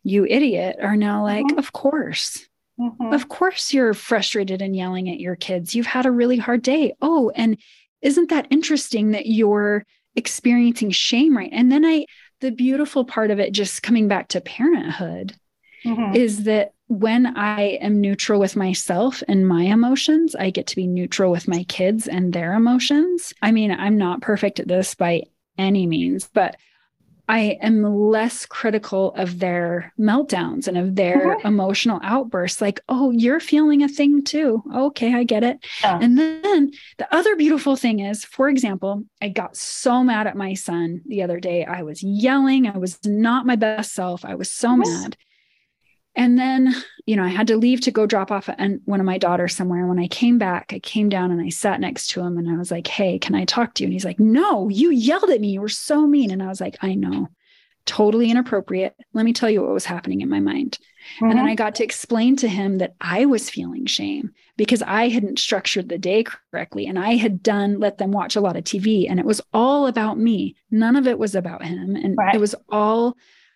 you 0.03 0.25
idiot, 0.25 0.77
are 0.81 0.95
now 0.95 1.23
like, 1.23 1.45
mm-hmm. 1.45 1.57
of 1.57 1.73
course. 1.73 2.47
Mm-hmm. 2.79 3.13
Of 3.13 3.29
course, 3.29 3.73
you're 3.73 3.93
frustrated 3.93 4.61
and 4.61 4.75
yelling 4.75 5.09
at 5.09 5.19
your 5.19 5.35
kids. 5.35 5.73
You've 5.73 5.85
had 5.85 6.05
a 6.05 6.11
really 6.11 6.37
hard 6.37 6.61
day. 6.61 6.93
Oh, 7.01 7.31
and 7.35 7.57
isn't 8.01 8.29
that 8.29 8.47
interesting 8.51 9.11
that 9.11 9.25
you're 9.25 9.85
experiencing 10.15 10.91
shame 10.91 11.35
right? 11.35 11.49
And 11.51 11.71
then 11.71 11.83
I, 11.85 12.05
the 12.41 12.51
beautiful 12.51 13.05
part 13.05 13.31
of 13.31 13.39
it, 13.39 13.51
just 13.51 13.81
coming 13.81 14.07
back 14.07 14.27
to 14.29 14.41
parenthood, 14.41 15.35
mm-hmm. 15.83 16.15
is 16.15 16.43
that 16.43 16.73
when 16.87 17.35
I 17.37 17.61
am 17.81 17.99
neutral 17.99 18.39
with 18.39 18.55
myself 18.55 19.23
and 19.27 19.47
my 19.47 19.63
emotions, 19.63 20.35
I 20.35 20.51
get 20.51 20.67
to 20.67 20.75
be 20.75 20.87
neutral 20.87 21.31
with 21.31 21.47
my 21.47 21.63
kids 21.63 22.07
and 22.07 22.31
their 22.31 22.53
emotions. 22.53 23.33
I 23.41 23.51
mean, 23.51 23.71
I'm 23.71 23.97
not 23.97 24.21
perfect 24.21 24.59
at 24.59 24.67
this 24.67 24.93
by 24.93 25.23
any 25.57 25.87
means, 25.87 26.29
but 26.33 26.57
I 27.27 27.57
am 27.61 27.83
less 27.83 28.45
critical 28.45 29.13
of 29.15 29.39
their 29.39 29.93
meltdowns 29.99 30.67
and 30.67 30.77
of 30.77 30.95
their 30.95 31.37
mm-hmm. 31.37 31.47
emotional 31.47 31.99
outbursts. 32.03 32.61
Like, 32.61 32.79
oh, 32.87 33.09
you're 33.09 33.39
feeling 33.39 33.81
a 33.81 33.87
thing 33.87 34.23
too. 34.23 34.61
Okay, 34.75 35.15
I 35.15 35.23
get 35.23 35.43
it. 35.43 35.65
Yeah. 35.81 35.97
And 35.99 36.19
then 36.19 36.71
the 36.97 37.15
other 37.15 37.35
beautiful 37.35 37.75
thing 37.75 37.99
is, 37.99 38.23
for 38.23 38.47
example, 38.47 39.03
I 39.21 39.29
got 39.29 39.57
so 39.57 40.03
mad 40.03 40.27
at 40.27 40.37
my 40.37 40.53
son 40.53 41.01
the 41.07 41.23
other 41.23 41.39
day. 41.39 41.65
I 41.65 41.81
was 41.81 42.03
yelling. 42.03 42.67
I 42.67 42.77
was 42.77 42.99
not 43.03 43.47
my 43.47 43.55
best 43.55 43.93
self. 43.93 44.23
I 44.23 44.35
was 44.35 44.51
so 44.51 44.77
mad. 44.77 45.17
And 46.15 46.37
then, 46.37 46.73
you 47.05 47.15
know, 47.15 47.23
I 47.23 47.29
had 47.29 47.47
to 47.47 47.57
leave 47.57 47.81
to 47.81 47.91
go 47.91 48.05
drop 48.05 48.31
off 48.31 48.49
one 48.85 48.99
of 48.99 49.05
my 49.05 49.17
daughters 49.17 49.55
somewhere. 49.55 49.81
And 49.81 49.89
when 49.89 49.99
I 49.99 50.07
came 50.07 50.37
back, 50.37 50.71
I 50.73 50.79
came 50.79 51.09
down 51.09 51.31
and 51.31 51.41
I 51.41 51.49
sat 51.49 51.79
next 51.79 52.07
to 52.11 52.21
him 52.21 52.37
and 52.37 52.49
I 52.49 52.57
was 52.57 52.71
like, 52.71 52.87
Hey, 52.87 53.19
can 53.19 53.35
I 53.35 53.45
talk 53.45 53.73
to 53.75 53.83
you? 53.83 53.87
And 53.87 53.93
he's 53.93 54.05
like, 54.05 54.19
No, 54.19 54.69
you 54.69 54.91
yelled 54.91 55.29
at 55.29 55.41
me. 55.41 55.49
You 55.49 55.61
were 55.61 55.69
so 55.69 56.07
mean. 56.07 56.31
And 56.31 56.41
I 56.41 56.47
was 56.47 56.61
like, 56.61 56.77
I 56.81 56.95
know, 56.95 57.27
totally 57.85 58.31
inappropriate. 58.31 58.95
Let 59.13 59.25
me 59.25 59.33
tell 59.33 59.49
you 59.49 59.61
what 59.61 59.73
was 59.73 59.85
happening 59.85 60.21
in 60.21 60.29
my 60.29 60.39
mind. 60.39 60.79
Mm-hmm. 61.15 61.25
And 61.25 61.31
then 61.33 61.45
mm-hmm. 61.45 61.51
I 61.51 61.55
got 61.55 61.75
to 61.75 61.83
explain 61.83 62.35
to 62.37 62.47
him 62.47 62.77
that 62.77 62.95
I 62.99 63.25
was 63.25 63.49
feeling 63.49 63.85
shame 63.85 64.31
because 64.57 64.81
I 64.81 65.09
hadn't 65.09 65.39
structured 65.39 65.89
the 65.89 65.97
day 65.97 66.23
correctly 66.23 66.87
and 66.87 66.97
I 66.97 67.15
had 67.15 67.43
done 67.43 67.79
let 67.79 67.97
them 67.97 68.11
watch 68.11 68.35
a 68.35 68.41
lot 68.41 68.55
of 68.55 68.63
TV 68.63 69.07
and 69.09 69.19
it 69.19 69.25
was 69.25 69.41
all 69.53 69.87
about 69.87 70.17
me. 70.17 70.55
None 70.71 70.95
of 70.95 71.07
it 71.07 71.19
was 71.19 71.35
about 71.35 71.63
him. 71.63 71.95
And 71.95 72.17
right. 72.17 72.33
it 72.33 72.41
was 72.41 72.55
all 72.69 73.15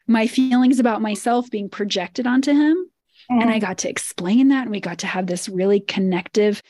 my 0.10 0.28
feelings 0.28 0.80
about 0.80 1.02
myself 1.02 1.50
being 1.50 1.70
projected 1.70 2.28
onto 2.28 2.52
him. 2.52 2.90
Mm-hmm. 3.32 3.42
And 3.42 3.50
I 3.52 3.60
got 3.60 3.78
to 3.80 3.90
explain 3.90 4.48
that. 4.50 4.64
And 4.64 4.72
we 4.72 4.80
got 4.80 4.98
to 5.00 5.08
have 5.08 5.28
this 5.28 5.48
really 5.48 5.80
connective 5.80 6.64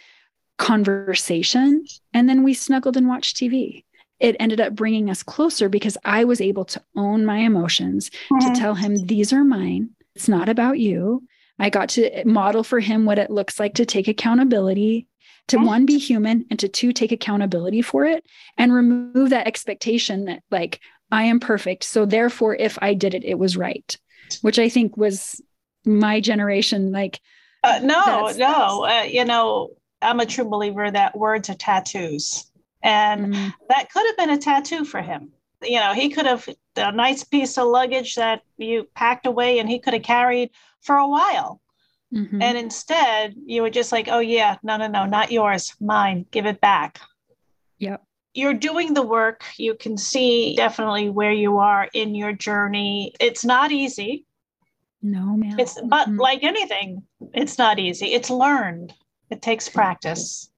conversation. 0.57 1.85
And 2.13 2.27
then 2.27 2.43
we 2.43 2.53
snuggled 2.53 2.97
and 2.97 3.07
watched 3.07 3.37
TV. 3.37 3.85
It 4.19 4.35
ended 4.41 4.59
up 4.59 4.75
bringing 4.75 5.09
us 5.09 5.23
closer 5.23 5.69
because 5.69 5.97
I 6.03 6.25
was 6.25 6.41
able 6.41 6.65
to 6.65 6.83
own 6.97 7.25
my 7.25 7.37
emotions, 7.37 8.09
mm-hmm. 8.09 8.53
to 8.53 8.59
tell 8.59 8.75
him, 8.75 8.97
these 8.97 9.31
are 9.31 9.45
mine. 9.45 9.91
It's 10.15 10.27
not 10.27 10.49
about 10.49 10.77
you. 10.77 11.23
I 11.57 11.69
got 11.69 11.89
to 11.89 12.25
model 12.25 12.65
for 12.65 12.81
him 12.81 13.05
what 13.05 13.19
it 13.19 13.31
looks 13.31 13.57
like 13.57 13.75
to 13.75 13.85
take 13.85 14.09
accountability, 14.09 15.07
to 15.47 15.55
mm-hmm. 15.55 15.65
one, 15.65 15.85
be 15.85 15.97
human, 15.97 16.45
and 16.49 16.59
to 16.59 16.67
two, 16.67 16.91
take 16.91 17.13
accountability 17.13 17.81
for 17.81 18.03
it 18.03 18.25
and 18.57 18.73
remove 18.73 19.29
that 19.29 19.47
expectation 19.47 20.25
that, 20.25 20.43
like, 20.51 20.81
I 21.11 21.23
am 21.23 21.39
perfect. 21.39 21.83
So 21.83 22.05
therefore, 22.05 22.55
if 22.55 22.77
I 22.81 22.93
did 22.93 23.13
it, 23.13 23.23
it 23.23 23.39
was 23.39 23.57
right, 23.57 23.95
which 24.41 24.59
I 24.59 24.69
think 24.69 24.97
was 24.97 25.41
my 25.85 26.19
generation. 26.19 26.91
Like, 26.91 27.19
uh, 27.63 27.79
no, 27.83 28.31
no, 28.37 28.85
uh, 28.85 29.03
you 29.03 29.25
know, 29.25 29.71
I'm 30.01 30.19
a 30.19 30.25
true 30.25 30.45
believer 30.45 30.89
that 30.89 31.17
words 31.17 31.49
are 31.49 31.55
tattoos. 31.55 32.45
And 32.81 33.33
mm. 33.33 33.53
that 33.69 33.91
could 33.91 34.05
have 34.05 34.17
been 34.17 34.29
a 34.29 34.37
tattoo 34.37 34.85
for 34.85 35.01
him. 35.01 35.31
You 35.61 35.79
know, 35.79 35.93
he 35.93 36.09
could 36.09 36.25
have 36.25 36.47
a 36.77 36.91
nice 36.91 37.23
piece 37.23 37.57
of 37.57 37.67
luggage 37.67 38.15
that 38.15 38.41
you 38.57 38.87
packed 38.95 39.25
away 39.25 39.59
and 39.59 39.67
he 39.67 39.79
could 39.79 39.93
have 39.93 40.03
carried 40.03 40.51
for 40.81 40.95
a 40.95 41.07
while. 41.07 41.59
Mm-hmm. 42.13 42.41
And 42.41 42.57
instead, 42.57 43.35
you 43.45 43.61
were 43.61 43.69
just 43.69 43.91
like, 43.91 44.07
oh, 44.07 44.19
yeah, 44.19 44.57
no, 44.63 44.77
no, 44.77 44.87
no, 44.87 45.05
not 45.05 45.31
yours, 45.31 45.75
mine, 45.81 46.25
give 46.31 46.45
it 46.45 46.61
back. 46.61 47.01
Yep 47.79 48.03
you're 48.33 48.53
doing 48.53 48.93
the 48.93 49.03
work. 49.03 49.43
You 49.57 49.75
can 49.75 49.97
see 49.97 50.55
definitely 50.55 51.09
where 51.09 51.31
you 51.31 51.57
are 51.57 51.89
in 51.93 52.15
your 52.15 52.33
journey. 52.33 53.13
It's 53.19 53.43
not 53.43 53.71
easy. 53.71 54.25
No, 55.01 55.37
man. 55.37 55.59
It's 55.59 55.79
but 55.81 56.07
mm-hmm. 56.07 56.19
like 56.19 56.43
anything, 56.43 57.03
it's 57.33 57.57
not 57.57 57.79
easy. 57.79 58.07
It's 58.07 58.29
learned. 58.29 58.93
It 59.29 59.41
takes 59.41 59.69
practice. 59.69 60.49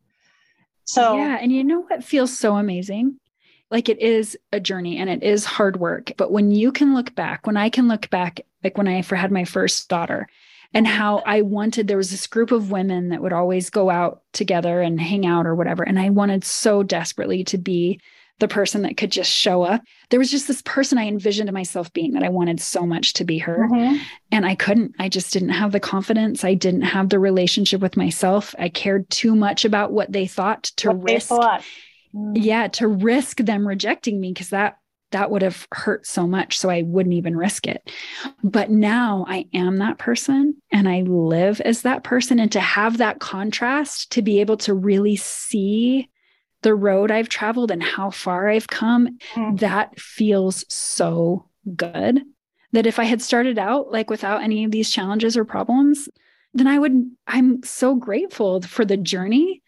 So 0.85 1.17
Yeah, 1.17 1.37
and 1.39 1.51
you 1.51 1.63
know 1.63 1.81
what 1.81 2.03
feels 2.03 2.37
so 2.37 2.55
amazing? 2.55 3.19
Like 3.69 3.87
it 3.87 4.01
is 4.01 4.37
a 4.51 4.59
journey 4.59 4.97
and 4.97 5.09
it 5.09 5.23
is 5.23 5.45
hard 5.45 5.77
work, 5.77 6.11
but 6.17 6.31
when 6.31 6.51
you 6.51 6.71
can 6.71 6.93
look 6.93 7.15
back, 7.15 7.47
when 7.47 7.55
I 7.55 7.69
can 7.69 7.87
look 7.87 8.09
back 8.09 8.41
like 8.63 8.77
when 8.77 8.87
I 8.87 9.01
had 9.01 9.31
my 9.31 9.45
first 9.45 9.87
daughter 9.89 10.27
and 10.73 10.87
how 10.87 11.21
I 11.25 11.41
wanted 11.41 11.87
there 11.87 11.97
was 11.97 12.11
this 12.11 12.27
group 12.27 12.51
of 12.51 12.71
women 12.71 13.09
that 13.09 13.21
would 13.21 13.33
always 13.33 13.69
go 13.69 13.89
out 13.89 14.21
together 14.33 14.81
and 14.81 14.99
hang 14.99 15.25
out 15.25 15.45
or 15.45 15.55
whatever. 15.55 15.83
And 15.83 15.99
I 15.99 16.09
wanted 16.09 16.43
so 16.43 16.83
desperately 16.83 17.43
to 17.45 17.57
be 17.57 17.99
the 18.39 18.47
person 18.47 18.81
that 18.81 18.97
could 18.97 19.11
just 19.11 19.31
show 19.31 19.61
up. 19.61 19.81
There 20.09 20.19
was 20.19 20.31
just 20.31 20.47
this 20.47 20.61
person 20.63 20.97
I 20.97 21.07
envisioned 21.07 21.51
myself 21.53 21.93
being 21.93 22.13
that 22.13 22.23
I 22.23 22.29
wanted 22.29 22.59
so 22.59 22.85
much 22.85 23.13
to 23.13 23.23
be 23.23 23.37
her. 23.37 23.67
Mm-hmm. 23.71 23.97
And 24.31 24.45
I 24.45 24.55
couldn't. 24.55 24.95
I 24.97 25.09
just 25.09 25.31
didn't 25.31 25.49
have 25.49 25.71
the 25.71 25.79
confidence. 25.79 26.43
I 26.43 26.55
didn't 26.55 26.81
have 26.81 27.09
the 27.09 27.19
relationship 27.19 27.81
with 27.81 27.95
myself. 27.95 28.55
I 28.57 28.69
cared 28.69 29.09
too 29.09 29.35
much 29.35 29.63
about 29.63 29.91
what 29.91 30.11
they 30.11 30.25
thought 30.25 30.63
to 30.77 30.91
what 30.91 31.11
risk. 31.11 31.31
Mm. 31.31 32.31
Yeah, 32.35 32.67
to 32.69 32.87
risk 32.87 33.37
them 33.37 33.65
rejecting 33.65 34.19
me 34.19 34.33
because 34.33 34.49
that 34.49 34.77
that 35.11 35.29
would 35.29 35.41
have 35.41 35.67
hurt 35.71 36.05
so 36.05 36.27
much. 36.27 36.57
So 36.57 36.69
I 36.69 36.81
wouldn't 36.81 37.15
even 37.15 37.35
risk 37.37 37.67
it. 37.67 37.89
But 38.43 38.69
now 38.69 39.25
I 39.27 39.45
am 39.53 39.77
that 39.77 39.97
person 39.97 40.55
and 40.71 40.89
I 40.89 41.01
live 41.01 41.61
as 41.61 41.83
that 41.83 42.03
person. 42.03 42.39
And 42.39 42.51
to 42.53 42.59
have 42.59 42.97
that 42.97 43.19
contrast, 43.19 44.11
to 44.13 44.21
be 44.21 44.39
able 44.41 44.57
to 44.57 44.73
really 44.73 45.15
see 45.15 46.09
the 46.61 46.75
road 46.75 47.11
I've 47.11 47.29
traveled 47.29 47.71
and 47.71 47.81
how 47.81 48.09
far 48.09 48.49
I've 48.49 48.67
come, 48.67 49.17
mm. 49.33 49.59
that 49.59 49.99
feels 49.99 50.65
so 50.73 51.47
good. 51.75 52.21
That 52.73 52.85
if 52.85 52.99
I 52.99 53.03
had 53.03 53.21
started 53.21 53.59
out 53.59 53.91
like 53.91 54.09
without 54.09 54.43
any 54.43 54.63
of 54.63 54.71
these 54.71 54.89
challenges 54.89 55.35
or 55.35 55.43
problems, 55.43 56.07
then 56.53 56.67
I 56.67 56.79
would, 56.79 57.09
I'm 57.27 57.63
so 57.63 57.95
grateful 57.95 58.61
for 58.61 58.85
the 58.85 58.97
journey 58.97 59.60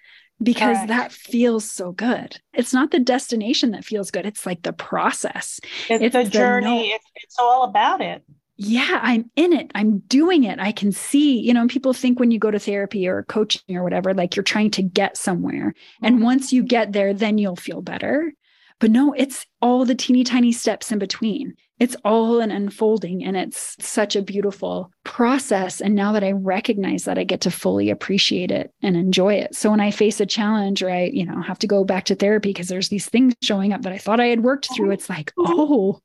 because 0.44 0.88
that 0.88 1.12
feels 1.12 1.70
so 1.70 1.92
good. 1.92 2.40
It's 2.54 2.74
not 2.74 2.92
the 2.92 3.00
destination 3.00 3.72
that 3.72 3.86
feels 3.86 4.12
good. 4.12 4.26
It's 4.26 4.46
like 4.46 4.64
the 4.64 4.74
process. 4.74 5.60
It's, 5.90 6.04
it's 6.04 6.14
the 6.14 6.24
journey. 6.26 6.90
The, 6.90 6.96
it's, 6.96 7.06
it's 7.16 7.36
all 7.40 7.64
about 7.64 8.02
it. 8.02 8.24
Yeah, 8.56 9.00
I'm 9.02 9.32
in 9.36 9.52
it. 9.52 9.72
I'm 9.74 10.00
doing 10.00 10.44
it. 10.44 10.60
I 10.60 10.72
can 10.72 10.92
see, 10.92 11.40
you 11.40 11.54
know, 11.54 11.68
people 11.68 11.94
think 11.94 12.20
when 12.20 12.30
you 12.30 12.38
go 12.38 12.52
to 12.52 12.60
therapy 12.60 13.08
or 13.08 13.24
coaching 13.24 13.76
or 13.76 13.84
whatever, 13.84 14.14
like 14.14 14.36
you're 14.36 14.44
trying 14.44 14.72
to 14.72 14.84
get 14.84 15.18
somewhere. 15.18 15.70
Mm-hmm. 15.72 16.06
And 16.06 16.24
once 16.24 16.54
you 16.54 16.62
get 16.62 16.94
there, 16.94 17.14
then 17.14 17.40
you'll 17.40 17.56
feel 17.56 17.82
better. 17.82 18.32
But 18.80 18.92
no, 18.92 19.14
it's 19.14 19.46
all 19.62 19.86
the 19.86 19.96
teeny 19.96 20.24
tiny 20.24 20.52
steps 20.52 20.92
in 20.92 21.00
between. 21.00 21.56
It's 21.80 21.96
all 22.06 22.40
an 22.40 22.52
unfolding 22.52 23.26
and 23.26 23.36
it's 23.36 23.76
such 23.80 24.16
a 24.16 24.22
beautiful 24.22 24.92
process. 25.04 25.82
And 25.82 25.96
now 25.96 26.12
that 26.14 26.24
I 26.24 26.32
recognize 26.32 27.06
that, 27.06 27.18
I 27.18 27.24
get 27.24 27.42
to 27.42 27.52
fully 27.52 27.90
appreciate 27.90 28.52
it 28.52 28.72
and 28.82 28.96
enjoy 28.96 29.34
it. 29.36 29.56
So 29.56 29.72
when 29.72 29.80
I 29.80 29.92
face 29.92 30.22
a 30.22 30.26
challenge 30.26 30.84
or 30.84 30.90
I, 30.90 31.06
you 31.06 31.26
know, 31.26 31.42
have 31.42 31.60
to 31.60 31.68
go 31.68 31.84
back 31.84 32.06
to 32.06 32.16
therapy 32.16 32.50
because 32.50 32.68
there's 32.68 32.90
these 32.90 33.08
things 33.08 33.34
showing 33.42 33.74
up 33.74 33.82
that 33.82 33.92
I 33.92 33.98
thought 33.98 34.20
I 34.20 34.28
had 34.28 34.44
worked 34.44 34.70
through, 34.74 34.92
it's 34.92 35.10
like, 35.10 35.34
oh, 35.38 36.00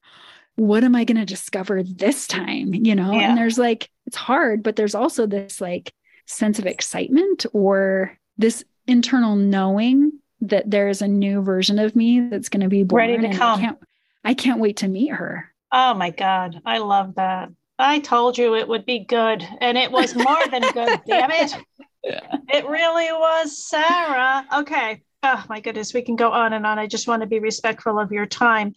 what 0.56 0.84
am 0.84 0.96
I 0.96 1.04
going 1.04 1.18
to 1.18 1.26
discover 1.26 1.82
this 1.82 2.26
time? 2.26 2.74
You 2.74 2.94
know, 2.94 3.12
yeah. 3.12 3.28
and 3.28 3.38
there's 3.38 3.58
like, 3.58 3.90
it's 4.06 4.16
hard, 4.16 4.62
but 4.62 4.74
there's 4.74 4.94
also 4.94 5.26
this 5.26 5.60
like 5.60 5.92
sense 6.26 6.58
of 6.58 6.66
excitement 6.66 7.46
or 7.52 8.18
this 8.38 8.64
internal 8.86 9.36
knowing 9.36 10.12
that 10.40 10.70
there 10.70 10.88
is 10.88 11.02
a 11.02 11.08
new 11.08 11.42
version 11.42 11.78
of 11.78 11.94
me 11.94 12.20
that's 12.28 12.48
going 12.48 12.62
to 12.62 12.68
be 12.68 12.82
born. 12.82 13.00
Ready 13.00 13.28
to 13.28 13.36
come. 13.36 13.58
I 13.58 13.62
can't, 13.62 13.78
I 14.24 14.34
can't 14.34 14.60
wait 14.60 14.78
to 14.78 14.88
meet 14.88 15.12
her. 15.12 15.52
Oh 15.72 15.94
my 15.94 16.10
God. 16.10 16.60
I 16.64 16.78
love 16.78 17.14
that. 17.16 17.50
I 17.78 18.00
told 18.00 18.38
you 18.38 18.54
it 18.54 18.68
would 18.68 18.84
be 18.84 19.00
good. 19.00 19.46
And 19.60 19.78
it 19.78 19.90
was 19.90 20.14
more 20.14 20.46
than 20.50 20.62
good, 20.72 21.00
damn 21.06 21.30
it. 21.30 21.54
It 22.02 22.66
really 22.66 23.12
was, 23.12 23.66
Sarah. 23.68 24.46
Okay. 24.54 25.02
Oh 25.22 25.44
my 25.48 25.60
goodness. 25.60 25.94
We 25.94 26.02
can 26.02 26.16
go 26.16 26.30
on 26.30 26.52
and 26.52 26.66
on. 26.66 26.78
I 26.78 26.86
just 26.86 27.08
want 27.08 27.22
to 27.22 27.28
be 27.28 27.38
respectful 27.38 27.98
of 27.98 28.12
your 28.12 28.26
time. 28.26 28.74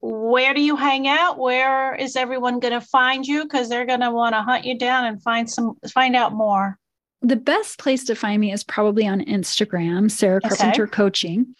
Where 0.00 0.54
do 0.54 0.62
you 0.62 0.76
hang 0.76 1.06
out? 1.06 1.38
Where 1.38 1.94
is 1.94 2.16
everyone 2.16 2.58
going 2.58 2.72
to 2.72 2.80
find 2.80 3.26
you? 3.26 3.44
Because 3.44 3.68
they're 3.68 3.86
going 3.86 4.00
to 4.00 4.10
want 4.10 4.34
to 4.34 4.42
hunt 4.42 4.64
you 4.64 4.78
down 4.78 5.04
and 5.04 5.22
find 5.22 5.50
some, 5.50 5.76
find 5.92 6.16
out 6.16 6.32
more. 6.32 6.78
The 7.22 7.36
best 7.36 7.78
place 7.78 8.04
to 8.04 8.14
find 8.14 8.40
me 8.40 8.50
is 8.50 8.64
probably 8.64 9.06
on 9.06 9.20
Instagram, 9.20 10.10
Sarah 10.10 10.40
Carpenter 10.40 10.84
okay. 10.84 10.90
Coaching. 10.90 11.54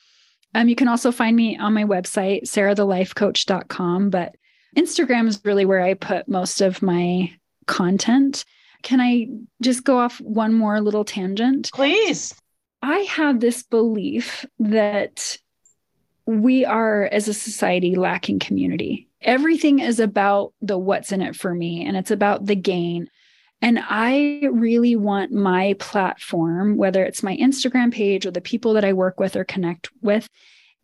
Um, 0.55 0.69
you 0.69 0.75
can 0.75 0.89
also 0.89 1.13
find 1.13 1.37
me 1.37 1.59
on 1.59 1.75
my 1.75 1.85
website, 1.85 2.45
sarahTheLifeCoach.com, 2.45 4.11
but 4.11 4.35
Instagram 4.77 5.29
is 5.29 5.41
really 5.45 5.65
where 5.65 5.81
I 5.81 5.95
put 5.95 6.29
most 6.29 6.61
of 6.61 6.83
my 6.83 7.33
content. 7.67 8.45
Can 8.83 9.01
I 9.01 9.29
just 9.61 9.85
go 9.85 9.99
off 9.99 10.21
one 10.21 10.55
more 10.55 10.81
little 10.81 11.05
tangent? 11.05 11.71
Please. 11.73 12.35
I 12.83 12.99
have 13.01 13.41
this 13.41 13.63
belief 13.63 14.47
that 14.59 15.37
we 16.27 16.65
are, 16.65 17.05
as 17.13 17.29
a 17.29 17.35
society, 17.35 17.95
lacking 17.97 18.39
community. 18.39 19.09
Everything 19.23 19.81
is 19.81 20.01
about 20.01 20.55
the 20.63 20.79
what's 20.79 21.13
in 21.13 21.21
it 21.21 21.37
for 21.37 21.55
me, 21.55 21.85
and 21.85 21.97
it's 21.97 22.11
about 22.11 22.47
the 22.47 22.55
gain. 22.55 23.11
And 23.61 23.79
I 23.83 24.49
really 24.51 24.97
want 24.97 25.33
my 25.33 25.75
platform, 25.79 26.77
whether 26.79 27.05
it's 27.05 27.23
my 27.23 27.37
Instagram 27.37 27.93
page 27.93 28.25
or 28.25 28.31
the 28.31 28.41
people 28.41 28.73
that 28.75 28.85
I 28.85 28.95
work 28.95 29.21
with 29.21 29.37
or 29.37 29.45
connect 29.45 29.91
with, 30.01 30.27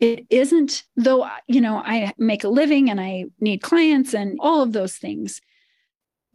it 0.00 0.26
isn't, 0.30 0.84
though, 0.96 1.28
you 1.46 1.60
know, 1.60 1.78
I 1.78 2.12
make 2.18 2.44
a 2.44 2.48
living 2.48 2.90
and 2.90 3.00
I 3.00 3.26
need 3.40 3.62
clients 3.62 4.14
and 4.14 4.38
all 4.40 4.62
of 4.62 4.72
those 4.72 4.96
things 4.96 5.40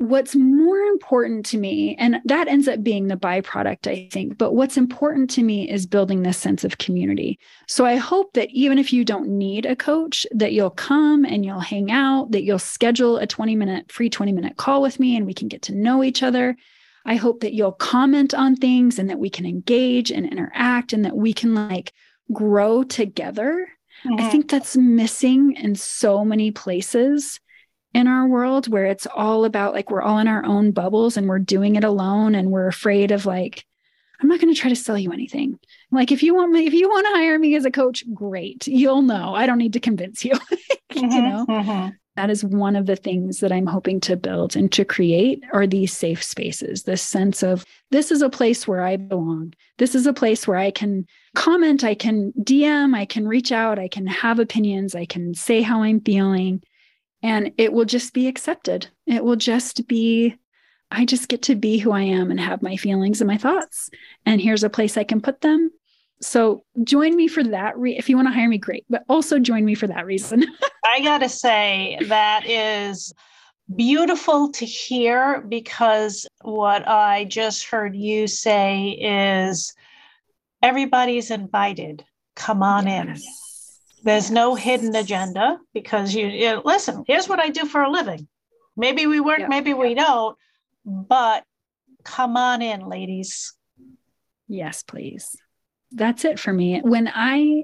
what's 0.01 0.36
more 0.36 0.80
important 0.80 1.45
to 1.45 1.57
me, 1.57 1.95
and 1.99 2.20
that 2.26 2.47
ends 2.47 2.68
up 2.68 2.84
being 2.84 3.07
the 3.07 3.16
byproduct, 3.16 3.88
I 3.88 4.09
think, 4.12 4.38
but 4.38 4.53
what's 4.53 4.76
important 4.76 5.30
to 5.32 5.43
me 5.43 5.70
is 5.70 5.86
building 5.86 6.24
this 6.24 6.38
sense 6.38 6.64
of 6.64 6.80
community. 6.80 7.38
So 7.68 7.86
I 7.86 7.97
hope 7.97 8.34
that 8.34 8.49
even 8.49 8.80
if 8.80 8.91
you 8.91 9.05
don't 9.05 9.30
need 9.30 9.66
a 9.66 9.76
coach, 9.76 10.26
that 10.32 10.53
you'll 10.53 10.72
come 10.72 11.24
and 11.24 11.45
you'll 11.45 11.59
hang 11.59 11.91
out, 11.91 12.32
that 12.32 12.43
you'll 12.43 12.59
schedule 12.59 13.18
a 13.18 13.28
20 13.28 13.55
minute, 13.55 13.91
free 13.91 14.09
20 14.09 14.32
minute 14.32 14.57
call 14.57 14.82
with 14.82 14.99
me 14.99 15.16
and 15.16 15.26
we 15.26 15.36
can 15.36 15.47
get 15.47 15.62
to 15.64 15.76
know 15.76 16.03
each 16.03 16.24
other. 16.24 16.57
I 17.05 17.16
hope 17.16 17.41
that 17.41 17.53
you'll 17.53 17.72
comment 17.72 18.34
on 18.34 18.55
things 18.55 18.97
and 18.97 19.09
that 19.09 19.20
we 19.20 19.30
can 19.30 19.45
engage 19.45 20.12
and 20.12 20.26
interact 20.26 20.93
and 20.93 21.05
that 21.05 21.16
we 21.16 21.34
can 21.34 21.53
like 21.53 21.93
grow 22.34 22.84
together. 22.84 23.68
Mm-hmm. 24.06 24.20
I 24.20 24.30
think 24.30 24.50
that's 24.50 24.76
missing 24.76 25.54
in 25.54 25.76
so 25.76 26.26
many 26.26 26.52
places 26.52 27.40
in 27.94 28.08
our 28.08 28.28
world 28.28 28.68
where 28.68 28.86
it's 28.86 29.08
all 29.08 29.46
about 29.46 29.74
like 29.74 29.92
we're 29.92 30.02
all 30.02 30.18
in 30.18 30.28
our 30.28 30.46
own 30.46 30.72
bubbles 30.72 31.18
and 31.18 31.28
we're 31.28 31.40
doing 31.40 31.76
it 31.76 31.84
alone 31.84 32.36
and 32.36 32.50
we're 32.50 32.68
afraid 32.68 33.12
of 33.12 33.26
like 33.26 33.66
I'm 34.22 34.28
not 34.28 34.40
going 34.40 34.54
to 34.54 34.60
try 34.60 34.70
to 34.70 34.76
sell 34.76 34.98
you 34.98 35.12
anything. 35.12 35.58
Like 35.92 36.12
if 36.12 36.22
you 36.22 36.36
want 36.36 36.52
me 36.52 36.66
if 36.68 36.74
you 36.74 36.88
want 36.88 37.08
to 37.08 37.14
hire 37.14 37.38
me 37.38 37.56
as 37.56 37.66
a 37.66 37.72
coach, 37.72 38.04
great. 38.14 38.68
You'll 38.68 39.02
know. 39.02 39.36
I 39.36 39.46
don't 39.46 39.58
need 39.58 39.74
to 39.74 39.80
convince 39.80 40.24
you. 40.24 40.34
mm-hmm, 40.92 41.00
you 41.00 41.22
know. 41.22 41.46
Mm-hmm. 41.48 41.90
That 42.18 42.30
is 42.30 42.44
one 42.44 42.76
of 42.76 42.86
the 42.86 42.98
things 42.98 43.40
that 43.40 43.52
I'm 43.52 43.66
hoping 43.66 44.00
to 44.02 44.18
build 44.18 44.56
and 44.56 44.72
to 44.74 44.84
create 44.84 45.44
are 45.54 45.66
these 45.66 45.96
safe 45.96 46.22
spaces. 46.22 46.84
This 46.84 47.02
sense 47.02 47.42
of 47.42 47.66
this 47.90 48.12
is 48.12 48.22
a 48.22 48.30
place 48.30 48.68
where 48.68 48.82
I 48.82 48.98
belong. 48.98 49.54
This 49.78 49.96
is 49.96 50.06
a 50.06 50.14
place 50.14 50.46
where 50.46 50.58
I 50.58 50.72
can 50.72 51.08
comment, 51.36 51.84
I 51.84 51.96
can 51.96 52.34
DM, 52.40 52.96
I 52.96 53.06
can 53.06 53.28
reach 53.28 53.52
out, 53.52 53.80
I 53.80 53.88
can 53.88 54.08
have 54.08 54.40
opinions, 54.40 54.96
I 54.96 55.06
can 55.06 55.34
say 55.34 55.62
how 55.62 55.84
I'm 55.84 56.02
feeling 56.02 56.62
and 57.24 57.52
it 57.58 57.74
will 57.74 57.86
just 57.86 58.14
be 58.14 58.28
accepted. 58.28 58.88
It 59.06 59.24
will 59.24 59.36
just 59.36 59.88
be, 59.88 60.36
I 60.90 61.06
just 61.06 61.30
get 61.30 61.44
to 61.44 61.56
be 61.56 61.78
who 61.78 61.92
I 61.92 62.02
am 62.02 62.32
and 62.32 62.40
have 62.40 62.62
my 62.62 62.76
feelings 62.76 63.22
and 63.22 63.28
my 63.28 63.38
thoughts. 63.38 63.90
And 64.26 64.42
here's 64.42 64.64
a 64.64 64.70
place 64.70 64.98
I 64.98 65.04
can 65.04 65.22
put 65.22 65.42
them. 65.42 65.72
So 66.22 66.64
join 66.84 67.16
me 67.16 67.28
for 67.28 67.44
that. 67.44 67.78
Re- 67.78 67.98
if 67.98 68.10
you 68.10 68.16
want 68.16 68.28
to 68.28 68.34
hire 68.34 68.48
me, 68.48 68.58
great, 68.58 68.86
but 68.90 69.04
also 69.08 69.40
join 69.40 69.66
me 69.66 69.76
for 69.76 69.88
that 69.88 70.06
reason. 70.06 70.46
I 70.86 71.02
got 71.02 71.20
to 71.20 71.30
say, 71.30 71.98
that 72.08 72.48
is 72.48 73.14
beautiful 73.76 74.52
to 74.52 74.66
hear 74.66 75.42
because 75.42 76.28
what 76.42 76.88
I 76.88 77.26
just 77.26 77.66
heard 77.66 77.96
you 77.96 78.28
say 78.28 78.90
is 78.90 79.74
everybody's 80.62 81.32
invited. 81.32 82.03
Come 82.36 82.64
on 82.64 82.88
in. 82.88 83.18
There's 84.03 84.32
no 84.32 84.55
hidden 84.55 84.95
agenda 84.95 85.59
because 85.74 86.14
you, 86.14 86.28
you 86.28 86.45
know, 86.45 86.62
listen, 86.66 87.03
here's 87.07 87.30
what 87.30 87.39
I 87.39 87.49
do 87.49 87.66
for 87.66 87.82
a 87.82 87.91
living. 87.91 88.28
Maybe 88.76 89.05
we 89.05 89.20
work, 89.20 89.47
maybe 89.47 89.74
we 89.74 89.93
don't, 89.93 90.38
but 90.86 91.43
come 92.03 92.38
on 92.38 92.62
in, 92.62 92.88
ladies. 92.88 93.53
Yes, 94.47 94.84
please. 94.84 95.36
That's 95.91 96.26
it 96.26 96.39
for 96.39 96.53
me. 96.53 96.80
When 96.82 97.12
I, 97.14 97.64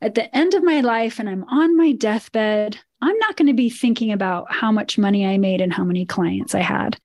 at 0.00 0.14
the 0.14 0.34
end 0.34 0.54
of 0.54 0.64
my 0.64 0.80
life 0.80 1.18
and 1.18 1.28
I'm 1.28 1.44
on 1.44 1.76
my 1.76 1.92
deathbed, 1.92 2.78
I'm 3.00 3.18
not 3.18 3.36
going 3.36 3.48
to 3.48 3.54
be 3.54 3.70
thinking 3.70 4.12
about 4.12 4.52
how 4.52 4.72
much 4.72 4.98
money 4.98 5.26
I 5.26 5.38
made 5.38 5.60
and 5.60 5.72
how 5.72 5.84
many 5.84 6.06
clients 6.06 6.54
I 6.54 6.60
had. 6.60 6.98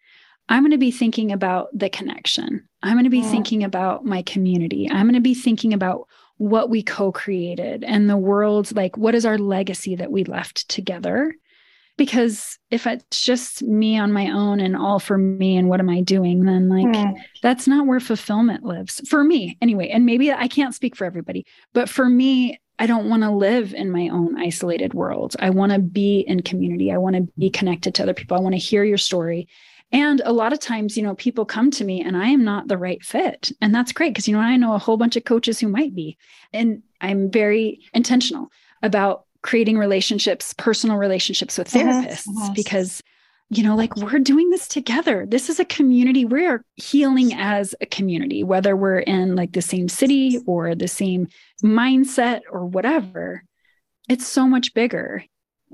I'm 0.50 0.64
going 0.64 0.72
to 0.72 0.78
be 0.78 0.92
thinking 0.92 1.32
about 1.32 1.68
the 1.78 1.90
connection. 1.90 2.68
I'm 2.84 2.94
going 2.94 3.06
to 3.06 3.10
be 3.10 3.20
yeah. 3.20 3.32
thinking 3.32 3.64
about 3.64 4.06
my 4.06 4.22
community. 4.22 4.90
I'm 4.90 5.06
going 5.06 5.16
to 5.16 5.20
be 5.22 5.34
thinking 5.34 5.74
about 5.74 6.08
what 6.38 6.70
we 6.70 6.84
co-created 6.84 7.84
and 7.84 8.10
the 8.10 8.18
world 8.18 8.76
like 8.76 8.96
what 8.96 9.16
is 9.16 9.26
our 9.26 9.38
legacy 9.38 9.96
that 9.96 10.12
we 10.12 10.24
left 10.24 10.68
together 10.70 11.36
because 11.98 12.60
if 12.70 12.86
it's 12.86 13.24
just 13.24 13.64
me 13.64 13.98
on 13.98 14.14
my 14.14 14.30
own 14.30 14.60
and 14.60 14.78
all 14.78 15.00
for 15.00 15.18
me 15.18 15.58
and 15.58 15.68
what 15.68 15.80
am 15.80 15.90
i 15.90 16.00
doing 16.02 16.46
then 16.46 16.70
like 16.70 16.86
mm. 16.86 17.16
that's 17.42 17.68
not 17.68 17.88
where 17.88 18.00
fulfillment 18.00 18.64
lives 18.64 19.02
for 19.10 19.24
me 19.24 19.58
anyway 19.62 19.90
and 19.90 20.06
maybe 20.06 20.32
i 20.32 20.48
can't 20.48 20.76
speak 20.76 20.96
for 20.96 21.06
everybody 21.06 21.44
but 21.74 21.90
for 21.90 22.08
me 22.08 22.60
i 22.78 22.86
don't 22.86 23.10
want 23.10 23.24
to 23.24 23.32
live 23.32 23.74
in 23.74 23.90
my 23.90 24.08
own 24.10 24.40
isolated 24.40 24.94
world 24.94 25.36
i 25.40 25.50
want 25.50 25.72
to 25.72 25.80
be 25.80 26.20
in 26.28 26.44
community 26.44 26.92
i 26.92 26.98
want 26.98 27.16
to 27.16 27.28
be 27.40 27.50
connected 27.50 27.96
to 27.96 28.04
other 28.04 28.14
people 28.14 28.38
i 28.38 28.42
want 28.42 28.54
to 28.54 28.60
hear 28.60 28.84
your 28.84 28.98
story 28.98 29.48
and 29.92 30.22
a 30.26 30.34
lot 30.34 30.54
of 30.54 30.60
times, 30.60 30.98
you 30.98 31.04
know, 31.04 31.16
people 31.16 31.46
come 31.46 31.72
to 31.72 31.86
me 31.86 32.02
and 32.02 32.18
I 32.18 32.28
am 32.28 32.44
not 32.44 32.68
the 32.68 32.78
right 32.78 33.04
fit. 33.04 33.52
And 33.62 33.74
that's 33.74 33.94
great 33.94 34.14
because, 34.14 34.28
you 34.28 34.34
know, 34.34 34.42
I 34.42 34.58
know 34.58 34.74
a 34.74 34.80
whole 34.80 34.98
bunch 34.98 35.16
of 35.16 35.24
coaches 35.24 35.60
who 35.60 35.70
might 35.70 35.96
be. 35.96 36.18
And 36.52 36.84
I'm 37.00 37.32
very 37.32 37.80
intentional 37.94 38.50
about 38.84 39.26
creating 39.44 39.78
relationships, 39.78 40.54
personal 40.58 40.98
relationships 40.98 41.58
with 41.58 41.70
therapists 41.70 42.28
uh-huh, 42.28 42.44
uh-huh. 42.44 42.54
because 42.54 43.02
you 43.50 43.64
know, 43.64 43.78
like 43.78 43.96
we're 43.96 44.20
doing 44.20 44.50
this 44.50 44.68
together. 44.68 45.26
This 45.26 45.50
is 45.50 45.58
a 45.60 45.66
community. 45.66 46.26
We're 46.26 46.66
healing 46.76 47.34
as 47.34 47.74
a 47.80 47.86
community, 47.86 48.44
whether 48.44 48.76
we're 48.76 49.00
in 49.00 49.36
like 49.36 49.54
the 49.54 49.62
same 49.62 49.88
city 49.88 50.40
or 50.46 50.76
the 50.76 50.90
same 50.90 51.30
mindset 51.64 52.42
or 52.52 52.66
whatever. 52.66 53.44
It's 54.10 54.28
so 54.28 54.48
much 54.48 54.74
bigger. 54.74 55.24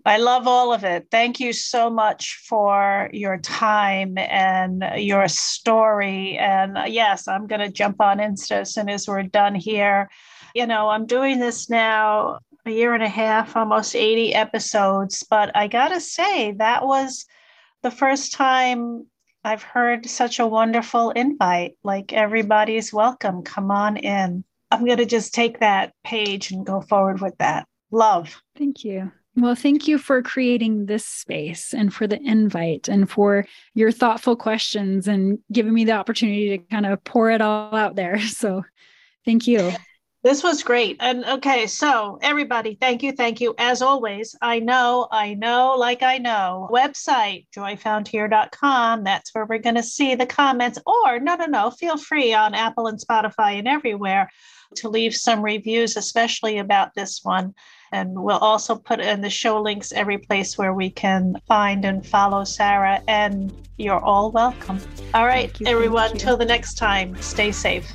I 0.06 0.18
love 0.18 0.48
all 0.48 0.74
of 0.74 0.84
it. 0.84 1.08
Thank 1.10 1.40
you 1.40 1.54
so 1.54 1.90
much 1.90 2.42
for 2.48 3.10
your 3.14 3.38
time 3.38 4.18
and 4.18 4.84
your 4.98 5.30
story. 5.30 6.38
And 6.38 6.78
uh, 6.78 6.84
yes, 6.88 7.28
I'm 7.28 7.48
going 7.48 7.62
to 7.62 7.72
jump 7.72 8.02
on 8.02 8.18
Insta 8.18 8.62
as 8.62 8.74
soon 8.74 8.90
as 8.90 9.08
we're 9.08 9.24
done 9.24 9.56
here. 9.56 10.10
You 10.54 10.68
know, 10.68 10.90
I'm 10.90 11.06
doing 11.06 11.40
this 11.40 11.70
now 11.70 12.40
a 12.66 12.72
year 12.72 12.94
and 12.94 13.04
a 13.04 13.10
half, 13.10 13.56
almost 13.56 13.96
80 13.96 14.34
episodes, 14.34 15.24
but 15.30 15.56
I 15.56 15.68
got 15.68 15.90
to 15.90 16.02
say, 16.02 16.52
that 16.54 16.86
was 16.86 17.26
the 17.82 17.92
first 17.92 18.34
time 18.34 19.08
I've 19.44 19.64
heard 19.64 20.06
such 20.06 20.40
a 20.40 20.48
wonderful 20.48 21.12
invite. 21.12 21.78
Like 21.84 22.14
everybody's 22.14 22.94
welcome. 22.94 23.44
Come 23.44 23.72
on 23.72 23.98
in. 23.98 24.44
I'm 24.72 24.86
going 24.86 24.98
to 24.98 25.06
just 25.06 25.34
take 25.34 25.60
that 25.60 25.94
page 26.04 26.52
and 26.52 26.66
go 26.66 26.82
forward 26.82 27.22
with 27.22 27.38
that. 27.38 27.68
Love. 27.92 28.42
Thank 28.58 28.84
you. 28.84 29.12
Well, 29.36 29.56
thank 29.56 29.88
you 29.88 29.98
for 29.98 30.22
creating 30.22 30.86
this 30.86 31.06
space 31.06 31.74
and 31.74 31.92
for 31.92 32.06
the 32.06 32.22
invite 32.22 32.88
and 32.88 33.10
for 33.10 33.48
your 33.74 33.92
thoughtful 33.92 34.36
questions 34.36 35.08
and 35.08 35.40
giving 35.52 35.74
me 35.74 35.86
the 35.86 35.94
opportunity 35.94 36.58
to 36.58 36.64
kind 36.66 36.86
of 36.86 37.04
pour 37.04 37.32
it 37.32 37.42
all 37.42 37.74
out 37.76 37.96
there. 37.96 38.20
So, 38.28 38.64
thank 39.26 39.48
you. 39.48 39.72
This 40.24 40.42
was 40.42 40.64
great. 40.64 40.96
And 41.02 41.26
okay, 41.26 41.68
so 41.68 42.18
everybody, 42.22 42.78
thank 42.80 43.04
you, 43.04 43.12
thank 43.12 43.42
you. 43.42 43.54
As 43.58 43.82
always, 43.82 44.38
I 44.42 44.60
know, 44.60 45.10
I 45.12 45.34
know, 45.34 45.76
like 45.78 46.02
I 46.02 46.18
know. 46.18 46.70
Website, 46.72 47.46
joyfoundhere.com. 47.54 49.04
That's 49.04 49.36
where 49.36 49.46
we're 49.46 49.58
going 49.60 49.76
to 49.76 49.84
see 49.84 50.16
the 50.16 50.26
comments. 50.26 50.80
Or, 50.86 51.20
no, 51.20 51.36
no, 51.36 51.46
no, 51.46 51.72
feel 51.72 51.98
free 51.98 52.34
on 52.34 52.54
Apple 52.54 52.88
and 52.88 52.98
Spotify 52.98 53.60
and 53.60 53.68
everywhere 53.68 54.30
to 54.78 54.88
leave 54.88 55.14
some 55.14 55.42
reviews, 55.42 55.98
especially 55.98 56.58
about 56.58 56.94
this 56.96 57.20
one. 57.22 57.54
And 57.94 58.24
we'll 58.24 58.40
also 58.40 58.76
put 58.76 59.00
in 59.00 59.22
the 59.22 59.30
show 59.30 59.62
links 59.62 59.94
every 59.94 60.18
place 60.18 60.58
where 60.58 60.74
we 60.74 60.90
can 60.90 61.40
find 61.48 61.86
and 61.86 62.06
follow 62.06 62.44
Sarah. 62.44 63.02
And 63.08 63.54
you're 63.78 64.04
all 64.04 64.32
welcome. 64.32 64.80
All 65.14 65.28
right, 65.28 65.58
you, 65.60 65.68
everyone, 65.68 66.18
till 66.18 66.36
the 66.36 66.44
next 66.44 66.74
time, 66.74 67.16
stay 67.22 67.52
safe. 67.52 67.88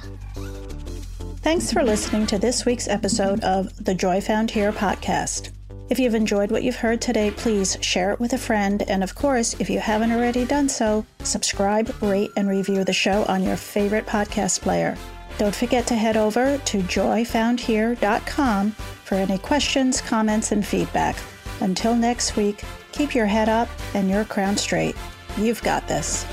Thanks 1.43 1.73
for 1.73 1.83
listening 1.83 2.27
to 2.29 2.39
this 2.39 2.65
week's 2.65 2.87
episode 2.87 3.43
of 3.43 3.85
the 3.85 3.95
Joy 3.95 4.21
Found 4.21 4.53
Here 4.53 4.71
podcast. 4.71 5.51
If 5.91 5.99
you've 5.99 6.15
enjoyed 6.15 6.53
what 6.53 6.63
you've 6.63 6.77
heard 6.77 7.01
today, 7.01 7.33
please 7.33 7.77
share 7.81 8.13
it 8.13 8.21
with 8.21 8.35
a 8.35 8.39
friend. 8.39 8.83
And 8.89 9.03
of 9.03 9.17
course, 9.17 9.55
if 9.59 9.69
you 9.69 9.81
haven't 9.81 10.13
already 10.13 10.45
done 10.45 10.69
so, 10.69 11.07
subscribe, 11.25 11.93
rate, 12.01 12.31
and 12.37 12.49
review 12.49 12.85
the 12.85 12.93
show 12.93 13.25
on 13.25 13.43
your 13.43 13.57
favorite 13.57 14.07
podcast 14.07 14.61
player. 14.61 14.97
Don't 15.39 15.55
forget 15.55 15.87
to 15.87 15.95
head 15.95 16.17
over 16.17 16.59
to 16.59 16.79
joyfoundhere.com 16.79 18.71
for 18.73 19.15
any 19.15 19.39
questions, 19.39 20.01
comments, 20.01 20.51
and 20.51 20.67
feedback. 20.67 21.17
Until 21.61 21.95
next 21.95 22.37
week, 22.37 22.65
keep 22.91 23.15
your 23.15 23.27
head 23.27 23.49
up 23.49 23.69
and 23.95 24.11
your 24.11 24.25
crown 24.25 24.57
straight. 24.57 24.97
You've 25.37 25.63
got 25.63 25.87
this. 25.87 26.27